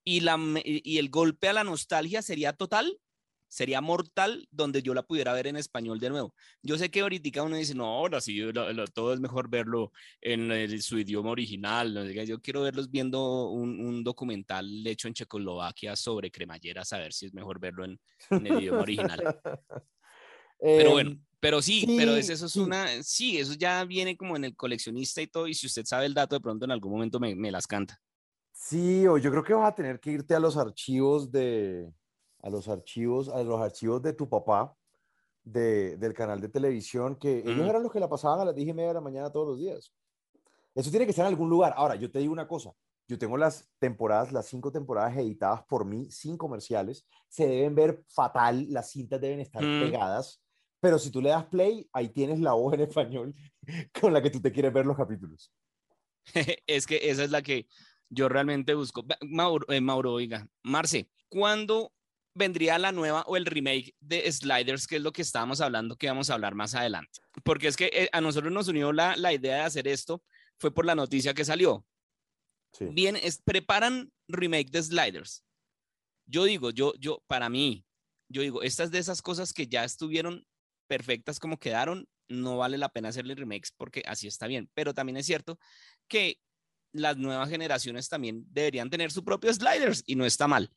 Y, 0.05 0.21
la, 0.21 0.39
y 0.65 0.99
el 0.99 1.11
golpe 1.11 1.49
a 1.49 1.53
la 1.53 1.65
nostalgia 1.65 2.23
sería 2.23 2.53
total, 2.53 3.01
sería 3.49 3.81
mortal 3.81 4.47
donde 4.51 4.83
yo 4.83 4.95
la 4.95 5.03
pudiera 5.03 5.33
ver 5.33 5.47
en 5.47 5.57
español 5.57 5.99
de 5.99 6.11
nuevo. 6.11 6.35
Yo 6.63 6.77
sé 6.79 6.91
que 6.91 7.01
ahorita 7.01 7.43
uno 7.43 7.57
dice, 7.57 7.75
no, 7.75 7.85
ahora 7.87 8.21
sí, 8.21 8.37
lo- 8.37 8.73
lo- 8.73 8.87
todo 8.87 9.13
es 9.15 9.21
mejor 9.21 9.49
verlo 9.49 9.93
en 10.21 10.51
el- 10.51 10.83
su 10.83 10.99
idioma 10.99 11.31
original. 11.31 11.95
no. 11.95 12.05
Yo 12.05 12.41
quiero 12.41 12.63
verlos 12.63 12.91
viendo 12.91 13.49
un, 13.51 13.81
un 13.81 14.05
documental 14.05 14.87
hecho 14.87 15.09
en 15.09 15.15
Checoslovaquia 15.15 15.97
sobre 15.97 16.31
cremalleras, 16.31 16.93
a 16.93 16.99
ver 16.99 17.13
si 17.13 17.27
es 17.27 17.35
mejor 17.35 17.61
verlo 17.61 17.85
en, 17.85 18.01
en 18.31 18.47
el 18.47 18.61
idioma 18.61 18.83
original. 18.83 19.21
Pero 20.61 20.91
bueno, 20.93 21.11
Em, 21.11 21.21
pero 21.39 21.61
sí, 21.63 21.85
pero 21.97 22.17
es- 22.17 22.29
eso 22.31 22.47
es 22.47 22.57
una, 22.57 23.03
sí, 23.03 23.39
eso 23.39 23.55
ya 23.55 23.85
viene 23.85 24.17
como 24.17 24.37
en 24.37 24.45
el 24.45 24.57
coleccionista 24.57 25.21
y 25.23 25.27
todo, 25.27 25.47
y 25.47 25.55
si 25.55 25.67
usted 25.67 25.85
sabe 25.85 26.07
el 26.07 26.15
dato, 26.15 26.35
de 26.35 26.41
pronto 26.41 26.65
en 26.65 26.71
algún 26.71 26.93
momento 26.93 27.21
me, 27.21 27.35
me 27.35 27.51
las 27.51 27.67
canta. 27.67 28.01
Sí, 28.53 29.07
o 29.07 29.19
yo 29.19 29.31
creo 29.31 29.45
que 29.45 29.55
vas 29.55 29.71
a 29.71 29.75
tener 29.75 30.01
que 30.01 30.11
irte 30.13 30.35
a 30.35 30.41
los 30.41 30.57
archivos 30.57 31.31
de, 31.31 31.93
a 32.47 32.51
los 32.51 32.69
archivos, 32.69 33.29
a 33.29 33.43
los 33.43 33.61
archivos 33.61 34.01
de 34.03 34.13
tu 34.13 34.29
papá, 34.29 34.77
de, 35.43 35.97
del 35.97 36.15
canal 36.15 36.41
de 36.41 36.49
televisión, 36.49 37.17
que 37.17 37.39
ellos 37.39 37.53
Ujú. 37.59 37.71
eran 37.71 37.83
los 37.83 37.93
que 37.93 37.99
la 37.99 38.09
pasaban 38.09 38.41
a 38.41 38.45
las 38.45 38.55
10 38.55 38.69
y 38.69 38.73
media 38.73 38.89
de 38.89 38.95
la 38.95 39.01
mañana 39.01 39.33
todos 39.33 39.49
los 39.49 39.59
días. 39.59 39.93
Eso 40.75 40.91
tiene 40.91 41.07
que 41.07 41.11
estar 41.11 41.27
en 41.27 41.33
algún 41.33 41.51
lugar. 41.51 41.75
Ahora, 41.77 41.97
yo 41.97 42.11
te 42.11 42.21
digo 42.21 42.33
una 42.33 42.47
cosa. 42.47 42.73
Yo 43.09 43.19
tengo 43.19 43.37
las 43.37 43.69
temporadas, 43.79 44.33
las 44.33 44.47
cinco 44.47 44.71
temporadas 44.71 45.17
editadas 45.17 45.65
por 45.65 45.85
mí, 45.85 46.11
sin 46.11 46.37
comerciales. 46.37 47.07
Se 47.29 47.47
deben 47.49 47.75
ver 47.75 48.05
fatal, 48.09 48.67
las 48.71 48.91
cintas 48.91 49.21
deben 49.21 49.41
estar 49.41 49.63
Mm. 49.65 49.81
pegadas. 49.81 50.41
Pero 50.81 50.99
si 50.99 51.11
tú 51.11 51.21
le 51.21 51.31
das 51.31 51.47
play, 51.47 51.89
ahí 51.93 52.09
tienes 52.11 52.39
la 52.39 52.53
voz 52.53 52.75
en 52.75 52.81
español 52.81 53.35
con 54.01 54.13
la 54.13 54.23
que 54.23 54.31
tú 54.31 54.41
te 54.41 54.53
quieres 54.53 54.73
ver 54.73 54.87
los 54.87 54.97
capítulos. 54.97 55.53
es 56.67 56.87
que 56.87 57.11
esa 57.11 57.25
es 57.25 57.31
la 57.31 57.43
que 57.43 57.67
yo 58.09 58.29
realmente 58.29 58.75
busco. 58.75 59.05
Mauro, 59.23 59.67
eh, 59.73 59.81
Mauro, 59.81 60.13
oiga, 60.13 60.49
Marce, 60.63 61.11
¿cuándo 61.29 61.96
vendría 62.37 62.79
la 62.79 62.93
nueva 62.93 63.23
o 63.27 63.37
el 63.37 63.47
remake 63.47 63.95
de 64.01 64.31
Sliders, 64.31 64.87
que 64.87 64.97
es 64.97 65.03
lo 65.03 65.13
que 65.13 65.23
estábamos 65.23 65.61
hablando, 65.61 65.97
que 65.97 66.09
vamos 66.09 66.31
a 66.31 66.35
hablar 66.35 66.55
más 66.55 66.75
adelante? 66.75 67.21
Porque 67.43 67.69
es 67.69 67.77
que 67.77 67.91
eh, 67.93 68.09
a 68.13 68.21
nosotros 68.21 68.53
nos 68.53 68.69
unió 68.69 68.93
la, 68.93 69.17
la 69.17 69.33
idea 69.33 69.57
de 69.57 69.63
hacer 69.63 69.89
esto, 69.89 70.23
fue 70.59 70.73
por 70.73 70.85
la 70.85 70.95
noticia 70.95 71.35
que 71.35 71.45
salió. 71.45 71.85
Bien, 72.79 73.17
es, 73.17 73.41
preparan 73.43 74.13
remake 74.29 74.71
de 74.71 74.83
Sliders. 74.83 75.45
Yo 76.27 76.45
digo, 76.45 76.71
yo, 76.71 76.93
yo, 76.99 77.23
para 77.27 77.49
mí, 77.49 77.87
yo 78.29 78.43
digo, 78.43 78.63
estas 78.63 78.91
de 78.91 78.99
esas 78.99 79.23
cosas 79.23 79.53
que 79.53 79.67
ya 79.67 79.85
estuvieron 79.85 80.47
perfectas 80.87 81.39
como 81.39 81.59
quedaron, 81.59 82.09
no 82.29 82.59
vale 82.59 82.77
la 82.77 82.89
pena 82.89 83.09
hacerle 83.09 83.35
remakes 83.35 83.73
porque 83.77 84.03
así 84.07 84.27
está 84.27 84.47
bien. 84.47 84.69
Pero 84.75 84.93
también 84.93 85.17
es 85.17 85.27
cierto 85.27 85.59
que 86.09 86.39
las 86.93 87.17
nuevas 87.17 87.49
generaciones 87.49 88.09
también 88.09 88.45
deberían 88.49 88.91
tener 88.91 89.11
su 89.11 89.25
propio 89.25 89.53
sliders 89.53 90.03
y 90.07 90.17
no 90.17 90.27
está 90.27 90.49
mal. 90.49 90.71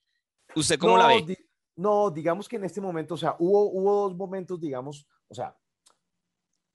¿Usted 0.55 0.79
cómo 0.79 0.97
la 0.97 1.07
ve? 1.07 1.37
No, 1.79 2.11
digamos 2.11 2.49
que 2.49 2.57
en 2.57 2.65
este 2.65 2.81
momento, 2.81 3.13
o 3.13 3.17
sea, 3.17 3.37
hubo 3.39 4.01
dos 4.01 4.15
momentos, 4.15 4.59
digamos, 4.59 5.07
o 5.29 5.33
sea, 5.33 5.57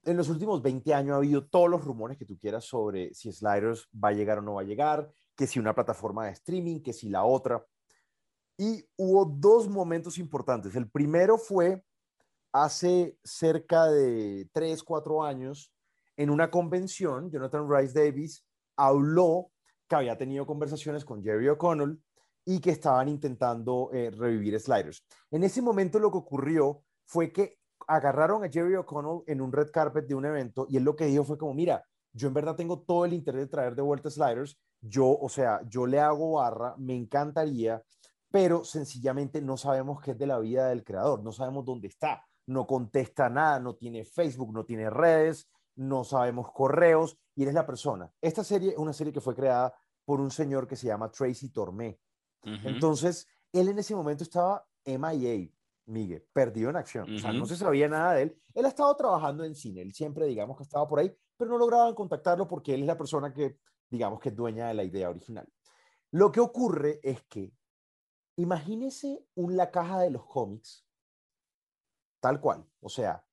en 0.02 0.16
los 0.16 0.30
últimos 0.30 0.62
20 0.62 0.94
años 0.94 1.14
ha 1.14 1.18
habido 1.18 1.46
todos 1.46 1.68
los 1.68 1.84
rumores 1.84 2.16
que 2.16 2.24
tú 2.24 2.38
quieras 2.38 2.64
sobre 2.64 3.12
si 3.12 3.30
Sliders 3.30 3.86
va 3.92 4.08
a 4.08 4.12
llegar 4.12 4.38
o 4.38 4.42
no 4.42 4.54
va 4.54 4.62
a 4.62 4.64
llegar, 4.64 5.10
que 5.36 5.46
si 5.46 5.58
una 5.58 5.74
plataforma 5.74 6.24
de 6.24 6.32
streaming, 6.32 6.80
que 6.80 6.94
si 6.94 7.10
la 7.10 7.24
otra. 7.24 7.66
Y 8.56 8.86
hubo 8.96 9.26
dos 9.26 9.68
momentos 9.68 10.16
importantes. 10.16 10.74
El 10.74 10.90
primero 10.90 11.36
fue 11.36 11.84
hace 12.52 13.18
cerca 13.22 13.86
de 13.86 14.48
3, 14.52 14.82
4 14.82 15.22
años, 15.22 15.70
en 16.16 16.30
una 16.30 16.50
convención, 16.50 17.30
Jonathan 17.30 17.68
Rice 17.68 17.92
Davis 17.92 18.46
habló 18.76 19.50
que 19.88 19.96
había 19.96 20.16
tenido 20.16 20.46
conversaciones 20.46 21.04
con 21.04 21.22
Jerry 21.22 21.48
O'Connell 21.48 22.00
y 22.44 22.61
que 22.61 22.70
estaban 22.70 23.09
intentando 23.09 23.90
eh, 23.92 24.11
revivir 24.11 24.59
Sliders. 24.61 25.04
En 25.30 25.44
ese 25.44 25.62
momento 25.62 25.98
lo 25.98 26.11
que 26.11 26.18
ocurrió 26.18 26.83
fue 27.07 27.33
que 27.33 27.59
agarraron 27.87 28.44
a 28.44 28.48
Jerry 28.48 28.76
O'Connell 28.76 29.22
en 29.26 29.40
un 29.40 29.52
red 29.52 29.70
carpet 29.70 30.07
de 30.07 30.14
un 30.14 30.24
evento 30.24 30.66
y 30.68 30.76
él 30.76 30.85
lo 30.85 30.96
que 30.96 31.07
dijo 31.07 31.24
fue 31.24 31.38
como, 31.38 31.54
mira, 31.54 31.85
yo 32.12 32.28
en 32.28 32.35
verdad 32.35 32.54
tengo 32.54 32.80
todo 32.80 33.04
el 33.04 33.12
interés 33.12 33.42
de 33.42 33.48
traer 33.48 33.74
de 33.74 33.83
vuelta 33.83 34.11
Sliders, 34.11 34.59
yo, 34.80 35.18
o 35.18 35.28
sea, 35.28 35.61
yo 35.66 35.87
le 35.87 36.00
hago 36.00 36.35
barra, 36.35 36.74
me 36.78 36.94
encantaría, 36.94 37.83
pero 38.30 38.64
sencillamente 38.64 39.40
no 39.40 39.57
sabemos 39.57 40.00
qué 40.00 40.12
es 40.12 40.18
de 40.18 40.26
la 40.26 40.38
vida 40.38 40.68
del 40.68 40.85
creador, 40.85 41.22
no 41.22 41.32
sabemos 41.32 41.64
dónde 41.64 41.88
está, 41.88 42.24
no 42.47 42.66
contesta 42.66 43.28
nada, 43.28 43.59
no 43.59 43.74
tiene 43.74 44.05
Facebook, 44.05 44.53
no 44.53 44.64
tiene 44.64 44.90
redes, 44.90 45.49
no 45.76 46.05
sabemos 46.05 46.53
correos 46.53 47.18
y 47.34 47.42
él 47.42 47.49
es 47.49 47.55
la 47.55 47.66
persona. 47.66 48.11
Esta 48.20 48.45
serie 48.45 48.70
es 48.72 48.78
una 48.78 48.92
serie 48.92 49.12
que 49.12 49.20
fue 49.20 49.34
creada 49.34 49.74
por 50.05 50.20
un 50.20 50.30
señor 50.30 50.66
que 50.68 50.76
se 50.76 50.86
llama 50.86 51.11
Tracy 51.11 51.51
Tormé. 51.51 51.99
Entonces, 52.45 53.26
él 53.53 53.68
en 53.68 53.78
ese 53.78 53.95
momento 53.95 54.24
estaba 54.24 54.66
MIA, 54.84 55.51
Miguel, 55.86 56.26
perdido 56.32 56.70
en 56.70 56.76
acción. 56.76 57.14
O 57.14 57.18
sea, 57.18 57.32
no 57.32 57.47
se 57.47 57.57
sabía 57.57 57.88
nada 57.88 58.14
de 58.14 58.22
él. 58.22 58.42
Él 58.55 58.64
ha 58.64 58.68
estado 58.68 58.95
trabajando 58.97 59.45
en 59.45 59.55
cine, 59.55 59.82
él 59.82 59.92
siempre, 59.92 60.26
digamos, 60.26 60.57
que 60.57 60.62
estaba 60.62 60.86
por 60.88 60.99
ahí, 60.99 61.14
pero 61.36 61.51
no 61.51 61.59
lograban 61.59 61.95
contactarlo 61.95 62.47
porque 62.49 62.74
él 62.74 62.82
es 62.82 62.86
la 62.86 62.97
persona 62.97 63.32
que, 63.32 63.59
digamos, 63.90 64.20
que 64.20 64.30
es 64.30 64.36
dueña 64.36 64.68
de 64.68 64.74
la 64.74 64.84
idea 64.84 65.11
original. 65.11 65.47
Lo 66.11 66.30
que 66.30 66.40
ocurre 66.40 67.01
es 67.03 67.22
que, 67.24 67.53
imagínese 68.36 69.26
un 69.34 69.57
La 69.57 69.70
Caja 69.70 70.01
de 70.01 70.11
los 70.11 70.26
Cómics, 70.26 70.86
tal 72.20 72.40
cual, 72.40 72.66
o 72.80 72.88
sea, 72.88 73.26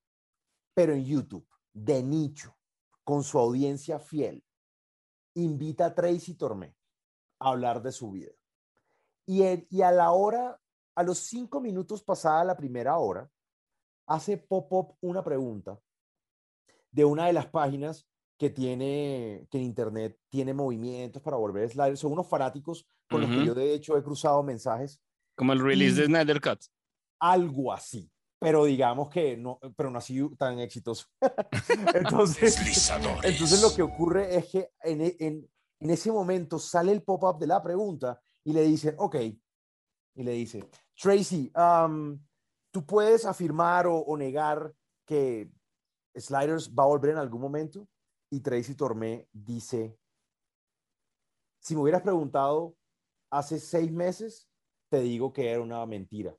pero 0.74 0.93
en 0.93 1.05
YouTube, 1.05 1.47
de 1.74 2.03
nicho, 2.03 2.57
con 3.03 3.24
su 3.24 3.39
audiencia 3.39 3.99
fiel, 3.99 4.43
invita 5.36 5.86
a 5.88 5.95
Tracy 5.95 6.36
Tormé 6.36 6.76
a 7.39 7.49
hablar 7.49 7.82
de 7.82 7.91
su 7.91 8.12
vida. 8.12 8.32
Y, 9.32 9.82
a 9.82 9.91
la 9.91 10.11
hora 10.11 10.59
A 10.93 11.03
los 11.03 11.19
cinco 11.19 11.61
minutos 11.61 12.03
pasada 12.03 12.43
la 12.43 12.57
primera 12.57 12.97
hora, 12.97 13.29
hace 14.05 14.36
pop-up 14.38 14.97
una 14.99 15.23
pregunta 15.23 15.79
de 16.91 17.05
una 17.05 17.27
de 17.27 17.34
las 17.34 17.47
páginas 17.47 18.05
que 18.38 18.49
tiene, 18.49 19.47
que 19.49 19.57
en 19.57 19.63
internet 19.63 20.19
tiene 20.29 20.53
movimientos 20.53 21.21
para 21.21 21.38
volver 21.38 21.69
sliders. 21.69 22.01
Son 22.01 22.11
unos 22.11 22.27
fanáticos 22.27 22.86
con 23.09 23.21
los 23.21 23.29
que 23.29 23.45
yo 23.45 23.53
de 23.53 23.73
hecho 23.73 23.97
he 23.97 24.03
cruzado 24.03 24.43
mensajes. 24.43 25.01
Como 25.38 25.53
el 25.53 25.61
release 25.61 26.01
de 26.01 26.07
Snyder 26.07 26.41
Cut. 26.41 26.65
Algo 27.21 27.71
así. 27.71 28.11
Pero 28.38 28.65
digamos 28.65 29.09
que 29.09 29.38
no, 29.38 29.59
pero 29.77 29.89
no 29.89 29.99
así 29.99 30.19
tan 30.38 30.59
exitoso. 30.59 31.05
entonces, 31.93 32.89
entonces 33.23 33.61
lo 33.61 33.73
que 33.73 33.82
ocurre 33.82 34.36
es 34.36 34.47
que 34.47 34.71
en, 34.82 35.01
en, 35.01 35.49
en 35.79 35.89
ese 35.89 36.11
momento 36.11 36.59
sale 36.59 36.91
el 36.91 37.03
pop-up 37.03 37.39
de 37.39 37.47
la 37.47 37.63
pregunta 37.63 38.19
y 38.44 38.54
le 38.54 38.64
dicen, 38.64 38.96
ok, 38.98 39.16
y 40.16 40.24
le 40.24 40.32
dice, 40.32 40.70
Tracy, 40.96 41.52
um, 41.56 42.20
¿tú 42.72 42.86
puedes 42.86 43.26
afirmar 43.26 43.88
o, 43.88 43.98
o 43.98 44.18
negar 44.18 44.74
que 45.06 45.52
Sliders 46.16 46.74
va 46.74 46.84
a 46.84 46.88
volver 46.88 47.12
en 47.12 47.18
algún 47.18 47.42
momento? 47.42 47.88
Y 48.30 48.39
Tracy 48.42 48.76
Tormé 48.76 49.28
dice, 49.32 49.98
si 51.60 51.76
me 51.76 51.82
hubieras 51.82 52.02
preguntado 52.02 52.76
hace 53.30 53.60
seis 53.60 53.92
meses, 53.92 54.50
te 54.89 55.00
digo 55.00 55.32
que 55.32 55.52
era 55.52 55.62
una 55.62 55.86
mentira, 55.86 56.36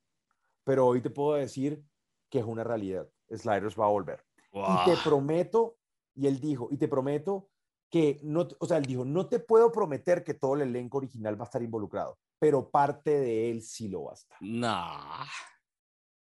pero 0.64 0.86
hoy 0.86 1.00
te 1.00 1.10
puedo 1.10 1.34
decir 1.34 1.82
que 2.28 2.40
es 2.40 2.44
una 2.44 2.64
realidad. 2.64 3.08
Sliders 3.30 3.78
va 3.78 3.86
a 3.86 3.90
volver. 3.90 4.24
Y 4.52 4.90
te 4.90 4.96
prometo, 5.02 5.78
y 6.14 6.26
él 6.26 6.40
dijo, 6.40 6.68
y 6.70 6.76
te 6.76 6.88
prometo 6.88 7.50
que 7.92 8.18
no, 8.22 8.48
o 8.58 8.66
sea, 8.66 8.78
él 8.78 8.86
dijo, 8.86 9.04
no 9.04 9.28
te 9.28 9.38
puedo 9.38 9.70
prometer 9.70 10.24
que 10.24 10.32
todo 10.32 10.54
el 10.54 10.62
elenco 10.62 10.96
original 10.96 11.38
va 11.38 11.44
a 11.44 11.44
estar 11.44 11.62
involucrado, 11.62 12.18
pero 12.38 12.70
parte 12.70 13.20
de 13.20 13.50
él 13.50 13.60
sí 13.60 13.88
lo 13.88 14.04
va 14.04 14.12
a 14.12 14.14
estar. 14.14 14.38
No. 14.40 14.88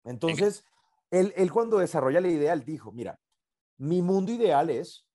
Entonces, 0.05 0.63
él, 1.11 1.33
él 1.37 1.51
cuando 1.51 1.79
desarrolla 1.79 2.21
la 2.21 2.29
idea, 2.29 2.53
él 2.53 2.67
dijo, 2.67 2.93
mira, 2.93 3.19
mi 3.79 4.03
mundo 4.03 4.31
ideal 4.31 4.69
es 4.69 5.09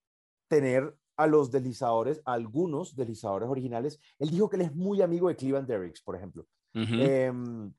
tener 0.48 0.98
a 1.18 1.28
los 1.28 1.52
deslizadores, 1.52 2.20
a 2.26 2.34
algunos 2.34 2.96
deslizadores 2.96 3.48
originales. 3.48 4.00
Él 4.18 4.32
dijo 4.32 4.50
que 4.50 4.56
él 4.56 4.64
es 4.64 4.74
muy 4.74 5.04
amigo 5.04 5.28
de 5.28 5.36
Cleveland 5.36 5.68
Derricks, 5.68 6.02
por 6.02 6.16
ejemplo. 6.16 6.48
Em, 6.74 7.72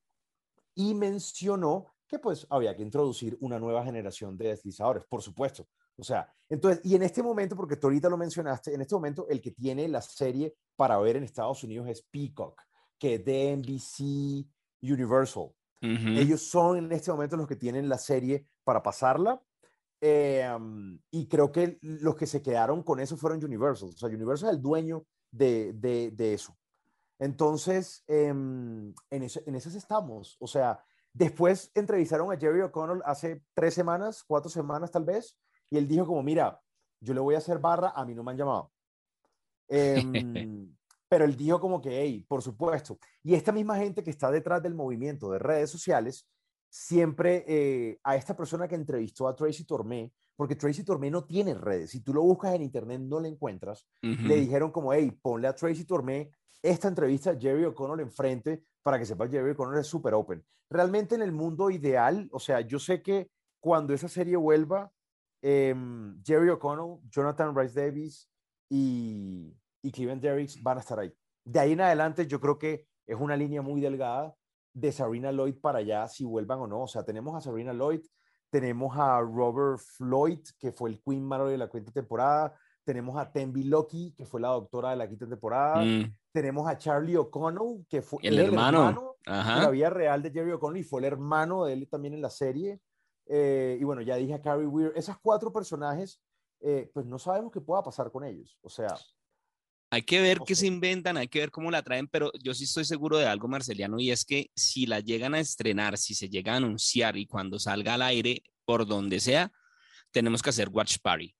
y 0.76 0.94
mencionó 0.94 1.86
que 2.06 2.20
pues 2.20 2.46
había 2.50 2.76
que 2.76 2.82
introducir 2.82 3.36
una 3.40 3.58
nueva 3.58 3.84
generación 3.84 4.36
de 4.36 4.48
deslizadores, 4.48 5.04
por 5.06 5.22
supuesto. 5.22 5.66
O 6.00 6.04
sea, 6.04 6.32
entonces, 6.48 6.80
y 6.84 6.94
en 6.96 7.02
este 7.02 7.22
momento, 7.22 7.54
porque 7.54 7.76
tú 7.76 7.86
ahorita 7.86 8.08
lo 8.08 8.16
mencionaste, 8.16 8.74
en 8.74 8.80
este 8.80 8.94
momento 8.94 9.26
el 9.28 9.40
que 9.40 9.50
tiene 9.52 9.86
la 9.88 10.00
serie 10.02 10.54
para 10.76 10.98
ver 10.98 11.16
en 11.16 11.24
Estados 11.24 11.62
Unidos 11.62 11.88
es 11.88 12.02
Peacock, 12.02 12.60
que 12.98 13.16
es 13.16 13.24
de 13.24 13.56
NBC 13.56 14.46
Universal. 14.82 15.52
Ujú. 15.82 16.08
Ellos 16.18 16.42
son 16.42 16.78
en 16.78 16.92
este 16.92 17.10
momento 17.10 17.36
los 17.36 17.46
que 17.46 17.56
tienen 17.56 17.88
la 17.88 17.98
serie 17.98 18.46
para 18.64 18.82
pasarla. 18.82 19.40
eh, 20.02 20.48
um, 20.56 20.98
y 21.10 21.28
creo 21.28 21.52
que 21.52 21.78
los 21.82 22.16
que 22.16 22.26
se 22.26 22.40
quedaron 22.42 22.82
con 22.82 23.00
eso 23.00 23.16
fueron 23.18 23.44
Universal. 23.44 23.90
O 23.90 23.96
sea, 23.96 24.08
Universal 24.08 24.48
es 24.50 24.56
el 24.56 24.62
dueño 24.62 25.04
de, 25.30 25.72
de, 25.74 26.10
de 26.12 26.34
eso. 26.34 26.56
Entonces, 27.18 28.02
em, 28.06 28.94
en, 29.10 29.22
eso, 29.22 29.40
en 29.46 29.54
esas 29.54 29.74
estamos. 29.74 30.36
O 30.40 30.46
sea, 30.46 30.82
después 31.12 31.70
entrevistaron 31.74 32.32
a 32.32 32.38
Jerry 32.38 32.62
O'Connell 32.62 33.02
hace 33.04 33.44
tres 33.54 33.74
semanas, 33.74 34.24
cuatro 34.26 34.48
semanas 34.50 34.90
tal 34.90 35.04
vez, 35.04 35.36
y 35.70 35.78
él 35.78 35.88
dijo 35.88 36.06
como, 36.06 36.22
mira, 36.22 36.60
yo 37.00 37.14
le 37.14 37.20
voy 37.20 37.34
a 37.34 37.38
hacer 37.38 37.58
barra, 37.58 37.92
a 37.94 38.04
mí 38.04 38.14
no 38.14 38.22
me 38.22 38.32
han 38.32 38.36
llamado. 38.36 38.72
Em, 39.68 40.74
pero 41.08 41.24
él 41.24 41.36
dijo 41.36 41.60
como 41.60 41.80
que, 41.80 42.02
hey, 42.02 42.24
por 42.28 42.42
supuesto. 42.42 42.98
Y 43.22 43.34
esta 43.34 43.52
misma 43.52 43.76
gente 43.78 44.02
que 44.02 44.10
está 44.10 44.30
detrás 44.30 44.62
del 44.62 44.74
movimiento 44.74 45.30
de 45.30 45.38
redes 45.38 45.70
sociales, 45.70 46.28
siempre 46.68 47.44
eh, 47.48 47.98
a 48.04 48.16
esta 48.16 48.36
persona 48.36 48.68
que 48.68 48.74
entrevistó 48.74 49.26
a 49.26 49.34
Tracy 49.34 49.64
Tormé, 49.64 50.12
porque 50.36 50.56
Tracy 50.56 50.84
Tormé 50.84 51.10
no 51.10 51.24
tiene 51.24 51.54
redes, 51.54 51.90
si 51.90 52.00
tú 52.00 52.14
lo 52.14 52.22
buscas 52.22 52.54
en 52.54 52.62
internet 52.62 53.00
no 53.00 53.20
le 53.20 53.28
encuentras, 53.28 53.86
le 54.00 54.36
dijeron 54.36 54.70
como, 54.70 54.92
hey, 54.92 55.10
ponle 55.20 55.48
a 55.48 55.54
Tracy 55.54 55.84
Tormé 55.84 56.30
esta 56.62 56.88
entrevista 56.88 57.30
a 57.30 57.38
Jerry 57.38 57.64
O'Connell 57.64 58.00
enfrente 58.00 58.64
para 58.82 58.98
que 58.98 59.06
sepa 59.06 59.28
Jerry 59.28 59.50
O'Connell 59.50 59.80
es 59.80 59.86
súper 59.86 60.14
open. 60.14 60.44
Realmente 60.68 61.14
en 61.14 61.22
el 61.22 61.32
mundo 61.32 61.70
ideal, 61.70 62.28
o 62.32 62.38
sea, 62.38 62.60
yo 62.60 62.78
sé 62.78 63.02
que 63.02 63.30
cuando 63.60 63.92
esa 63.92 64.08
serie 64.08 64.36
vuelva, 64.36 64.90
em, 65.42 66.22
Jerry 66.24 66.48
O'Connell, 66.50 66.98
Jonathan 67.10 67.54
Rice 67.56 67.80
Davis 67.80 68.28
y, 68.68 69.54
y 69.82 69.90
Cleveland 69.92 70.22
Derricks 70.22 70.62
van 70.62 70.78
a 70.78 70.80
estar 70.80 70.98
ahí. 70.98 71.12
De 71.44 71.58
ahí 71.60 71.72
en 71.72 71.80
adelante 71.80 72.26
yo 72.26 72.40
creo 72.40 72.58
que 72.58 72.86
es 73.06 73.16
una 73.18 73.36
línea 73.36 73.62
muy 73.62 73.80
delgada 73.80 74.34
de 74.72 74.92
Sabrina 74.92 75.32
Lloyd 75.32 75.56
para 75.60 75.78
allá, 75.78 76.06
si 76.08 76.24
vuelvan 76.24 76.60
o 76.60 76.66
no. 76.66 76.82
O 76.82 76.86
sea, 76.86 77.04
tenemos 77.04 77.34
a 77.34 77.40
Sabrina 77.40 77.72
Lloyd, 77.72 78.02
tenemos 78.50 78.96
a 78.96 79.20
Robert 79.20 79.80
Floyd, 79.80 80.40
que 80.58 80.70
fue 80.72 80.90
el 80.90 81.02
Queen 81.02 81.24
Mallory 81.24 81.52
de 81.52 81.58
la 81.58 81.68
quinta 81.70 81.90
temporada, 81.92 82.54
tenemos 82.84 83.16
a 83.18 83.30
Tembi 83.32 83.64
Loki, 83.64 84.14
que 84.16 84.24
fue 84.24 84.40
la 84.40 84.48
doctora 84.48 84.90
de 84.90 84.96
la 84.96 85.08
quinta 85.08 85.26
temporada, 85.28 85.82
Mm. 85.84 86.14
tenemos 86.32 86.68
a 86.68 86.78
Charlie 86.78 87.16
O'Connell, 87.16 87.84
que 87.88 88.02
fue 88.02 88.20
El 88.22 88.38
hermano. 88.38 89.16
de 89.26 89.32
Ajá. 89.32 89.62
la 89.62 89.70
vida 89.70 89.90
real 89.90 90.22
de 90.22 90.30
Jerry 90.30 90.52
O'Connell 90.52 90.80
y 90.80 90.84
fue 90.84 91.00
el 91.00 91.04
hermano 91.06 91.64
de 91.64 91.72
él 91.74 91.88
también 91.88 92.14
en 92.14 92.22
la 92.22 92.30
serie. 92.30 92.80
Eh, 93.32 93.78
y 93.80 93.84
bueno, 93.84 94.02
ya 94.02 94.16
dije 94.16 94.34
a 94.34 94.42
Carrie 94.42 94.66
Weir, 94.66 94.92
esas 94.96 95.16
cuatro 95.20 95.52
personajes, 95.52 96.20
eh, 96.60 96.90
pues 96.92 97.06
no 97.06 97.16
sabemos 97.16 97.52
qué 97.52 97.60
pueda 97.60 97.80
pasar 97.80 98.10
con 98.10 98.24
ellos. 98.24 98.58
O 98.60 98.68
sea, 98.68 98.88
Hay 99.92 100.02
que 100.02 100.20
ver 100.20 100.40
qué 100.44 100.56
se 100.56 100.66
inventan, 100.66 101.16
hay 101.16 101.28
que 101.28 101.38
ver 101.38 101.52
cómo 101.52 101.70
la 101.70 101.82
traen, 101.82 102.08
pero 102.08 102.32
yo 102.42 102.54
sí 102.54 102.64
estoy 102.64 102.84
seguro 102.84 103.18
de 103.18 103.26
algo, 103.26 103.46
Marceliano, 103.46 104.00
y 104.00 104.10
es 104.10 104.24
que 104.24 104.50
si 104.56 104.86
la 104.86 104.98
llegan 104.98 105.34
a 105.34 105.40
estrenar, 105.40 105.96
si 105.96 106.14
se 106.14 106.28
llega 106.28 106.54
a 106.54 106.56
anunciar 106.56 107.16
y 107.16 107.26
cuando 107.26 107.58
salga 107.60 107.94
al 107.94 108.02
aire, 108.02 108.42
por 108.64 108.84
donde 108.84 109.20
sea, 109.20 109.52
tenemos 110.10 110.42
que 110.42 110.50
hacer 110.50 110.68
Watch 110.68 110.98
Party. 111.00 111.32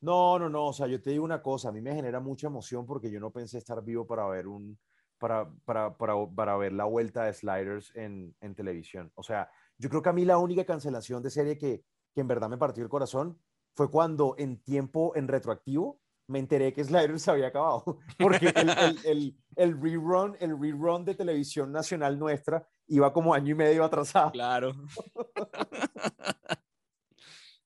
No, 0.00 0.38
no, 0.38 0.48
no, 0.48 0.68
o 0.68 0.72
sea, 0.72 0.86
yo 0.86 1.00
te 1.02 1.10
digo 1.10 1.24
una 1.24 1.42
cosa, 1.42 1.68
a 1.68 1.72
mí 1.72 1.82
me 1.82 1.94
genera 1.94 2.20
mucha 2.20 2.46
emoción 2.46 2.86
porque 2.86 3.10
yo 3.10 3.20
no 3.20 3.30
pensé 3.30 3.58
estar 3.58 3.84
vivo 3.84 4.06
para 4.06 4.26
ver 4.28 4.46
un, 4.46 4.78
para, 5.18 5.46
para, 5.66 5.94
para, 5.94 6.14
para 6.34 6.56
ver 6.56 6.72
la 6.72 6.84
vuelta 6.84 7.24
de 7.24 7.34
Sliders 7.34 7.94
en, 7.94 8.34
en 8.40 8.54
televisión. 8.54 9.12
O 9.14 9.22
sea, 9.22 9.50
yo 9.80 9.88
creo 9.88 10.02
que 10.02 10.10
a 10.10 10.12
mí 10.12 10.26
la 10.26 10.36
única 10.36 10.66
cancelación 10.66 11.22
de 11.22 11.30
serie 11.30 11.56
que, 11.56 11.82
que 12.14 12.20
en 12.20 12.28
verdad 12.28 12.50
me 12.50 12.58
partió 12.58 12.82
el 12.82 12.90
corazón 12.90 13.40
fue 13.74 13.90
cuando 13.90 14.34
en 14.36 14.62
tiempo, 14.62 15.16
en 15.16 15.26
retroactivo, 15.26 16.02
me 16.26 16.38
enteré 16.38 16.74
que 16.74 16.84
Sliders 16.84 17.22
se 17.22 17.30
había 17.30 17.46
acabado. 17.46 17.98
Porque 18.18 18.52
el, 18.54 18.68
el, 18.68 18.98
el, 19.04 19.36
el 19.56 19.80
rerun, 19.80 20.36
el 20.38 20.60
rerun 20.60 21.06
de 21.06 21.14
televisión 21.14 21.72
nacional 21.72 22.18
nuestra 22.18 22.68
iba 22.88 23.10
como 23.10 23.32
año 23.32 23.52
y 23.52 23.54
medio 23.54 23.82
atrasado. 23.82 24.32
Claro. 24.32 24.74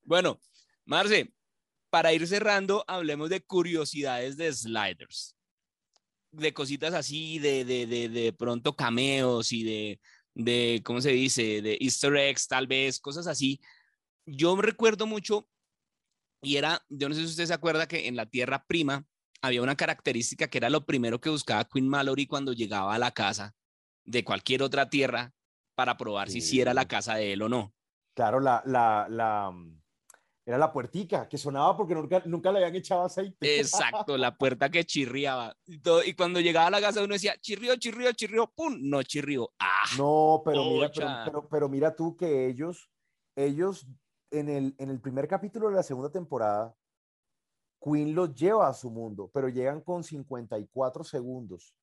bueno, 0.04 0.38
Marce, 0.84 1.34
para 1.90 2.12
ir 2.12 2.28
cerrando, 2.28 2.84
hablemos 2.86 3.28
de 3.28 3.44
curiosidades 3.44 4.36
de 4.36 4.52
sliders. 4.52 5.36
De 6.30 6.54
cositas 6.54 6.94
así, 6.94 7.40
de, 7.40 7.64
de, 7.64 7.86
de, 7.86 8.08
de 8.08 8.32
pronto 8.32 8.76
cameos 8.76 9.52
y 9.52 9.64
de, 9.64 10.00
de, 10.34 10.82
¿cómo 10.84 11.00
se 11.00 11.10
dice? 11.10 11.62
De 11.62 11.78
easter 11.80 12.16
eggs, 12.16 12.48
tal 12.48 12.66
vez, 12.66 13.00
cosas 13.00 13.26
así. 13.26 13.60
Yo 14.26 14.56
recuerdo 14.56 15.06
mucho, 15.06 15.48
y 16.42 16.56
era, 16.56 16.84
yo 16.88 17.08
no 17.08 17.14
sé 17.14 17.22
si 17.22 17.26
usted 17.26 17.46
se 17.46 17.54
acuerda 17.54 17.88
que 17.88 18.08
en 18.08 18.16
la 18.16 18.26
Tierra 18.26 18.64
Prima 18.66 19.06
había 19.42 19.62
una 19.62 19.76
característica 19.76 20.48
que 20.48 20.58
era 20.58 20.70
lo 20.70 20.86
primero 20.86 21.20
que 21.20 21.30
buscaba 21.30 21.64
Queen 21.64 21.88
Mallory 21.88 22.26
cuando 22.26 22.52
llegaba 22.52 22.94
a 22.94 22.98
la 22.98 23.10
casa 23.10 23.54
de 24.04 24.24
cualquier 24.24 24.62
otra 24.62 24.88
tierra 24.88 25.32
para 25.74 25.96
probar 25.96 26.30
si 26.30 26.40
sí 26.40 26.60
era 26.60 26.74
la 26.74 26.86
casa 26.86 27.16
de 27.16 27.32
él 27.32 27.42
o 27.42 27.48
no. 27.48 27.74
Claro, 28.14 28.40
la, 28.40 28.62
la, 28.64 29.06
la, 29.08 29.50
mm, 29.50 29.82
era 30.46 30.58
la 30.58 30.72
puertica 30.72 31.26
que 31.28 31.38
sonaba 31.38 31.76
porque 31.76 31.94
nunca, 31.94 32.22
nunca 32.26 32.52
le 32.52 32.58
habían 32.58 32.76
echado 32.76 33.02
aceite. 33.04 33.58
Exacto, 33.60 34.16
la 34.18 34.36
puerta 34.38 34.68
que 34.70 34.84
chirriaba. 34.84 35.56
Y, 35.66 35.78
todo- 35.78 36.04
y 36.04 36.14
cuando 36.14 36.40
llegaba 36.40 36.66
a 36.66 36.70
la 36.70 36.80
casa 36.80 37.02
uno 37.02 37.14
decía, 37.14 37.36
chirrió, 37.40 37.76
chirrió, 37.76 38.12
chirrió, 38.12 38.46
pum, 38.54 38.76
no 38.82 39.02
chirrió. 39.02 39.50
Ah, 39.58 39.84
No, 39.96 40.42
pero 40.44 40.64
mira, 40.64 40.90
pero- 41.24 41.48
pero 41.48 41.68
mira 41.68 41.96
tú 41.96 42.14
que 42.16 42.46
ellos, 42.46 42.90
ellos 43.36 43.86
en 44.30 44.48
el, 44.50 44.74
en 44.78 44.90
el 44.90 45.00
primer 45.00 45.26
capítulo 45.28 45.68
de 45.68 45.76
la 45.76 45.82
segunda 45.82 46.10
temporada, 46.10 46.74
Queen 47.82 48.14
los 48.14 48.34
lleva 48.34 48.68
a 48.68 48.74
su 48.74 48.90
mundo, 48.90 49.30
pero 49.32 49.48
llegan 49.48 49.80
con 49.80 50.02
54 50.04 51.04
segundos. 51.04 51.74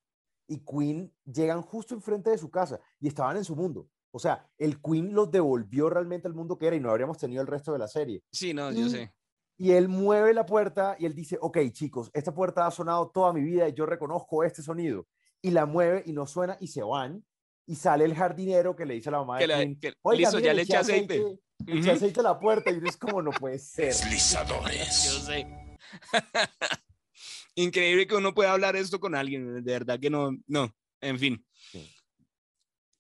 Y 0.47 0.59
Queen 0.66 1.14
llegan 1.26 1.62
justo 1.62 1.93
enfrente 1.93 2.30
de 2.32 2.38
su 2.38 2.49
casa 2.49 2.80
y 2.99 3.07
estaban 3.07 3.38
en 3.38 3.43
su 3.45 3.55
mundo. 3.55 3.88
O 4.14 4.20
sea, 4.20 4.45
el 4.57 4.82
Queen 4.82 5.14
los 5.14 5.32
devolvió 5.32 5.89
realmente 5.89 6.28
al 6.28 6.34
mundo 6.34 6.57
que 6.57 6.68
era 6.68 6.76
y 6.76 6.80
no 6.80 6.89
habríamos 6.91 7.18
tenido 7.18 7.41
el 7.41 7.47
resto 7.47 7.72
de 7.74 7.80
la 7.80 7.88
serie. 7.88 8.24
sí, 8.32 8.53
no, 8.53 8.72
yo 8.72 8.86
Y- 8.86 8.89
sé. 8.89 9.14
Y 9.57 9.72
él 9.74 9.89
mueve 9.89 10.34
la 10.34 10.45
puerta 10.45 10.95
y 10.97 11.05
él 11.05 11.14
dice, 11.14 11.38
ok, 11.39 11.59
chicos, 11.72 12.09
esta 12.14 12.34
puerta 12.34 12.66
ha 12.66 12.72
sonado 12.72 13.12
toda 13.12 13.32
mi 13.32 13.41
vida 13.41 13.70
y 13.70 13.74
yo 13.74 13.86
reconozco 13.86 14.43
este 14.43 14.64
sonido. 14.64 15.07
Y 15.41 15.51
la 15.51 15.68
mueve 15.68 16.01
y 16.07 16.14
no 16.14 16.26
suena 16.26 16.57
y 16.59 16.68
se 16.68 16.82
van. 16.82 17.24
Y 17.68 17.76
sale 17.76 18.05
el 18.05 18.16
jardinero 18.16 18.76
que 18.76 18.86
le 18.88 18.95
dice 18.95 19.09
a 19.09 19.12
la 19.12 19.20
mamá 19.20 19.36
de 19.38 19.41
Que 19.43 19.47
le- 19.47 19.55
Queen, 19.57 19.80
que- 19.80 19.93
"Oiga, 20.01 20.20
listo, 20.20 20.38
mire, 20.38 20.47
ya 20.47 20.53
le 20.55 20.62
eché 20.64 20.78
aceite". 20.78 21.18
Le 21.66 21.74
eché 21.74 21.80
Ujú. 21.89 21.91
aceite 21.91 22.20
a 22.22 22.24
la 22.24 22.39
puerta 22.39 22.72
y 22.72 22.78
uno 22.78 22.89
es 22.89 22.97
como, 22.97 23.22
no 23.22 23.30
puede 23.30 23.59
ser. 23.59 23.86
Deslizadores. 23.86 25.03
Yo 25.14 25.20
sé. 25.20 25.47
Increíble 27.55 28.07
que 28.07 28.16
uno 28.16 28.34
pueda 28.34 28.53
hablar 28.53 28.76
esto 28.76 28.99
con 28.99 29.14
alguien, 29.14 29.64
de 29.64 29.72
verdad 29.72 29.99
que 29.99 30.09
no, 30.09 30.32
no, 30.47 30.74
en 31.01 31.20
fin. 31.20 31.45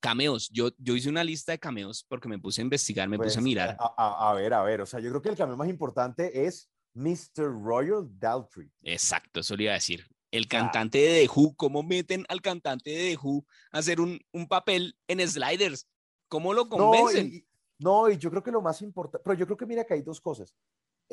Cameos. 0.05 0.49
Yo, 0.51 0.69
yo 0.77 0.95
hice 0.95 1.07
una 1.09 1.23
lista 1.23 1.53
de 1.53 1.59
cameos 1.59 2.03
porque 2.09 2.27
me 2.27 2.39
puse 2.39 2.59
a 2.61 2.63
investigar, 2.63 3.07
me 3.07 3.17
puse 3.17 3.29
a 3.29 3.33
Pues, 3.35 3.43
mirar. 3.43 3.77
A, 3.79 3.93
a- 3.97 4.31
a 4.31 4.33
ver, 4.33 4.53
a 4.53 4.63
ver. 4.63 4.81
O 4.81 4.85
sea, 4.85 4.99
yo 4.99 5.09
creo 5.09 5.21
que 5.21 5.29
el 5.29 5.37
cameo 5.37 5.55
más 5.55 5.69
importante 5.69 6.45
es 6.45 6.69
Mr. 6.95 7.45
Royal 7.63 8.07
Daltrey. 8.19 8.69
Exacto, 8.81 9.39
eso 9.39 9.55
le 9.55 9.63
iba 9.63 9.71
a 9.71 9.75
decir. 9.75 10.05
El 10.31 10.47
cantante 10.47 10.97
de 10.97 11.21
The 11.21 11.29
Who, 11.33 11.55
¿cómo 11.55 11.83
meten 11.83 12.25
al 12.29 12.41
cantante 12.41 12.89
de 12.89 13.11
The 13.11 13.17
Who 13.21 13.45
a 13.71 13.77
hacer 13.79 14.01
un, 14.01 14.19
un 14.33 14.47
papel 14.47 14.97
en 15.07 15.25
Sliders? 15.25 15.87
¿Cómo 16.29 16.53
lo 16.53 16.63
No, 16.63 16.69
convencen? 16.69 17.27
y, 17.27 17.35
y- 17.37 17.45
no, 17.79 18.09
y 18.09 18.17
yo 18.17 18.29
creo 18.29 18.43
que 18.43 18.51
lo 18.51 18.61
más 18.61 18.81
importante, 18.81 19.23
pero 19.23 19.35
yo 19.37 19.45
creo 19.45 19.57
que 19.57 19.65
mira 19.65 19.83
que 19.85 19.93
hay 19.95 20.01
dos 20.03 20.21
cosas. 20.21 20.55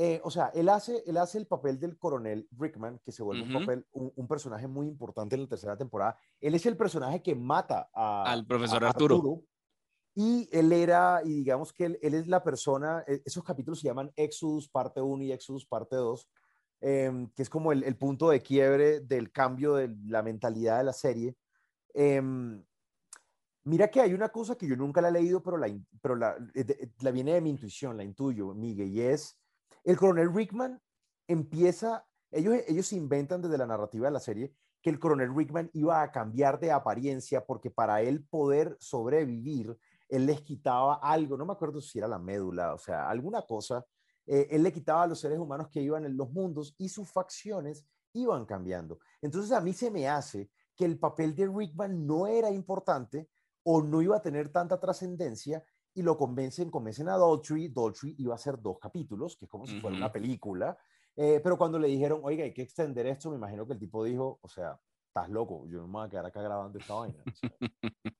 Eh, 0.00 0.20
o 0.22 0.30
sea, 0.30 0.52
él 0.54 0.68
hace, 0.68 1.02
él 1.06 1.16
hace 1.16 1.38
el 1.38 1.48
papel 1.48 1.80
del 1.80 1.98
coronel 1.98 2.46
Rickman, 2.52 3.00
que 3.04 3.10
se 3.10 3.24
vuelve 3.24 3.42
un 3.42 3.52
papel, 3.52 3.84
un, 3.90 4.12
un 4.14 4.28
personaje 4.28 4.68
muy 4.68 4.86
importante 4.86 5.34
en 5.34 5.42
la 5.42 5.48
tercera 5.48 5.76
temporada. 5.76 6.16
Él 6.40 6.54
es 6.54 6.64
el 6.66 6.76
personaje 6.76 7.20
que 7.20 7.34
mata 7.34 7.90
a, 7.92 8.30
Al 8.32 8.46
profesor 8.46 8.84
a 8.84 8.90
Arturo. 8.90 9.42
Y 10.14 10.48
él 10.52 10.72
era, 10.72 11.20
y 11.24 11.34
digamos 11.34 11.72
que 11.72 11.86
él, 11.86 11.98
él 12.00 12.14
es 12.14 12.28
la 12.28 12.44
persona, 12.44 13.02
e- 13.08 13.22
esos 13.24 13.42
capítulos 13.42 13.80
se 13.80 13.88
llaman 13.88 14.12
Exodus 14.14 14.68
parte 14.68 15.00
1 15.00 15.24
y 15.24 15.32
Exodus 15.32 15.66
parte 15.66 15.96
2, 15.96 16.28
em, 16.80 17.28
que 17.30 17.42
es 17.42 17.50
como 17.50 17.72
el, 17.72 17.82
el 17.82 17.96
punto 17.96 18.30
de 18.30 18.40
quiebre 18.40 19.00
del 19.00 19.32
cambio 19.32 19.74
de 19.74 19.96
la 20.06 20.22
mentalidad 20.22 20.78
de 20.78 20.84
la 20.84 20.92
serie. 20.92 21.36
Em, 21.92 22.64
Mira 23.64 23.88
que 23.90 24.00
hay 24.00 24.14
una 24.14 24.30
cosa 24.30 24.56
que 24.56 24.66
yo 24.66 24.76
nunca 24.76 25.00
la 25.00 25.08
he 25.08 25.12
leído, 25.12 25.42
pero 25.42 25.58
la, 25.58 25.68
pero 26.00 26.16
la, 26.16 26.36
eh, 26.54 26.64
de- 26.64 26.92
la 27.00 27.10
viene 27.10 27.34
de 27.34 27.40
mi 27.40 27.50
intuición, 27.50 27.96
la 27.96 28.04
intuyo, 28.04 28.54
Miguel, 28.54 28.88
y 28.88 29.00
es, 29.02 29.36
el 29.88 29.96
coronel 29.96 30.34
Rickman 30.34 30.78
empieza, 31.26 32.06
ellos, 32.30 32.56
ellos 32.66 32.92
inventan 32.92 33.40
desde 33.40 33.56
la 33.56 33.66
narrativa 33.66 34.06
de 34.06 34.12
la 34.12 34.20
serie 34.20 34.54
que 34.82 34.90
el 34.90 34.98
coronel 34.98 35.34
Rickman 35.34 35.70
iba 35.72 36.02
a 36.02 36.12
cambiar 36.12 36.60
de 36.60 36.70
apariencia 36.70 37.46
porque 37.46 37.70
para 37.70 38.02
él 38.02 38.22
poder 38.28 38.76
sobrevivir, 38.78 39.78
él 40.10 40.26
les 40.26 40.42
quitaba 40.42 40.96
algo, 40.96 41.38
no 41.38 41.46
me 41.46 41.54
acuerdo 41.54 41.80
si 41.80 41.98
era 41.98 42.06
la 42.06 42.18
médula, 42.18 42.74
o 42.74 42.78
sea, 42.78 43.08
alguna 43.08 43.40
cosa, 43.46 43.82
eh, 44.26 44.46
él 44.50 44.62
le 44.62 44.74
quitaba 44.74 45.04
a 45.04 45.06
los 45.06 45.20
seres 45.20 45.38
humanos 45.38 45.68
que 45.70 45.80
iban 45.80 46.04
en 46.04 46.18
los 46.18 46.30
mundos 46.32 46.74
y 46.76 46.90
sus 46.90 47.10
facciones 47.10 47.86
iban 48.12 48.44
cambiando. 48.44 48.98
Entonces 49.22 49.52
a 49.52 49.60
mí 49.62 49.72
se 49.72 49.90
me 49.90 50.06
hace 50.06 50.50
que 50.76 50.84
el 50.84 50.98
papel 50.98 51.34
de 51.34 51.46
Rickman 51.46 52.06
no 52.06 52.26
era 52.26 52.50
importante 52.50 53.30
o 53.62 53.80
no 53.80 54.02
iba 54.02 54.18
a 54.18 54.22
tener 54.22 54.50
tanta 54.50 54.78
trascendencia 54.78 55.64
y 55.98 56.02
lo 56.02 56.16
convencen, 56.16 56.70
convencen 56.70 57.08
a 57.08 57.18
Daltrey, 57.18 57.68
Daltrey 57.68 58.14
iba 58.18 58.32
a 58.32 58.36
hacer 58.36 58.60
dos 58.60 58.78
capítulos, 58.78 59.36
que 59.36 59.46
es 59.46 59.50
como 59.50 59.66
si 59.66 59.80
fuera 59.80 59.96
una 59.96 60.12
película, 60.12 60.78
eh, 61.16 61.40
pero 61.42 61.58
cuando 61.58 61.76
le 61.76 61.88
dijeron, 61.88 62.20
oiga, 62.22 62.44
hay 62.44 62.54
que 62.54 62.62
extender 62.62 63.06
esto, 63.08 63.30
me 63.30 63.36
imagino 63.36 63.66
que 63.66 63.72
el 63.72 63.80
tipo 63.80 64.04
dijo, 64.04 64.38
o 64.40 64.48
sea, 64.48 64.80
estás 65.08 65.28
loco, 65.28 65.66
yo 65.68 65.78
no 65.78 65.88
me 65.88 65.94
voy 65.94 66.06
a 66.06 66.08
quedar 66.08 66.26
acá 66.26 66.40
grabando 66.40 66.78
esta 66.78 66.94
vaina. 66.94 67.18
o 67.26 67.34
sea. 67.34 67.50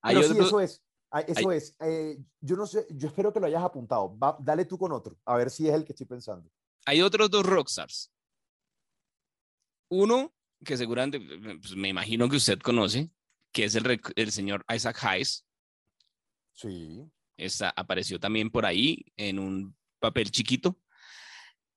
Pero 0.00 0.22
sí, 0.22 0.38
eso 0.38 0.60
es, 0.60 0.84
eso 1.26 1.50
es. 1.50 1.76
eh, 1.80 2.22
yo 2.40 2.54
no 2.54 2.66
sé, 2.66 2.86
yo 2.90 3.08
espero 3.08 3.32
que 3.32 3.40
lo 3.40 3.46
hayas 3.46 3.64
apuntado. 3.64 4.16
Va, 4.16 4.36
dale 4.38 4.64
tú 4.64 4.78
con 4.78 4.92
otro, 4.92 5.18
a 5.24 5.36
ver 5.36 5.50
si 5.50 5.66
es 5.66 5.74
el 5.74 5.84
que 5.84 5.92
estoy 5.92 6.06
pensando. 6.06 6.48
Hay 6.86 7.02
otros 7.02 7.28
dos 7.28 7.44
rockstars. 7.44 8.12
Uno 9.90 10.32
que 10.64 10.76
seguramente, 10.76 11.18
pues, 11.60 11.74
me 11.74 11.88
imagino 11.88 12.28
que 12.28 12.36
usted 12.36 12.60
conoce, 12.60 13.10
que 13.52 13.64
es 13.64 13.74
el, 13.74 14.00
el 14.14 14.30
señor 14.30 14.64
Isaac 14.72 14.98
Hayes. 15.02 15.47
Sí. 16.58 17.08
Apareció 17.76 18.18
también 18.18 18.50
por 18.50 18.66
ahí 18.66 19.04
en 19.16 19.38
un 19.38 19.76
papel 20.00 20.30
chiquito. 20.30 20.76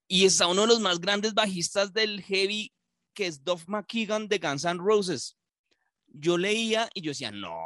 Y 0.08 0.24
está 0.24 0.48
uno 0.48 0.62
de 0.62 0.66
los 0.66 0.80
más 0.80 1.00
grandes 1.00 1.34
bajistas 1.34 1.92
del 1.92 2.20
heavy, 2.22 2.72
que 3.14 3.26
es 3.26 3.44
Duff 3.44 3.68
McKagan 3.68 4.28
de 4.28 4.38
Guns 4.38 4.64
N' 4.64 4.80
Roses. 4.82 5.38
Yo 6.08 6.36
leía 6.36 6.88
y 6.94 7.00
yo 7.00 7.12
decía, 7.12 7.30
no. 7.30 7.56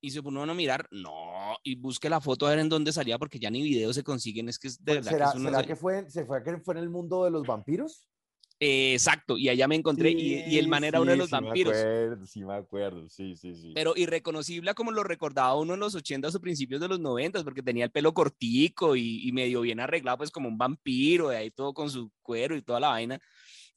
Y 0.00 0.10
se 0.10 0.22
pone 0.22 0.40
uno 0.40 0.52
a 0.52 0.54
mirar, 0.54 0.88
no. 0.90 1.58
Y 1.62 1.76
busque 1.76 2.08
la 2.08 2.22
foto 2.22 2.46
a 2.46 2.50
ver 2.50 2.60
en 2.60 2.70
dónde 2.70 2.92
salía, 2.92 3.18
porque 3.18 3.38
ya 3.38 3.50
ni 3.50 3.62
videos 3.62 3.94
se 3.94 4.02
consiguen. 4.02 4.48
Es 4.48 4.58
que 4.58 4.68
es 4.68 4.82
de 4.82 4.94
verdad 4.94 5.10
¿Será, 5.10 5.32
que 5.32 5.38
será 5.40 5.62
que 5.64 5.76
fue, 5.76 6.10
se 6.10 6.24
fue, 6.24 6.42
que 6.42 6.56
fue 6.58 6.74
en 6.74 6.80
el 6.80 6.88
mundo 6.88 7.24
de 7.24 7.30
los 7.30 7.46
vampiros? 7.46 8.08
Eh, 8.62 8.92
exacto, 8.92 9.38
y 9.38 9.48
allá 9.48 9.66
me 9.66 9.74
encontré 9.74 10.10
y, 10.10 10.44
y 10.46 10.58
el 10.58 10.68
man 10.68 10.84
era 10.84 11.00
uno 11.00 11.12
de 11.12 11.16
los 11.16 11.30
sí 11.30 11.32
vampiros. 11.32 11.72
Me 11.72 11.80
acuerdo, 11.80 12.26
sí, 12.26 12.44
me 12.44 12.54
acuerdo, 12.54 13.08
sí, 13.08 13.34
sí, 13.34 13.54
sí. 13.54 13.72
Pero 13.74 13.94
irreconocible 13.96 14.74
como 14.74 14.92
lo 14.92 15.02
recordaba 15.02 15.56
uno 15.56 15.74
en 15.74 15.80
los 15.80 15.94
80s 15.94 16.34
o 16.34 16.40
principios 16.40 16.80
de 16.80 16.88
los 16.88 17.00
90s, 17.00 17.42
porque 17.42 17.62
tenía 17.62 17.86
el 17.86 17.90
pelo 17.90 18.12
cortico 18.12 18.96
y, 18.96 19.26
y 19.26 19.32
medio 19.32 19.62
bien 19.62 19.80
arreglado, 19.80 20.18
pues 20.18 20.30
como 20.30 20.48
un 20.48 20.58
vampiro, 20.58 21.30
de 21.30 21.38
ahí 21.38 21.50
todo 21.50 21.72
con 21.72 21.90
su 21.90 22.12
cuero 22.22 22.54
y 22.54 22.62
toda 22.62 22.80
la 22.80 22.88
vaina. 22.88 23.18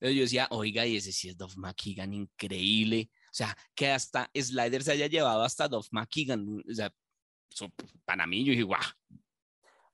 Entonces 0.04 0.18
yo 0.18 0.22
decía, 0.24 0.48
oiga, 0.50 0.86
y 0.86 0.98
ese 0.98 1.14
sí 1.14 1.30
es 1.30 1.38
Duff 1.38 1.56
McKagan, 1.56 2.14
increíble. 2.14 3.10
O 3.28 3.34
sea, 3.34 3.56
que 3.74 3.90
hasta 3.90 4.30
Slider 4.36 4.84
se 4.84 4.92
haya 4.92 5.08
llevado 5.08 5.44
hasta 5.44 5.70
Duff 5.70 5.88
McKagan. 5.92 6.62
O 6.70 6.74
sea, 6.74 6.94
eso, 7.50 7.72
para 8.04 8.28
mí 8.28 8.44
yo 8.44 8.52
dije, 8.52 8.64
guau. 8.64 8.82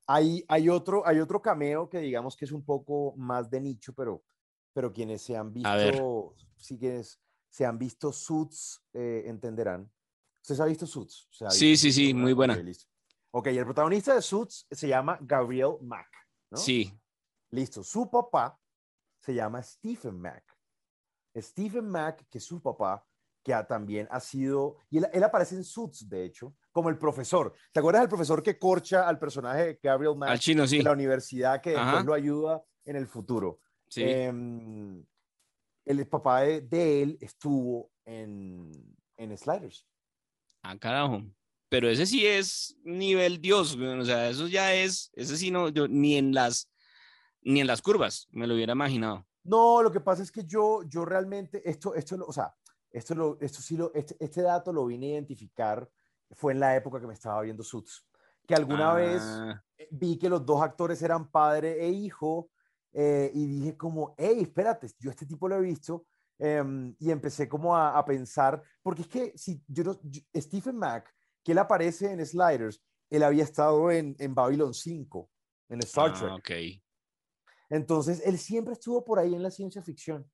Hay, 0.08 0.44
hay, 0.48 0.68
otro, 0.68 1.06
hay 1.06 1.20
otro 1.20 1.40
cameo 1.40 1.88
que 1.88 2.00
digamos 2.00 2.36
que 2.36 2.46
es 2.46 2.52
un 2.52 2.66
poco 2.66 3.14
más 3.18 3.52
de 3.52 3.62
nicho, 3.62 3.94
pero, 3.94 4.24
pero 4.74 4.92
quienes 4.94 5.22
se 5.22 5.36
han 5.36 5.52
visto, 5.54 6.36
sí 6.58 6.78
quienes 6.78 7.20
se 7.50 7.66
han 7.66 7.78
visto 7.78 8.12
Suits 8.12 8.82
eh, 8.94 9.24
entenderán. 9.26 9.92
¿Usted 10.42 10.56
se 10.56 10.62
ha 10.62 10.66
visto 10.66 10.86
Suits? 10.88 11.28
¿Se 11.32 11.46
ha 11.46 11.50
Sí, 11.52 11.72
visto 11.72 11.84
sí, 11.84 11.92
sí, 11.92 12.14
muy 12.14 12.34
buena. 12.34 12.56
Listo. 12.56 12.86
Ok, 13.32 13.48
el 13.48 13.66
protagonista 13.66 14.14
de 14.16 14.22
Suits 14.22 14.68
se 14.72 14.88
llama 14.88 15.18
Gabriel 15.22 15.78
Mack, 15.82 16.10
¿no? 16.52 16.58
Sí, 16.58 16.92
Listo. 17.52 17.84
Su 17.84 18.10
papá 18.10 18.60
se 19.20 19.34
llama 19.34 19.62
Stephen 19.64 20.20
Mack. 20.20 20.44
Stephen 21.38 21.88
Mack, 21.90 22.28
que 22.30 22.38
es 22.38 22.44
su 22.44 22.62
papá, 22.62 23.06
que 23.44 23.54
ha- 23.54 23.66
también 23.66 24.08
ha 24.12 24.20
sido, 24.20 24.78
y 24.90 24.98
él, 25.00 25.08
él 25.14 25.24
aparece 25.24 25.56
en 25.56 25.64
Suits, 25.64 26.08
de 26.10 26.26
hecho, 26.26 26.56
como 26.72 26.90
el 26.90 26.98
profesor. 26.98 27.54
¿Te 27.72 27.80
acuerdas 27.80 28.02
del 28.04 28.10
profesor 28.10 28.44
que 28.44 28.58
corcha 28.60 29.08
al 29.08 29.18
personaje 29.18 29.66
de 29.66 29.80
Gabriel 29.82 30.16
Mack 30.16 30.30
al 30.30 30.40
chino, 30.40 30.68
sí. 30.68 30.78
de 30.78 30.84
la 30.84 30.92
universidad 30.92 31.62
que 31.62 31.72
después 31.72 32.06
lo 32.06 32.14
ayuda 32.14 32.64
en 32.86 32.96
el 32.96 33.08
futuro? 33.08 33.60
Sí. 33.90 34.04
Em, 34.04 35.04
el 35.86 36.08
papá 36.08 36.42
de, 36.42 36.62
de 36.62 37.02
él 37.02 37.18
estuvo 37.20 37.92
en, 38.06 38.72
en 39.18 39.38
Sliders. 39.38 39.86
Ah, 40.62 40.78
carajo. 40.78 41.24
Pero 41.70 41.90
ese 41.90 42.06
sí 42.06 42.26
es 42.26 42.78
nivel 42.84 43.40
Dios, 43.40 43.76
o 43.76 44.06
sea, 44.06 44.30
eso 44.30 44.48
ya 44.48 44.74
es, 44.74 45.12
ese 45.14 45.38
sí 45.38 45.52
no, 45.52 45.70
yo, 45.70 45.88
ni 45.88 46.16
en 46.16 46.34
las, 46.34 46.72
ni 47.42 47.62
en 47.62 47.68
las 47.68 47.82
curvas, 47.82 48.28
me 48.32 48.48
lo 48.48 48.56
hubiera 48.56 48.74
imaginado. 48.74 49.28
No, 49.44 49.84
lo 49.84 49.92
que 49.92 50.00
pasa 50.00 50.24
es 50.24 50.32
que 50.32 50.46
yo, 50.46 50.82
yo 50.88 51.06
realmente, 51.06 51.62
esto, 51.70 51.94
esto, 51.94 52.18
o 52.28 52.34
sea, 52.34 52.56
esto, 52.90 53.14
lo, 53.14 53.38
esto 53.40 53.62
sí 53.62 53.78
lo, 53.78 53.94
este, 53.94 54.16
este 54.20 54.42
dato 54.42 54.74
lo 54.74 54.88
vine 54.88 55.08
a 55.08 55.14
identificar, 55.14 55.88
fue 56.32 56.54
en 56.54 56.60
la 56.60 56.76
época 56.76 57.00
que 57.00 57.08
me 57.08 57.14
estaba 57.14 57.42
viendo 57.42 57.64
Suits, 57.64 58.04
que 58.48 58.56
alguna 58.56 58.94
vez 58.94 59.22
Ah, 59.22 59.64
vi 59.92 60.18
que 60.18 60.30
los 60.30 60.44
dos 60.44 60.62
actores 60.62 61.02
eran 61.04 61.30
padre 61.30 61.86
e 61.86 61.90
hijo, 61.90 62.50
eh, 62.94 63.32
y 63.34 63.46
dije 63.46 63.78
como, 63.78 64.16
hey, 64.18 64.40
espérate, 64.42 64.88
yo 65.00 65.10
este 65.12 65.26
tipo 65.26 65.48
lo 65.48 65.56
he 65.56 65.62
visto, 65.62 66.06
em, 66.38 66.96
y 67.00 67.12
empecé 67.12 67.48
como 67.48 67.76
a, 67.76 67.98
a 67.98 68.06
pensar, 68.06 68.62
porque 68.82 69.02
es 69.04 69.08
que 69.08 69.38
si 69.38 69.64
yo 69.68 69.84
no, 69.84 70.00
yo- 70.04 70.22
Stephen 70.36 70.78
Mack, 70.78 71.14
que 71.44 71.52
él 71.52 71.58
aparece 71.58 72.12
en 72.12 72.26
Sliders, 72.26 72.84
él 73.10 73.24
había 73.24 73.44
estado 73.44 73.92
en, 73.92 74.16
en 74.20 74.34
Babylon 74.36 74.74
5, 74.74 75.30
en 75.70 75.80
Star 75.80 76.14
Trek. 76.14 76.32
ah. 76.32 76.36
Entonces, 77.70 78.22
él 78.26 78.38
siempre 78.38 78.74
estuvo 78.74 79.04
por 79.06 79.20
ahí 79.20 79.34
en 79.36 79.44
la 79.44 79.52
ciencia 79.52 79.82
ficción. 79.84 80.30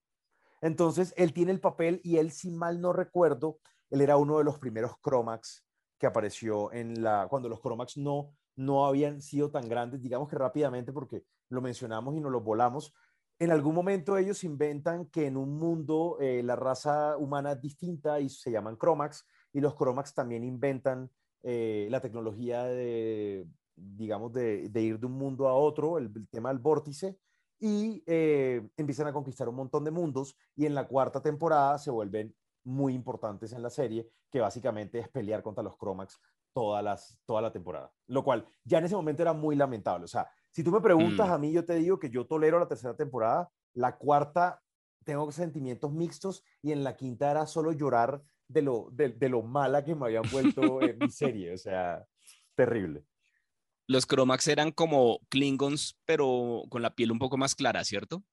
Entonces, 0.62 1.14
él 1.18 1.34
tiene 1.34 1.52
el 1.52 1.60
papel 1.60 2.00
y 2.04 2.18
él, 2.18 2.32
si 2.32 2.50
mal 2.52 2.80
no 2.80 2.94
recuerdo, 2.94 3.60
él 3.90 4.02
era 4.02 4.18
uno 4.18 4.38
de 4.38 4.44
los 4.46 4.58
primeros 4.60 4.98
Cromax 5.02 5.66
que 5.98 6.08
apareció 6.08 6.72
en 6.74 7.02
la, 7.04 7.28
cuando 7.30 7.48
los 7.50 7.62
Cromax 7.62 7.98
no, 7.98 8.34
no 8.56 8.86
habían 8.86 9.22
sido 9.22 9.52
tan 9.52 9.68
grandes, 9.68 10.02
digamos 10.02 10.28
que 10.30 10.36
rápidamente, 10.38 10.92
porque 10.92 11.24
lo 11.50 11.62
mencionamos 11.62 12.16
y 12.16 12.20
nos 12.20 12.32
lo 12.32 12.42
volamos. 12.42 12.94
En 13.38 13.52
algún 13.52 13.76
momento 13.76 14.18
ellos 14.18 14.44
inventan 14.46 15.08
que 15.08 15.28
en 15.28 15.36
un 15.36 15.58
mundo 15.58 16.18
eh, 16.22 16.42
la 16.44 16.56
raza 16.56 17.18
humana 17.18 17.52
es 17.54 17.62
distinta 17.62 18.20
y 18.20 18.30
se 18.30 18.52
llaman 18.52 18.78
Cromax, 18.78 19.26
y 19.52 19.60
los 19.60 19.76
Cromax 19.76 20.14
también 20.14 20.44
inventan 20.44 21.12
eh, 21.44 21.88
la 21.92 22.00
tecnología 22.00 22.64
de, 22.64 23.46
digamos, 23.76 24.32
de, 24.32 24.70
ir 24.74 25.00
de 25.00 25.06
un 25.06 25.14
mundo 25.14 25.48
a 25.50 25.54
otro, 25.54 25.98
el, 25.98 26.12
tema 26.30 26.50
del 26.50 26.60
vórtice, 26.60 27.20
y 27.60 28.04
eh, 28.06 28.68
empiezan 28.78 29.08
a 29.08 29.14
conquistar 29.14 29.50
un 29.50 29.56
montón 29.56 29.84
de 29.84 29.92
mundos 29.92 30.38
y 30.56 30.66
en 30.66 30.76
la 30.76 30.88
cuarta 30.88 31.22
temporada 31.22 31.78
se 31.78 31.92
vuelven 31.92 32.34
muy 32.64 32.94
importantes 32.94 33.54
en 33.54 33.62
la 33.62 33.70
serie, 33.70 34.10
que 34.32 34.40
básicamente 34.40 35.00
es 35.00 35.10
pelear 35.10 35.44
contra 35.44 35.64
los 35.64 35.78
Cromax 35.78 36.20
toda 36.54 36.82
la 36.82 37.52
temporada, 37.52 37.92
lo 38.08 38.24
cual 38.24 38.46
ya 38.64 38.78
en 38.78 38.86
ese 38.86 38.96
momento 38.96 39.22
era 39.22 39.34
muy 39.34 39.58
lamentable. 39.58 40.06
O 40.06 40.08
sea, 40.08 40.30
si 40.56 40.64
tú 40.64 40.72
me 40.72 40.80
preguntas 40.80 41.28
Mm. 41.28 41.32
a 41.34 41.38
mí, 41.38 41.52
yo 41.52 41.66
te 41.66 41.76
digo 41.76 42.00
que 42.00 42.10
yo 42.10 42.26
tolero 42.26 42.58
la 42.60 42.68
tercera 42.70 42.96
temporada, 42.96 43.52
la 43.74 43.98
cuarta 43.98 44.62
tengo 45.04 45.30
sentimientos 45.34 45.92
mixtos 45.92 46.46
y 46.62 46.72
en 46.72 46.82
la 46.86 46.96
quinta 46.96 47.30
era 47.30 47.46
solo 47.46 47.74
llorar 47.74 48.24
de 48.48 48.62
lo, 48.62 48.88
de, 48.94 49.10
de 49.10 49.28
lo 49.28 49.42
mala 49.42 49.84
que 49.84 49.94
me 49.96 50.06
habían 50.06 50.24
vuelto 50.32 50.82
en 50.82 50.98
mi 50.98 51.12
serie, 51.12 51.54
o 51.54 51.58
sea, 51.58 52.06
terrible. 52.56 53.06
Los 53.86 54.06
Cromax 54.06 54.48
eran 54.48 54.72
como 54.72 55.20
Klingons, 55.30 56.00
pero 56.06 56.64
con 56.70 56.82
la 56.82 56.96
piel 56.96 57.12
un 57.12 57.20
poco 57.20 57.36
más 57.36 57.54
clara, 57.54 57.84
¿cierto? 57.84 58.24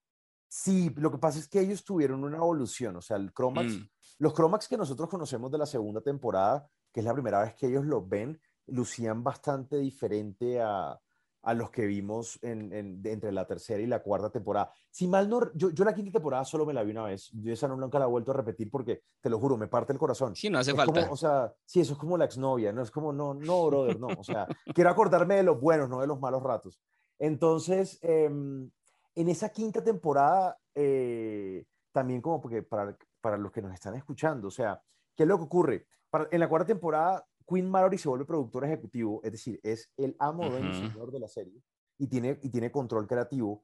Sí, 0.49 0.91
lo 0.97 1.11
que 1.11 1.19
pasa 1.19 1.41
es 1.41 1.49
que 1.49 1.59
ellos 1.59 1.83
tuvieron 1.85 2.23
una 2.23 2.37
evolución, 2.37 2.95
o 2.97 3.03
sea, 3.03 3.17
el 3.17 3.33
Cromax 3.33 3.75
Mm. 3.75 3.89
Los 4.19 4.33
Cromax 4.35 4.69
que 4.69 4.77
nosotros 4.77 5.09
conocemos 5.09 5.51
de 5.51 5.59
la 5.59 5.67
segunda 5.67 6.01
temporada, 6.01 6.69
que 6.93 7.01
es 7.01 7.07
la 7.07 7.15
primera 7.15 7.43
vez 7.43 7.55
que 7.55 7.67
ellos 7.67 7.85
los 7.85 8.09
ven, 8.09 8.41
lucían 8.67 9.25
bastante 9.25 9.79
diferente 9.79 10.61
a, 10.61 10.97
a 11.43 11.55
los 11.55 11.71
que 11.71 11.87
vimos 11.87 12.39
en, 12.43 12.73
en, 12.73 13.01
entre 13.05 13.33
la 13.33 13.47
tercera 13.47 13.81
y 13.83 13.87
la 13.87 14.01
cuarta 14.03 14.31
temporada. 14.31 14.71
Si 14.91 15.09
mal 15.09 15.29
no, 15.29 15.53
yo, 15.55 15.71
yo 15.71 15.85
la 15.85 15.95
quinta 15.95 16.13
temporada 16.13 16.45
solo 16.45 16.65
me 16.65 16.73
la 16.73 16.83
vi 16.85 16.93
una 16.93 17.05
vez. 17.05 17.31
Yo 17.33 17.53
esa 17.53 17.67
no, 17.69 17.77
nunca 17.77 17.99
la 17.99 18.05
he 18.05 18.09
vuelto 18.09 18.31
a 18.31 18.35
repetir 18.35 18.71
porque, 18.71 19.03
te 19.21 19.29
lo 19.29 19.39
juro, 19.41 19.57
me 19.57 19.67
parte 19.69 19.93
el 19.93 19.99
corazón. 19.99 20.37
Sí, 20.37 20.49
no 20.51 20.59
hace 20.59 20.71
Es 20.71 20.77
falta. 20.77 21.01
como, 21.01 21.13
o 21.13 21.17
sea, 21.17 21.53
sí, 21.65 21.81
eso 21.81 21.95
es 21.95 21.99
como 21.99 22.17
la 22.17 22.27
exnovia, 22.27 22.73
no 22.73 22.83
es 22.83 22.91
como, 22.91 23.13
no, 23.13 23.35
no, 23.35 23.67
brother, 23.67 23.99
no. 23.99 24.09
O 24.17 24.25
sea, 24.25 24.47
quiero 24.75 24.91
acordarme 24.91 25.35
de 25.37 25.43
los 25.43 25.61
buenos, 25.61 25.89
no 25.89 26.01
de 26.01 26.07
los 26.07 26.21
malos 26.21 26.43
ratos. 26.43 26.81
Entonces, 27.19 27.99
em, 28.03 28.71
en 29.15 29.29
esa 29.29 29.49
quinta 29.51 29.83
temporada, 29.83 30.59
eh, 30.75 31.65
también 31.93 32.21
como 32.23 32.41
porque 32.41 32.63
para, 32.63 32.97
para 33.21 33.37
los 33.37 33.53
que 33.53 33.63
nos 33.63 33.73
están 33.75 33.95
escuchando, 33.97 34.49
o 34.49 34.51
sea, 34.51 34.81
¿qué 35.17 35.25
es 35.25 35.29
lo 35.29 35.37
que 35.39 35.45
ocurre? 35.45 35.87
Para- 36.11 36.29
en 36.31 36.41
la 36.41 36.49
cuarta 36.49 36.67
temporada, 36.67 37.27
Quinn 37.47 37.69
Mallory 37.71 37.99
se 37.99 38.09
vuelve 38.09 38.25
productor 38.25 38.65
ejecutivo, 38.65 39.21
es 39.23 39.33
decir, 39.33 39.61
es 39.63 39.91
el 39.97 40.17
amo, 40.19 40.51
dueño 40.51 40.69
y 40.69 40.71
Ujú. 40.71 40.89
señor 40.89 41.13
de 41.13 41.21
la 41.21 41.29
serie 41.29 41.63
y 41.99 42.07
tiene, 42.07 42.39
y 42.43 42.49
tiene 42.51 42.71
control 42.71 43.07
creativo. 43.07 43.63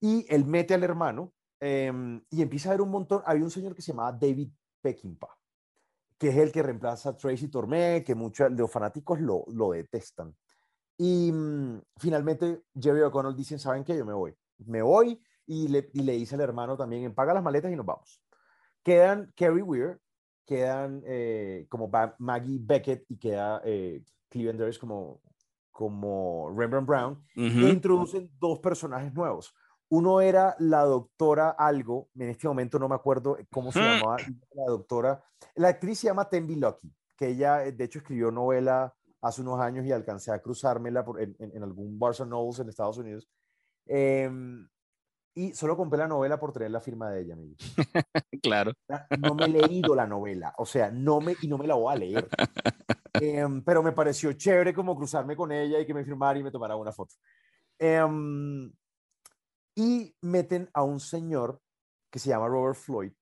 Y 0.00 0.26
él 0.28 0.44
mete 0.44 0.74
al 0.74 0.82
hermano 0.82 1.32
em, 1.60 2.22
y 2.30 2.42
empieza 2.42 2.70
a 2.70 2.72
ver 2.72 2.80
un 2.82 2.90
montón. 2.90 3.22
Había 3.24 3.44
un 3.44 3.50
señor 3.50 3.74
que 3.74 3.82
se 3.82 3.92
llamaba 3.92 4.12
David 4.12 4.50
Peckinpah, 4.80 5.38
que 6.18 6.28
es 6.28 6.36
el 6.36 6.52
que 6.52 6.62
reemplaza 6.62 7.10
a 7.10 7.16
Tracy 7.16 7.48
Tormé, 7.48 8.02
que 8.04 8.14
muchos 8.14 8.50
de 8.50 8.56
los 8.56 8.70
fanáticos 8.70 9.20
lo, 9.20 9.44
lo 9.48 9.70
detestan. 9.70 10.34
Y 10.98 11.30
mm, 11.32 11.80
finalmente 11.98 12.62
Jerry 12.78 13.02
O'Connell 13.02 13.36
dicen, 13.36 13.58
¿saben 13.58 13.84
qué? 13.84 13.96
Yo 13.96 14.04
me 14.04 14.14
voy. 14.14 14.34
Me 14.58 14.82
voy 14.82 15.22
y 15.46 15.68
le, 15.68 15.90
y 15.92 16.02
le 16.02 16.12
dice 16.12 16.34
al 16.34 16.40
hermano 16.40 16.76
también, 16.76 17.14
paga 17.14 17.34
las 17.34 17.42
maletas 17.42 17.70
y 17.72 17.76
nos 17.76 17.86
vamos. 17.86 18.22
Quedan 18.82 19.32
Kerry 19.34 19.62
Weir, 19.62 20.00
quedan 20.46 21.02
eh, 21.04 21.66
como 21.68 21.90
Maggie 22.18 22.58
Beckett 22.62 23.04
y 23.10 23.18
queda 23.18 23.60
eh, 23.64 24.02
Cleveland 24.30 24.60
Darius 24.60 24.78
como, 24.78 25.20
como 25.70 26.50
Rembrandt 26.56 26.86
Brown. 26.88 27.12
Ujú. 27.36 27.66
E 27.66 27.70
introducen 27.70 28.30
dos 28.38 28.60
personajes 28.60 29.12
nuevos. 29.12 29.54
Uno 29.88 30.20
era 30.20 30.56
la 30.58 30.80
doctora 30.82 31.50
algo, 31.50 32.08
en 32.16 32.30
este 32.30 32.48
momento 32.48 32.78
no 32.78 32.88
me 32.88 32.94
acuerdo 32.96 33.36
cómo 33.50 33.70
se 33.70 33.78
llamaba, 33.80 34.16
la 34.54 34.64
doctora. 34.66 35.22
La 35.54 35.68
actriz 35.68 36.00
se 36.00 36.06
llama 36.08 36.28
Tembi 36.28 36.56
Lucky, 36.56 36.92
que 37.16 37.28
ella 37.28 37.64
eh, 37.64 37.72
de 37.72 37.84
hecho 37.84 37.98
escribió 38.00 38.30
novela 38.32 38.92
hace 39.22 39.42
unos 39.42 39.60
años 39.60 39.84
y 39.86 39.92
alcancé 39.92 40.32
a 40.32 40.40
cruzármela 40.40 41.04
por- 41.04 41.20
en, 41.20 41.36
en- 41.38 41.56
en 41.56 41.62
algún 41.62 41.98
Barnes 41.98 42.26
Nobles 42.26 42.58
en 42.60 42.68
Estados 42.68 42.98
Unidos. 42.98 43.28
Em, 43.86 44.68
y 45.36 45.52
solo 45.52 45.76
compré 45.76 45.98
la 45.98 46.08
novela 46.08 46.40
por 46.40 46.50
tener 46.50 46.70
la 46.70 46.80
firma 46.80 47.10
de 47.10 47.20
ella, 47.20 47.34
amigo. 47.34 47.54
Claro. 48.42 48.72
No 49.20 49.34
me 49.34 49.44
he 49.44 49.48
leído 49.48 49.94
la 49.94 50.06
novela, 50.06 50.54
o 50.58 50.64
sea, 50.66 50.90
no 50.90 51.20
me, 51.20 51.36
y 51.42 51.48
no 51.48 51.58
me 51.58 51.66
la 51.66 51.74
voy 51.74 51.94
a 51.94 51.98
leer. 51.98 52.28
Em, 53.18 53.62
pero 53.64 53.82
me 53.82 53.92
pareció 53.92 54.32
chévere 54.34 54.74
como 54.74 54.94
cruzarme 54.94 55.36
con 55.36 55.50
ella 55.50 55.80
y 55.80 55.86
que 55.86 55.94
me 55.94 56.04
firmara 56.04 56.38
y 56.38 56.42
me 56.42 56.50
tomara 56.50 56.76
una 56.76 56.92
foto. 56.92 57.14
Em, 57.78 58.70
y 59.74 60.14
meten 60.22 60.68
a 60.74 60.82
un 60.82 61.00
señor 61.00 61.60
que 62.10 62.18
se 62.18 62.28
llama 62.28 62.48
Robert 62.48 62.76
Floyd, 62.76 63.12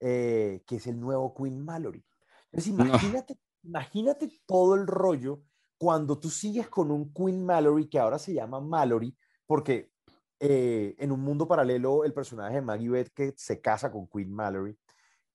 eh, 0.00 0.62
que 0.66 0.76
es 0.76 0.86
el 0.86 1.00
nuevo 1.00 1.34
Queen 1.34 1.64
Mallory. 1.64 2.04
Entonces, 2.52 2.74
No. 2.74 2.84
imagínate, 2.84 3.38
imagínate 3.62 4.28
todo 4.46 4.74
el 4.74 4.86
rollo 4.86 5.42
cuando 5.78 6.18
tú 6.18 6.28
sigues 6.30 6.68
con 6.68 6.90
un 6.90 7.12
Queen 7.12 7.44
Mallory 7.44 7.88
que 7.88 7.98
ahora 7.98 8.18
se 8.18 8.34
llama 8.34 8.60
Mallory, 8.60 9.16
porque 9.46 9.92
eh, 10.40 10.94
en 10.98 11.12
un 11.12 11.20
mundo 11.20 11.48
paralelo 11.48 12.04
el 12.04 12.12
personaje 12.12 12.56
de 12.56 12.62
Maggie 12.62 12.88
Beckett 12.90 13.36
se 13.38 13.60
casa 13.60 13.90
con 13.90 14.06
Queen 14.08 14.32
Mallory 14.32 14.78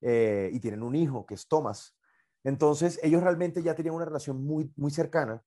eh, 0.01 0.49
y 0.53 0.59
tienen 0.59 0.83
un 0.83 0.95
hijo 0.95 1.25
que 1.25 1.35
es 1.35 1.47
Thomas. 1.47 1.97
Entonces 2.43 2.99
ellos 3.03 3.21
realmente 3.23 3.61
ya 3.61 3.75
tenían 3.75 3.95
una 3.95 4.05
relación 4.05 4.43
muy, 4.43 4.71
muy 4.75 4.91
cercana, 4.91 5.43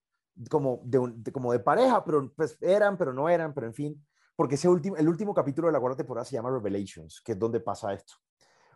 como 0.50 0.80
de, 0.84 0.98
un- 0.98 1.22
de- 1.22 1.32
como 1.32 1.52
de 1.52 1.61
pareja, 1.61 2.05
pero 2.05 2.32
pues 2.34 2.57
eran, 2.61 2.96
pero 2.96 3.12
no 3.12 3.28
eran, 3.28 3.55
pero 3.55 3.66
en 3.66 3.74
fin, 3.74 4.07
porque 4.36 4.57
ese 4.57 4.68
último, 4.68 4.96
el 4.96 5.09
último 5.09 5.34
capítulo 5.34 5.68
de 5.68 5.72
la 5.72 5.80
cuarta 5.80 5.98
temporada 5.98 6.24
se 6.24 6.34
llama 6.34 6.50
Revelations, 6.50 7.20
que 7.20 7.32
es 7.32 7.38
donde 7.38 7.61
pasa 7.61 7.92
esto. 7.92 8.14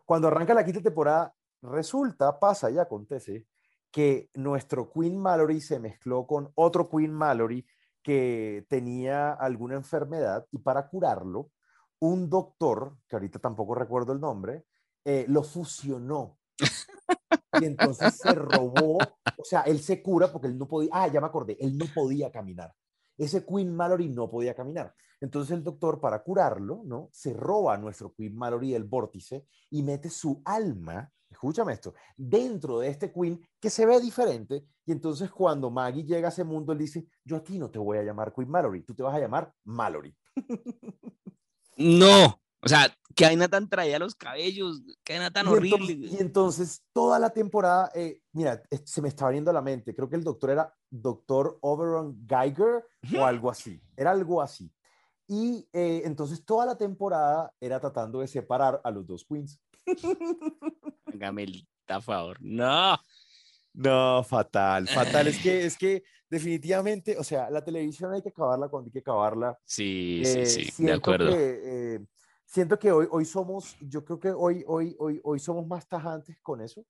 Cuando 0.05 0.29
arranca 0.29 0.55
la 0.55 0.65
quinta 0.65 0.81
temporada, 0.81 1.35
resulta, 1.63 2.39
pasa 2.39 2.71
y 2.71 2.79
acontece 2.79 3.47
que 3.91 4.31
nuestro 4.35 4.91
Queen 4.91 5.19
Mallory 5.19 5.61
se 5.61 5.79
mezcló 5.81 6.27
con 6.27 6.51
otro 6.55 6.89
Queen 6.89 7.13
Mallory 7.13 7.67
que 8.09 8.65
tenía 8.71 9.35
alguna 9.35 9.75
enfermedad 9.75 10.47
y 10.51 10.57
para 10.57 10.89
curarlo, 10.89 11.51
un 11.99 12.31
doctor, 12.31 12.97
que 13.07 13.17
ahorita 13.17 13.39
tampoco 13.39 13.75
recuerdo 13.75 14.15
el 14.15 14.21
nombre, 14.21 14.65
eh, 15.05 15.27
lo 15.29 15.43
fusionó. 15.43 16.39
Y 17.61 17.67
entonces 17.67 18.15
se 18.15 18.33
robó, 18.33 18.97
o 18.97 19.45
sea, 19.45 19.61
él 19.61 19.81
se 19.81 20.03
cura 20.03 20.33
porque 20.33 20.47
él 20.47 20.57
no 20.57 20.67
podía, 20.67 20.89
ah, 20.91 21.09
ya 21.09 21.21
me 21.21 21.27
acordé, 21.27 21.59
él 21.61 21.77
no 21.77 21.85
podía 21.95 22.33
caminar. 22.33 22.73
Ese 23.19 23.45
Queen 23.45 23.77
Mallory 23.77 24.09
no 24.09 24.31
podía 24.31 24.55
caminar. 24.55 24.95
Entonces 25.21 25.55
el 25.55 25.63
doctor, 25.63 26.01
para 26.01 26.23
curarlo, 26.23 26.81
¿no? 26.87 27.11
Se 27.13 27.35
roba 27.35 27.75
a 27.75 27.79
nuestro 27.79 28.15
Queen 28.15 28.35
Mallory 28.35 28.73
del 28.73 28.85
vórtice 28.85 29.45
y 29.69 29.83
mete 29.83 30.09
su 30.09 30.41
alma, 30.47 31.13
escúchame 31.31 31.73
esto, 31.73 31.95
dentro 32.17 32.81
de 32.81 32.89
este 32.89 33.13
Queen 33.13 33.41
que 33.61 33.71
se 33.71 33.87
ve 33.87 34.01
diferente. 34.01 34.65
Y 34.85 34.93
entonces 34.93 35.31
cuando 35.31 35.71
Maggie 35.71 36.05
llega 36.05 36.29
a 36.29 36.31
ese 36.31 36.45
mundo, 36.45 36.73
él 36.73 36.79
dice, 36.79 37.07
yo 37.25 37.37
a 37.37 37.45
ti 37.45 37.59
no 37.59 37.71
te 37.71 37.79
voy 37.79 37.99
a 37.99 38.03
llamar 38.03 38.33
Queen 38.35 38.51
Mallory, 38.51 38.83
tú 38.83 38.95
te 38.95 39.03
vas 39.03 39.15
a 39.15 39.21
llamar 39.21 39.53
Mallory. 39.65 40.17
No. 41.77 42.41
O 42.61 42.69
sea, 42.69 42.93
qué 43.15 43.25
vaina 43.25 43.47
tan 43.47 43.69
traía 43.69 44.01
los 44.01 44.17
cabellos, 44.17 44.83
qué 45.05 45.15
vaina 45.15 45.31
tan 45.31 45.47
y 45.47 45.51
horrible. 45.51 45.93
Entonces, 45.93 46.13
y 46.13 46.23
entonces 46.23 46.83
toda 46.93 47.19
la 47.19 47.31
temporada, 47.31 47.91
eh, 47.95 48.21
mira, 48.33 48.61
se 48.85 49.01
me 49.01 49.09
está 49.09 49.27
abriendo 49.27 49.53
la 49.53 49.63
mente, 49.63 49.95
creo 49.95 50.09
que 50.09 50.17
el 50.17 50.25
doctor 50.25 50.51
era 50.51 50.75
doctor 50.91 51.59
Oberon 51.61 52.27
Geiger 52.27 52.85
o 53.17 53.25
algo 53.25 53.51
así, 53.51 53.81
era 53.97 54.11
algo 54.11 54.43
así. 54.43 54.73
Y 55.29 55.69
eh, 55.73 56.03
entonces 56.05 56.45
toda 56.45 56.65
la 56.67 56.77
temporada 56.77 57.53
era 57.61 57.79
tratando 57.79 58.21
de 58.21 58.27
separar 58.27 58.81
a 58.83 58.91
los 58.91 59.07
dos 59.07 59.25
queens. 59.25 59.61
Gamelita, 61.13 61.97
a 61.97 62.01
favor. 62.01 62.37
No. 62.41 62.99
No, 63.75 64.25
fatal, 64.25 64.89
fatal. 64.89 65.29
Es 65.29 65.39
que, 65.39 65.65
es 65.65 65.77
que 65.79 66.03
definitivamente, 66.29 67.17
o 67.17 67.23
sea, 67.23 67.49
la 67.51 67.63
televisión 67.65 68.13
hay 68.13 68.23
que 68.23 68.31
acabarla 68.31 68.69
cuando 68.69 68.89
hay 68.89 68.93
que 68.93 68.99
acabarla. 69.01 69.57
Sí, 69.65 70.23
Eh, 70.25 70.47
sí, 70.47 70.65
sí, 70.65 70.85
de 70.85 70.93
acuerdo. 70.93 71.31
que, 71.31 71.61
eh, 71.95 72.01
siento 72.45 72.79
que 72.79 72.91
hoy, 72.91 73.07
hoy 73.11 73.25
somos, 73.25 73.77
yo 73.81 74.05
creo 74.05 74.19
que 74.19 74.31
hoy, 74.31 74.65
hoy, 74.67 74.97
hoy, 74.99 75.21
hoy 75.23 75.39
somos 75.39 75.67
más 75.67 75.87
tajantes 75.87 76.39
con 76.43 76.61
eso. 76.61 76.85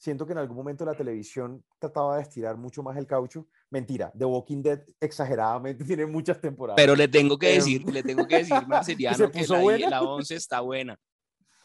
Siento 0.00 0.24
que 0.24 0.30
en 0.32 0.38
algún 0.38 0.56
momento 0.56 0.84
la 0.84 0.94
televisión 0.94 1.64
trataba 1.80 2.16
de 2.16 2.22
estirar 2.22 2.56
mucho 2.56 2.84
más 2.84 2.96
el 2.96 3.06
caucho. 3.08 3.48
Mentira, 3.70 4.12
The 4.16 4.24
Walking 4.26 4.62
Dead 4.62 4.80
exageradamente 5.00 5.82
tiene 5.84 6.06
muchas 6.06 6.40
temporadas. 6.40 6.76
Pero 6.76 6.94
le 6.94 7.08
tengo 7.08 7.36
que 7.36 7.50
Em, 7.50 7.56
decir, 7.56 7.92
le 7.92 8.04
tengo 8.04 8.24
que 8.28 8.38
decir, 8.38 8.64
Marceliano, 8.68 9.16
¿Se 9.26 9.30
que 9.32 9.44
la, 9.48 9.88
la 9.90 10.02
11 10.02 10.36
está 10.36 10.60
buena. 10.60 10.96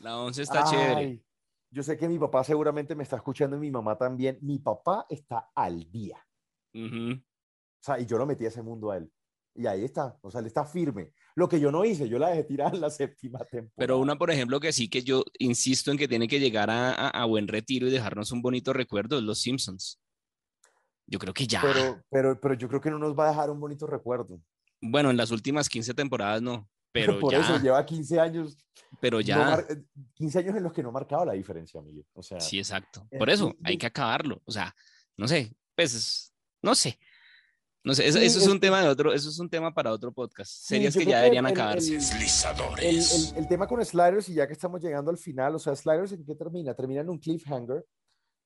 La 0.03 0.17
11 0.19 0.41
está 0.41 0.63
chévere. 0.65 0.95
Ay, 0.95 1.23
Yo 1.71 1.81
sé 1.81 1.97
que 1.97 2.07
mi 2.07 2.19
papá 2.19 2.43
seguramente 2.43 2.93
me 2.95 3.03
está 3.03 3.15
escuchando 3.15 3.55
y 3.55 3.59
mi 3.59 3.71
mamá 3.71 3.97
también. 3.97 4.37
Mi 4.41 4.59
papá 4.59 5.05
está 5.09 5.49
al 5.55 5.89
día. 5.91 6.17
O 6.75 7.19
sea, 7.79 7.99
y 7.99 8.05
yo 8.05 8.17
lo 8.17 8.25
metí 8.25 8.45
a 8.45 8.49
ese 8.49 8.61
mundo 8.61 8.91
a 8.91 8.97
él. 8.97 9.11
Y 9.55 9.65
ahí 9.67 9.83
está. 9.85 10.17
O 10.21 10.31
sea, 10.31 10.41
él 10.41 10.47
está 10.47 10.65
firme. 10.65 11.13
Lo 11.35 11.47
que 11.47 11.59
yo 11.59 11.71
no 11.71 11.85
hice, 11.85 12.09
yo 12.09 12.17
la 12.19 12.29
dejé 12.29 12.43
tirar 12.43 12.73
en 12.75 12.81
la 12.81 12.89
séptima 12.89 13.39
temporada. 13.39 13.73
Pero 13.77 13.99
una, 13.99 14.17
por 14.17 14.29
ejemplo, 14.31 14.59
que 14.59 14.73
sí 14.73 14.89
que 14.89 15.03
yo 15.03 15.23
insisto 15.39 15.91
en 15.91 15.97
que 15.97 16.07
tiene 16.07 16.27
que 16.27 16.39
llegar 16.39 16.69
a, 16.69 16.91
a- 16.93 17.09
a 17.09 17.25
buen 17.25 17.47
retiro 17.47 17.87
y 17.87 17.91
dejarnos 17.91 18.31
un 18.31 18.41
bonito 18.41 18.73
recuerdo 18.73 19.17
es 19.17 19.23
Los 19.23 19.39
Simpsons. 19.41 19.99
Yo 21.07 21.19
creo 21.19 21.33
que 21.33 21.45
ya. 21.47 21.61
Pero, 21.61 22.01
pero, 22.09 22.39
pero 22.41 22.53
yo 22.55 22.67
creo 22.67 22.81
que 22.81 22.89
no 22.91 22.97
nos 22.99 23.17
va 23.17 23.27
a 23.27 23.29
dejar 23.29 23.49
un 23.51 23.59
bonito 23.59 23.85
recuerdo. 23.87 24.41
Bueno, 24.81 25.11
en 25.11 25.17
las 25.17 25.31
últimas 25.31 25.69
15 25.69 25.93
temporadas 25.93 26.41
no, 26.41 26.67
pero 26.93 27.19
Por 27.19 27.33
ya. 27.33 27.41
eso 27.41 27.57
lleva 27.59 27.85
15 27.85 28.19
años. 28.19 28.57
Pero 29.01 29.17
no 29.17 29.21
ya. 29.21 29.37
mar- 29.37 29.65
eh, 29.69 29.83
15 30.13 30.39
años 30.39 30.55
en 30.55 30.63
los 30.63 30.71
que 30.71 30.83
no 30.83 30.91
marcaba 30.91 31.25
la 31.25 31.33
diferencia, 31.33 31.81
Miguel. 31.81 32.05
O 32.13 32.23
sea, 32.23 32.39
Sí, 32.39 32.59
exacto. 32.59 33.05
eh, 33.11 33.17
Por 33.17 33.29
eso 33.29 33.53
hay 33.63 33.77
que 33.77 33.87
acabarlo. 33.87 34.41
O 34.45 34.51
sea, 34.51 34.73
no 35.17 35.27
sé, 35.27 35.53
pues, 35.75 35.93
es- 35.93 36.33
no 36.61 36.75
sé. 36.75 36.97
No 37.85 37.93
sé, 37.93 38.07
eso, 38.07 38.17
Sí, 38.19 38.25
eso 38.25 38.37
es 38.39 38.45
es 38.45 38.49
un 38.49 38.61
tema 38.61 38.81
de 38.81 38.87
otro, 38.87 39.11
eso 39.13 39.27
es 39.27 39.37
un 39.39 39.49
tema 39.49 39.73
para 39.73 39.91
otro 39.91 40.13
podcast. 40.13 40.49
Sí, 40.49 40.75
Series 40.75 40.93
yo 40.93 40.99
que 41.01 41.05
ya 41.07 41.17
deberían 41.17 41.45
el- 41.45 41.51
el- 41.51 41.57
acabarse. 41.57 41.89
el- 41.95 41.99
Deslizadores. 41.99 43.33
El, 43.33 43.37
el 43.39 43.47
tema 43.49 43.67
con 43.67 43.83
Sliders, 43.83 44.29
y 44.29 44.35
ya 44.35 44.47
que 44.47 44.53
estamos 44.53 44.81
llegando 44.81 45.11
al 45.11 45.17
final, 45.17 45.55
o 45.55 45.59
sea, 45.59 45.75
Sliders, 45.75 46.13
¿en 46.13 46.23
qué 46.23 46.33
termina? 46.35 46.73
Termina 46.73 47.01
en 47.01 47.09
un 47.09 47.17
cliffhanger, 47.19 47.85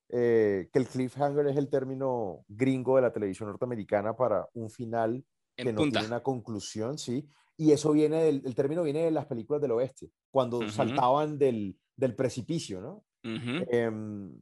eh, 0.08 0.68
que 0.72 0.78
el 0.80 0.86
cliffhanger 0.88 1.46
es 1.46 1.56
el 1.56 1.68
término 1.68 2.44
gringo 2.48 2.96
de 2.96 3.02
la 3.02 3.12
televisión 3.12 3.48
norteamericana 3.48 4.16
para 4.16 4.48
un 4.54 4.70
final 4.70 5.24
En 5.56 5.66
que 5.66 5.72
no 5.72 5.78
punta. 5.82 6.00
tiene 6.00 6.14
una 6.14 6.22
conclusión, 6.22 6.98
¿sí? 6.98 7.28
Y 7.58 7.72
eso 7.72 7.92
viene 7.92 8.22
del, 8.22 8.42
el 8.46 8.54
término 8.54 8.82
viene 8.82 9.04
de 9.04 9.10
las 9.10 9.26
películas 9.26 9.60
del 9.60 9.72
oeste, 9.72 10.10
cuando 10.30 10.70
saltaban 10.70 11.38
del, 11.38 11.76
del 11.96 12.14
precipicio, 12.14 12.80
¿no? 12.80 13.04
Em, 13.22 14.32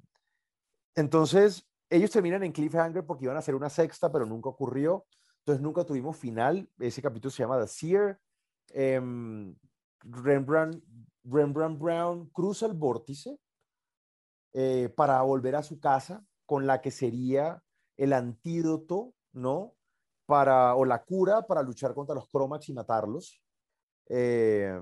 entonces, 0.95 1.67
ellos 1.91 2.11
terminan 2.11 2.43
en 2.43 2.53
cliffhanger 2.53 3.05
porque 3.05 3.25
iban 3.25 3.37
a 3.37 3.41
hacer 3.41 3.55
una 3.55 3.71
sexta, 3.71 4.13
pero 4.13 4.27
nunca 4.27 4.51
ocurrió. 4.51 5.07
Entonces, 5.41 5.63
nunca 5.63 5.85
tuvimos 5.85 6.17
final. 6.17 6.69
Ese 6.79 7.01
capítulo 7.01 7.31
se 7.31 7.43
llama 7.43 7.61
The 7.61 7.69
Seer. 7.69 8.21
Rembrandt, 10.03 10.83
Rembrandt 11.25 11.81
Brown 11.81 12.29
cruza 12.31 12.67
el 12.67 12.75
vórtice 12.75 13.39
eh, 14.53 14.89
para 14.95 15.21
volver 15.23 15.57
a 15.57 15.63
su 15.63 15.81
casa 15.81 16.25
con 16.45 16.67
la 16.67 16.81
que 16.81 16.91
sería 16.91 17.63
el 17.97 18.13
antídoto, 18.13 19.15
¿no? 19.33 19.76
Para, 20.27 20.75
o 20.75 20.85
la 20.85 21.05
cura 21.05 21.47
para 21.47 21.63
luchar 21.63 21.95
contra 21.95 22.15
los 22.15 22.29
Cromax 22.29 22.69
y 22.69 22.73
matarlos. 22.75 23.41
Eh, 24.09 24.79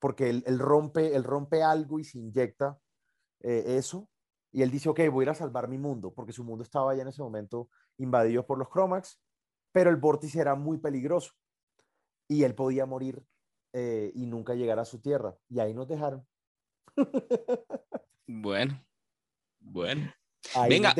porque 0.00 0.30
él, 0.30 0.58
rompe, 0.58 1.14
él 1.14 1.24
rompe 1.24 1.62
algo 1.62 1.98
y 1.98 2.04
se 2.04 2.18
inyecta 2.18 2.78
eh, 3.40 3.64
eso. 3.66 4.08
Y 4.52 4.62
él 4.62 4.70
dice, 4.70 4.88
ok, 4.88 5.00
voy 5.12 5.22
a 5.22 5.26
ir 5.26 5.30
a 5.30 5.34
salvar 5.34 5.68
mi 5.68 5.78
mundo, 5.78 6.12
porque 6.12 6.32
su 6.32 6.42
mundo 6.42 6.64
estaba 6.64 6.94
ya 6.94 7.02
en 7.02 7.08
ese 7.08 7.22
momento 7.22 7.68
invadido 7.98 8.44
por 8.44 8.58
los 8.58 8.68
Cromax, 8.68 9.20
pero 9.70 9.90
el 9.90 9.96
vórtice 9.96 10.40
era 10.40 10.56
muy 10.56 10.78
peligroso 10.78 11.32
y 12.26 12.42
él 12.42 12.54
podía 12.54 12.86
morir 12.86 13.22
eh, 13.72 14.10
y 14.14 14.26
nunca 14.26 14.54
llegar 14.54 14.78
a 14.78 14.84
su 14.84 15.00
tierra. 15.00 15.36
Y 15.48 15.60
ahí 15.60 15.74
nos 15.74 15.86
dejaron. 15.86 16.26
bueno, 18.26 18.84
bueno. 19.60 20.12
Venga, 20.68 20.94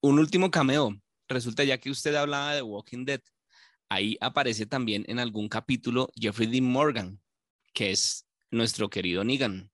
un 0.00 0.18
último 0.18 0.50
cameo. 0.50 0.90
Resulta 1.32 1.64
ya 1.64 1.78
que 1.78 1.90
usted 1.90 2.14
hablaba 2.14 2.54
de 2.54 2.62
Walking 2.62 3.04
Dead, 3.04 3.20
ahí 3.88 4.16
aparece 4.20 4.66
también 4.66 5.04
en 5.08 5.18
algún 5.18 5.48
capítulo 5.48 6.10
Jeffrey 6.14 6.48
Dean 6.48 6.64
Morgan, 6.64 7.20
que 7.72 7.90
es 7.90 8.26
nuestro 8.50 8.88
querido 8.88 9.24
Negan. 9.24 9.70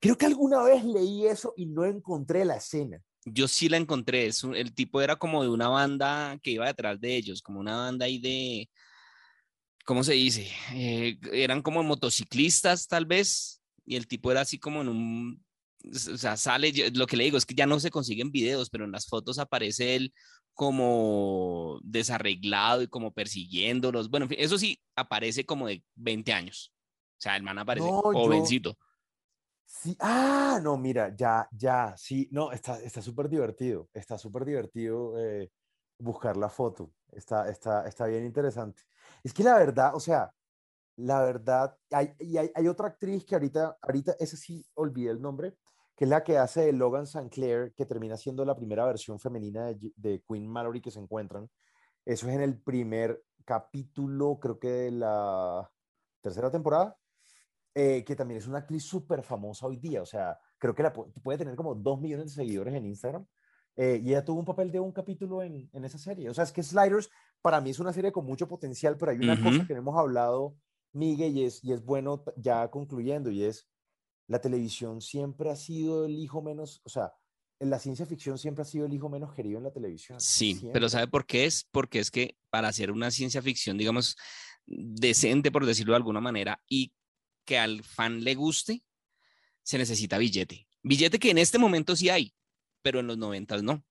Creo 0.00 0.16
que 0.16 0.26
alguna 0.26 0.62
vez 0.62 0.84
leí 0.84 1.26
eso 1.26 1.54
y 1.56 1.66
no 1.66 1.84
encontré 1.84 2.44
la 2.44 2.56
escena. 2.56 3.02
Yo 3.24 3.48
sí 3.48 3.68
la 3.68 3.76
encontré. 3.76 4.26
Es 4.26 4.44
el 4.44 4.74
tipo 4.74 5.00
era 5.00 5.16
como 5.16 5.42
de 5.42 5.48
una 5.48 5.68
banda 5.68 6.38
que 6.42 6.52
iba 6.52 6.66
detrás 6.66 7.00
de 7.00 7.16
ellos, 7.16 7.42
como 7.42 7.60
una 7.60 7.76
banda 7.76 8.06
ahí 8.06 8.18
de, 8.18 8.68
¿cómo 9.84 10.04
se 10.04 10.12
dice? 10.12 10.48
Eh, 10.74 11.18
eran 11.32 11.62
como 11.62 11.82
motociclistas 11.82 12.86
tal 12.86 13.06
vez, 13.06 13.60
y 13.84 13.96
el 13.96 14.06
tipo 14.06 14.30
era 14.30 14.42
así 14.42 14.58
como 14.58 14.82
en 14.82 14.88
un, 14.88 15.44
o 15.84 16.16
sea, 16.18 16.36
sale, 16.36 16.72
lo 16.94 17.06
que 17.06 17.16
le 17.16 17.24
digo 17.24 17.38
es 17.38 17.46
que 17.46 17.54
ya 17.54 17.66
no 17.66 17.80
se 17.80 17.90
consiguen 17.90 18.30
videos, 18.30 18.70
pero 18.70 18.84
en 18.84 18.92
las 18.92 19.06
fotos 19.06 19.38
aparece 19.38 19.96
él 19.96 20.12
como 20.54 21.78
desarreglado 21.82 22.82
y 22.82 22.88
como 22.88 23.12
persiguiéndolos. 23.12 24.10
Bueno, 24.10 24.26
eso 24.30 24.58
sí, 24.58 24.80
aparece 24.96 25.46
como 25.46 25.68
de 25.68 25.84
20 25.94 26.32
años. 26.32 26.72
O 27.18 27.20
sea, 27.20 27.36
el 27.36 27.42
man 27.42 27.58
aparece 27.58 27.88
jovencito. 27.88 28.76
Sí, 29.64 29.96
ah, 30.00 30.58
no, 30.62 30.76
mira, 30.78 31.14
ya, 31.14 31.46
ya, 31.52 31.94
sí, 31.96 32.26
no, 32.32 32.50
está 32.52 33.02
súper 33.02 33.28
divertido, 33.28 33.88
está 33.92 34.16
súper 34.16 34.46
divertido 34.46 35.12
eh, 35.18 35.52
buscar 35.98 36.38
la 36.38 36.48
foto, 36.48 36.90
está, 37.12 37.48
está, 37.50 37.86
está 37.86 38.06
bien 38.06 38.24
interesante. 38.24 38.82
Es 39.22 39.34
que 39.34 39.44
la 39.44 39.58
verdad, 39.58 39.94
o 39.94 40.00
sea, 40.00 40.32
la 40.96 41.22
verdad, 41.22 41.76
hay, 41.90 42.14
y 42.18 42.38
hay, 42.38 42.50
hay, 42.54 42.66
otra 42.66 42.88
actriz 42.88 43.24
que 43.24 43.34
ahorita, 43.34 43.76
ahorita, 43.82 44.16
ese 44.18 44.36
sí 44.36 44.64
olvidé 44.74 45.10
el 45.10 45.20
nombre, 45.20 45.54
que 45.98 46.04
es 46.04 46.08
la 46.08 46.22
que 46.22 46.38
hace 46.38 46.66
de 46.66 46.72
Logan 46.72 47.08
Sinclair, 47.08 47.74
que 47.74 47.84
termina 47.84 48.16
siendo 48.16 48.44
la 48.44 48.54
primera 48.54 48.86
versión 48.86 49.18
femenina 49.18 49.66
de, 49.66 49.92
de 49.96 50.22
Queen 50.26 50.48
Mallory 50.48 50.80
que 50.80 50.92
se 50.92 51.00
encuentran. 51.00 51.50
Eso 52.04 52.28
es 52.28 52.36
en 52.36 52.40
el 52.40 52.56
primer 52.56 53.20
capítulo, 53.44 54.38
creo 54.40 54.60
que 54.60 54.68
de 54.70 54.90
la 54.92 55.68
tercera 56.20 56.52
temporada. 56.52 56.96
Eh, 57.74 58.04
que 58.04 58.16
también 58.16 58.38
es 58.38 58.46
una 58.46 58.58
actriz 58.58 58.84
súper 58.84 59.22
famosa 59.22 59.66
hoy 59.66 59.76
día, 59.76 60.02
o 60.02 60.06
sea, 60.06 60.36
creo 60.56 60.74
que 60.74 60.82
la 60.82 60.92
puede 60.92 61.38
tener 61.38 61.54
como 61.54 61.76
dos 61.76 62.00
millones 62.00 62.26
de 62.26 62.32
seguidores 62.32 62.74
en 62.74 62.86
Instagram, 62.86 63.26
eh, 63.76 64.00
y 64.02 64.08
ella 64.08 64.24
tuvo 64.24 64.40
un 64.40 64.44
papel 64.44 64.72
de 64.72 64.80
un 64.80 64.90
capítulo 64.90 65.42
en, 65.42 65.68
en, 65.72 65.84
esa 65.84 65.98
serie. 65.98 66.28
O 66.28 66.34
sea, 66.34 66.42
es 66.42 66.50
que 66.50 66.62
Sliders 66.62 67.08
para 67.40 67.60
mí 67.60 67.70
es 67.70 67.78
una 67.78 67.92
serie 67.92 68.10
con 68.10 68.24
mucho 68.24 68.48
potencial, 68.48 68.96
pero 68.98 69.12
hay 69.12 69.18
una 69.18 69.40
cosa 69.40 69.64
que 69.64 69.74
no 69.74 69.80
hemos 69.80 69.96
hablado, 69.96 70.56
Miguel, 70.92 71.36
y 71.36 71.44
es, 71.44 71.62
y 71.62 71.72
es 71.72 71.84
bueno 71.84 72.24
ya 72.36 72.68
concluyendo, 72.68 73.30
y 73.30 73.44
es, 73.44 73.68
la 74.28 74.40
televisión 74.40 75.00
siempre 75.00 75.50
ha 75.50 75.56
sido 75.56 76.04
el 76.04 76.16
hijo 76.18 76.42
menos, 76.42 76.80
o 76.84 76.88
sea, 76.88 77.12
la 77.60 77.78
ciencia 77.78 78.06
ficción 78.06 78.38
siempre 78.38 78.62
ha 78.62 78.64
sido 78.64 78.86
el 78.86 78.94
hijo 78.94 79.08
menos 79.08 79.34
querido 79.34 79.58
en 79.58 79.64
la 79.64 79.72
televisión. 79.72 80.20
Sí, 80.20 80.60
pero 80.72 80.88
¿sabe 80.88 81.08
por 81.08 81.26
qué 81.26 81.46
es? 81.46 81.66
Porque 81.70 81.98
es 81.98 82.10
que 82.10 82.36
para 82.50 82.68
hacer 82.68 82.92
una 82.92 83.10
ciencia 83.10 83.42
ficción, 83.42 83.76
digamos, 83.76 84.16
decente, 84.66 85.50
por 85.50 85.66
decirlo 85.66 85.94
de 85.94 85.96
alguna 85.96 86.20
manera, 86.20 86.62
y 86.68 86.92
que 87.44 87.58
al 87.58 87.82
fan 87.82 88.22
le 88.22 88.34
guste, 88.34 88.84
se 89.62 89.78
necesita 89.78 90.18
billete. 90.18 90.68
Billete 90.82 91.18
que 91.18 91.30
en 91.30 91.38
este 91.38 91.58
momento 91.58 91.96
sí 91.96 92.10
hay, 92.10 92.34
pero 92.82 93.00
en 93.00 93.06
los 93.06 93.18
noventas 93.18 93.62
no. 93.62 93.84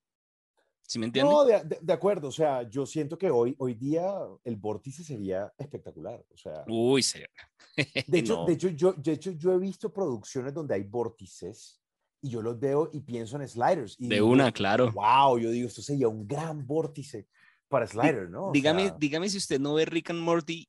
¿Sí 0.88 1.00
me 1.00 1.08
entiendes? 1.08 1.34
No, 1.34 1.44
de, 1.44 1.94
acuerdo. 1.94 2.30
O 2.30 2.32
sea, 2.32 2.64
yo 2.70 2.86
siento 2.86 3.18
que 3.18 3.30
hoy, 3.30 3.54
hoy 3.60 3.74
día 3.74 4.10
el 4.46 4.56
vórtice 4.56 5.04
sería 5.04 5.54
espectacular. 5.58 6.26
O 6.34 6.38
sea, 6.38 6.64
Uy, 6.66 7.04
serio. 7.04 7.28
De 8.08 8.20
hecho, 8.20 8.46
de, 8.46 8.54
hecho, 8.54 8.70
yo, 8.70 8.94
de 8.94 9.12
hecho, 9.12 9.32
yo 9.32 9.52
he 9.54 9.60
visto 9.60 9.92
producciones 9.92 10.54
donde 10.54 10.76
hay 10.76 10.84
vórtices 10.84 11.82
y 12.22 12.30
yo 12.30 12.42
los 12.42 12.58
veo 12.58 12.90
y 12.94 13.02
pienso 13.02 13.36
en 13.36 13.48
sliders. 13.48 13.98
Y 14.00 14.08
de 14.08 14.22
una, 14.22 14.52
claro. 14.52 14.92
Wow, 14.94 15.38
yo 15.38 15.52
digo, 15.52 15.68
esto 15.68 15.82
sería 15.82 16.08
un 16.08 16.26
gran 16.26 16.66
vórtice 16.66 17.28
para 17.68 17.86
sliders, 17.86 18.30
¿no? 18.30 18.52
dígame, 18.54 18.94
dígame 18.98 19.30
si 19.30 19.38
usted 19.38 19.60
no 19.60 19.74
ve 19.74 19.86
Rick 19.86 20.10
and 20.10 20.22
Morty 20.22 20.68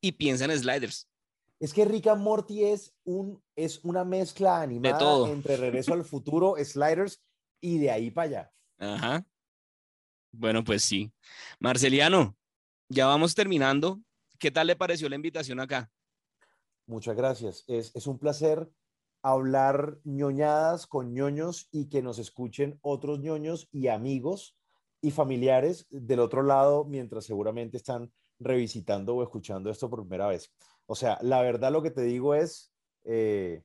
y 0.00 0.12
piensa 0.12 0.46
en 0.46 0.58
sliders. 0.58 1.06
Es 1.60 1.74
que 1.74 1.84
Rick 1.84 2.06
and 2.06 2.22
Morty 2.22 2.64
es, 2.64 2.94
un, 3.04 3.40
es 3.54 3.84
una 3.84 4.04
mezcla 4.04 4.62
animada 4.62 5.28
entre 5.28 5.58
Regreso 5.58 5.92
al 5.92 6.04
Futuro, 6.04 6.56
Sliders 6.58 7.22
y 7.60 7.78
de 7.78 7.90
ahí 7.90 8.10
para 8.10 8.28
allá. 8.28 8.52
Ajá. 8.78 9.26
Bueno, 10.32 10.64
pues 10.64 10.82
sí. 10.82 11.12
Marceliano, 11.58 12.36
ya 12.88 13.06
vamos 13.06 13.34
terminando. 13.34 14.00
¿Qué 14.38 14.50
tal 14.50 14.68
le 14.68 14.76
pareció 14.76 15.08
la 15.08 15.16
invitación 15.16 15.60
acá? 15.60 15.90
Muchas 16.86 17.16
gracias. 17.16 17.64
Es, 17.68 18.06
un 18.06 18.18
placer 18.18 18.68
hablar 19.22 19.98
ñoñadas 20.04 20.86
con 20.86 21.12
ñoños 21.12 21.68
y 21.70 21.88
que 21.88 22.02
nos 22.02 22.18
escuchen 22.18 22.78
otros 22.82 23.20
ñoños 23.20 23.68
y 23.70 23.88
amigos 23.88 24.56
y 25.02 25.10
familiares 25.10 25.86
del 25.90 26.20
otro 26.20 26.42
lado 26.42 26.84
mientras 26.84 27.26
seguramente 27.26 27.76
están 27.76 28.12
revisitando 28.38 29.14
o 29.14 29.22
escuchando 29.22 29.70
esto 29.70 29.90
por 29.90 30.00
primera 30.00 30.26
vez. 30.26 30.52
O 30.86 30.94
sea, 30.94 31.18
la 31.22 31.42
verdad 31.42 31.70
lo 31.70 31.82
que 31.82 31.90
te 31.90 32.02
digo 32.02 32.34
es, 32.34 32.72
eh, 33.04 33.62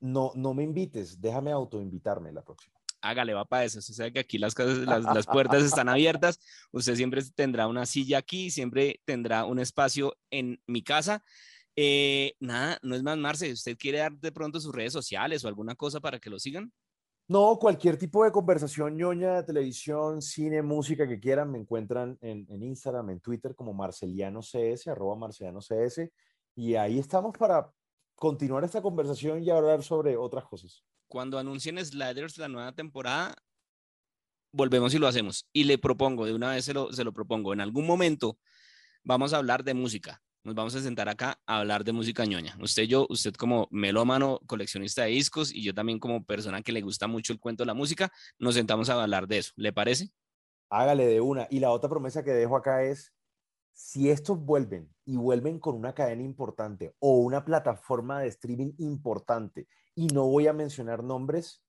no, 0.00 0.32
no 0.34 0.52
me 0.52 0.64
invites, 0.64 1.20
déjame 1.20 1.52
autoinvitarme 1.52 2.32
la 2.32 2.42
próxima. 2.42 2.79
Hágale, 3.02 3.34
va 3.34 3.44
para 3.44 3.64
eso. 3.64 3.78
Usted 3.78 3.94
sabe 3.94 4.12
que 4.12 4.20
aquí 4.20 4.38
las, 4.38 4.54
las, 4.56 5.26
puertas 5.26 5.62
están 5.62 5.88
abiertas. 5.88 6.38
Usted 6.72 6.94
siempre 6.94 7.22
tendrá 7.34 7.66
una 7.66 7.86
silla 7.86 8.18
aquí, 8.18 8.50
siempre 8.50 9.00
tendrá 9.04 9.44
un 9.44 9.58
espacio 9.58 10.16
en 10.30 10.60
mi 10.66 10.82
casa. 10.82 11.24
Eh, 11.76 12.34
nada, 12.40 12.78
no 12.82 12.94
es 12.94 13.02
más, 13.02 13.16
Marce. 13.16 13.52
¿Usted 13.52 13.76
quiere 13.78 13.98
dar 13.98 14.12
de 14.12 14.32
pronto 14.32 14.60
sus 14.60 14.74
redes 14.74 14.92
sociales 14.92 15.44
o 15.44 15.48
alguna 15.48 15.74
cosa 15.74 16.00
para 16.00 16.18
que 16.18 16.30
lo 16.30 16.38
sigan? 16.38 16.72
No, 17.30 17.60
cualquier 17.60 17.96
tipo 17.96 18.24
de 18.24 18.32
conversación 18.32 18.96
ñoña 18.96 19.44
televisión, 19.44 20.20
cine, 20.20 20.62
música 20.62 21.06
que 21.06 21.20
quieran, 21.20 21.52
me 21.52 21.58
encuentran 21.58 22.18
en, 22.20 22.44
Instagram, 22.60 23.10
en 23.10 23.20
Twitter 23.20 23.54
como 23.54 23.72
Marceliano 23.72 24.40
CS, 24.42 24.88
arroba 24.88 25.14
Marceliano 25.14 25.60
CS, 25.60 26.10
y 26.56 26.74
ahí 26.74 26.98
estamos 26.98 27.32
para 27.38 27.70
continuar 28.20 28.62
esta 28.64 28.82
conversación 28.82 29.42
y 29.42 29.48
hablar 29.50 29.82
sobre 29.82 30.16
otras 30.16 30.44
cosas. 30.44 30.84
Cuando 31.08 31.38
anuncien 31.38 31.84
Sliders 31.84 32.36
la 32.36 32.48
nueva 32.48 32.72
temporada, 32.72 33.34
volvemos 34.52 34.92
y 34.92 34.98
lo 34.98 35.08
hacemos. 35.08 35.48
Y 35.52 35.64
le 35.64 35.78
propongo, 35.78 36.26
de 36.26 36.34
una 36.34 36.50
vez 36.50 36.66
se 36.66 36.74
lo, 36.74 36.92
se 36.92 37.02
lo 37.02 37.12
propongo, 37.12 37.52
en 37.54 37.62
algún 37.62 37.86
momento 37.86 38.38
vamos 39.02 39.32
a 39.32 39.38
hablar 39.38 39.64
de 39.64 39.74
música 39.74 40.22
nos 40.42 40.54
vamos 40.54 40.74
a 40.74 40.80
sentar 40.80 41.08
acá 41.08 41.38
a 41.46 41.58
hablar 41.58 41.84
de 41.84 41.92
música 41.92 42.24
ñoña. 42.24 42.56
Usted 42.60 42.84
yo, 42.84 43.06
usted 43.10 43.34
como 43.34 43.68
melómano, 43.70 44.40
coleccionista 44.46 45.02
de 45.02 45.10
discos 45.10 45.52
y 45.52 45.62
yo 45.62 45.74
también 45.74 45.98
como 45.98 46.24
persona 46.24 46.62
que 46.62 46.72
le 46.72 46.80
gusta 46.80 47.06
mucho 47.06 47.32
el 47.32 47.40
cuento 47.40 47.62
de 47.62 47.66
la 47.66 47.74
música, 47.74 48.10
nos 48.38 48.54
sentamos 48.54 48.88
a 48.88 49.02
hablar 49.02 49.26
de 49.26 49.38
eso. 49.38 49.52
¿Le 49.56 49.72
parece? 49.72 50.08
Hágale 50.70 51.06
de 51.06 51.20
una. 51.20 51.46
Y 51.50 51.60
la 51.60 51.70
otra 51.70 51.90
promesa 51.90 52.24
que 52.24 52.30
dejo 52.30 52.56
acá 52.56 52.84
es, 52.84 53.12
si 53.82 54.10
estos 54.10 54.38
vuelven 54.38 54.94
y 55.06 55.16
vuelven 55.16 55.58
con 55.58 55.74
una 55.74 55.94
cadena 55.94 56.22
importante 56.22 56.94
o 56.98 57.16
una 57.16 57.44
plataforma 57.44 58.20
de 58.20 58.28
streaming 58.28 58.74
importante, 58.76 59.66
y 59.94 60.06
no 60.08 60.26
voy 60.26 60.46
a 60.46 60.52
mencionar 60.52 61.02
nombres, 61.02 61.64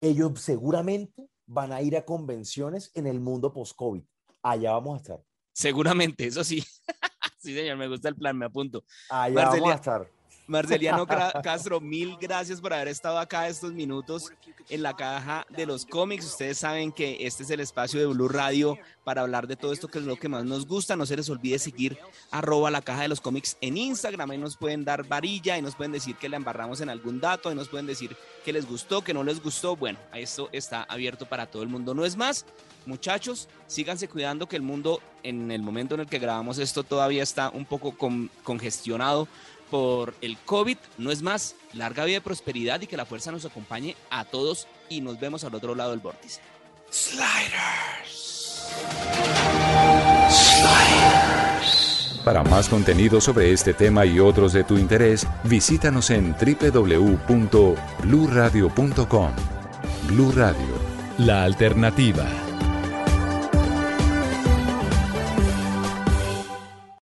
ellos 0.00 0.40
seguramente 0.40 1.28
van 1.46 1.72
a 1.72 1.82
ir 1.82 1.96
a 1.96 2.04
convenciones 2.04 2.92
en 2.94 3.08
el 3.08 3.18
mundo 3.18 3.52
post-COVID. 3.52 4.04
Allá 4.40 4.70
vamos 4.72 4.94
a 4.94 4.96
estar. 5.02 5.24
Seguramente, 5.52 6.26
eso 6.26 6.44
sí. 6.44 6.62
Sí, 7.38 7.54
señor, 7.54 7.78
me 7.78 7.88
gusta 7.88 8.10
el 8.10 8.16
plan, 8.16 8.36
me 8.36 8.44
apunto. 8.44 8.84
Ahí 9.08 9.32
vamos 9.32 9.70
a 9.70 9.74
estar. 9.74 10.10
Marceliano 10.50 11.06
Castro, 11.44 11.80
mil 11.80 12.16
gracias 12.20 12.60
por 12.60 12.74
haber 12.74 12.88
estado 12.88 13.18
acá 13.18 13.46
estos 13.46 13.72
minutos 13.72 14.32
en 14.68 14.82
la 14.82 14.96
caja 14.96 15.46
de 15.48 15.64
los 15.64 15.86
cómics. 15.86 16.26
Ustedes 16.26 16.58
saben 16.58 16.90
que 16.90 17.18
este 17.20 17.44
es 17.44 17.50
el 17.50 17.60
espacio 17.60 18.00
de 18.00 18.06
Blue 18.06 18.28
Radio 18.28 18.76
para 19.04 19.22
hablar 19.22 19.46
de 19.46 19.54
todo 19.54 19.72
esto 19.72 19.86
que 19.86 20.00
es 20.00 20.04
lo 20.04 20.16
que 20.16 20.28
más 20.28 20.44
nos 20.44 20.66
gusta. 20.66 20.96
No 20.96 21.06
se 21.06 21.16
les 21.16 21.30
olvide 21.30 21.60
seguir 21.60 21.96
arroba 22.32 22.70
la 22.70 22.82
caja 22.82 23.02
de 23.02 23.08
los 23.08 23.20
cómics 23.20 23.56
en 23.60 23.76
Instagram. 23.76 24.28
Ahí 24.32 24.38
nos 24.38 24.56
pueden 24.56 24.84
dar 24.84 25.06
varilla, 25.06 25.56
y 25.56 25.62
nos 25.62 25.76
pueden 25.76 25.92
decir 25.92 26.16
que 26.16 26.28
le 26.28 26.36
embarramos 26.36 26.80
en 26.80 26.90
algún 26.90 27.20
dato, 27.20 27.48
ahí 27.48 27.54
nos 27.54 27.68
pueden 27.68 27.86
decir 27.86 28.16
que 28.44 28.52
les 28.52 28.66
gustó, 28.66 29.02
que 29.02 29.14
no 29.14 29.22
les 29.22 29.40
gustó. 29.40 29.76
Bueno, 29.76 30.00
esto 30.14 30.48
está 30.50 30.82
abierto 30.82 31.26
para 31.26 31.46
todo 31.46 31.62
el 31.62 31.68
mundo. 31.68 31.94
No 31.94 32.04
es 32.04 32.16
más, 32.16 32.44
muchachos, 32.86 33.48
síganse 33.68 34.08
cuidando 34.08 34.48
que 34.48 34.56
el 34.56 34.62
mundo 34.62 35.00
en 35.22 35.50
el 35.50 35.62
momento 35.62 35.94
en 35.94 36.00
el 36.00 36.06
que 36.06 36.18
grabamos 36.18 36.58
esto 36.58 36.82
todavía 36.82 37.22
está 37.22 37.50
un 37.50 37.66
poco 37.66 37.94
congestionado 38.42 39.28
por 39.70 40.14
el 40.20 40.36
COVID. 40.38 40.76
No 40.98 41.10
es 41.10 41.22
más, 41.22 41.56
larga 41.72 42.04
vida 42.04 42.18
y 42.18 42.20
prosperidad 42.20 42.80
y 42.80 42.86
que 42.86 42.96
la 42.96 43.06
fuerza 43.06 43.32
nos 43.32 43.44
acompañe 43.44 43.96
a 44.10 44.24
todos 44.24 44.68
y 44.88 45.00
nos 45.00 45.18
vemos 45.20 45.44
al 45.44 45.54
otro 45.54 45.74
lado 45.74 45.90
del 45.92 46.00
vórtice. 46.00 46.40
Sliders. 46.90 48.66
Para 52.24 52.42
más 52.42 52.68
contenido 52.68 53.20
sobre 53.20 53.52
este 53.52 53.72
tema 53.72 54.04
y 54.04 54.18
otros 54.20 54.52
de 54.52 54.64
tu 54.64 54.76
interés, 54.76 55.26
visítanos 55.44 56.10
en 56.10 56.34
www.bluradio.com. 56.34 59.30
Blu 60.06 60.32
Radio, 60.32 60.74
la 61.18 61.44
alternativa. 61.44 62.49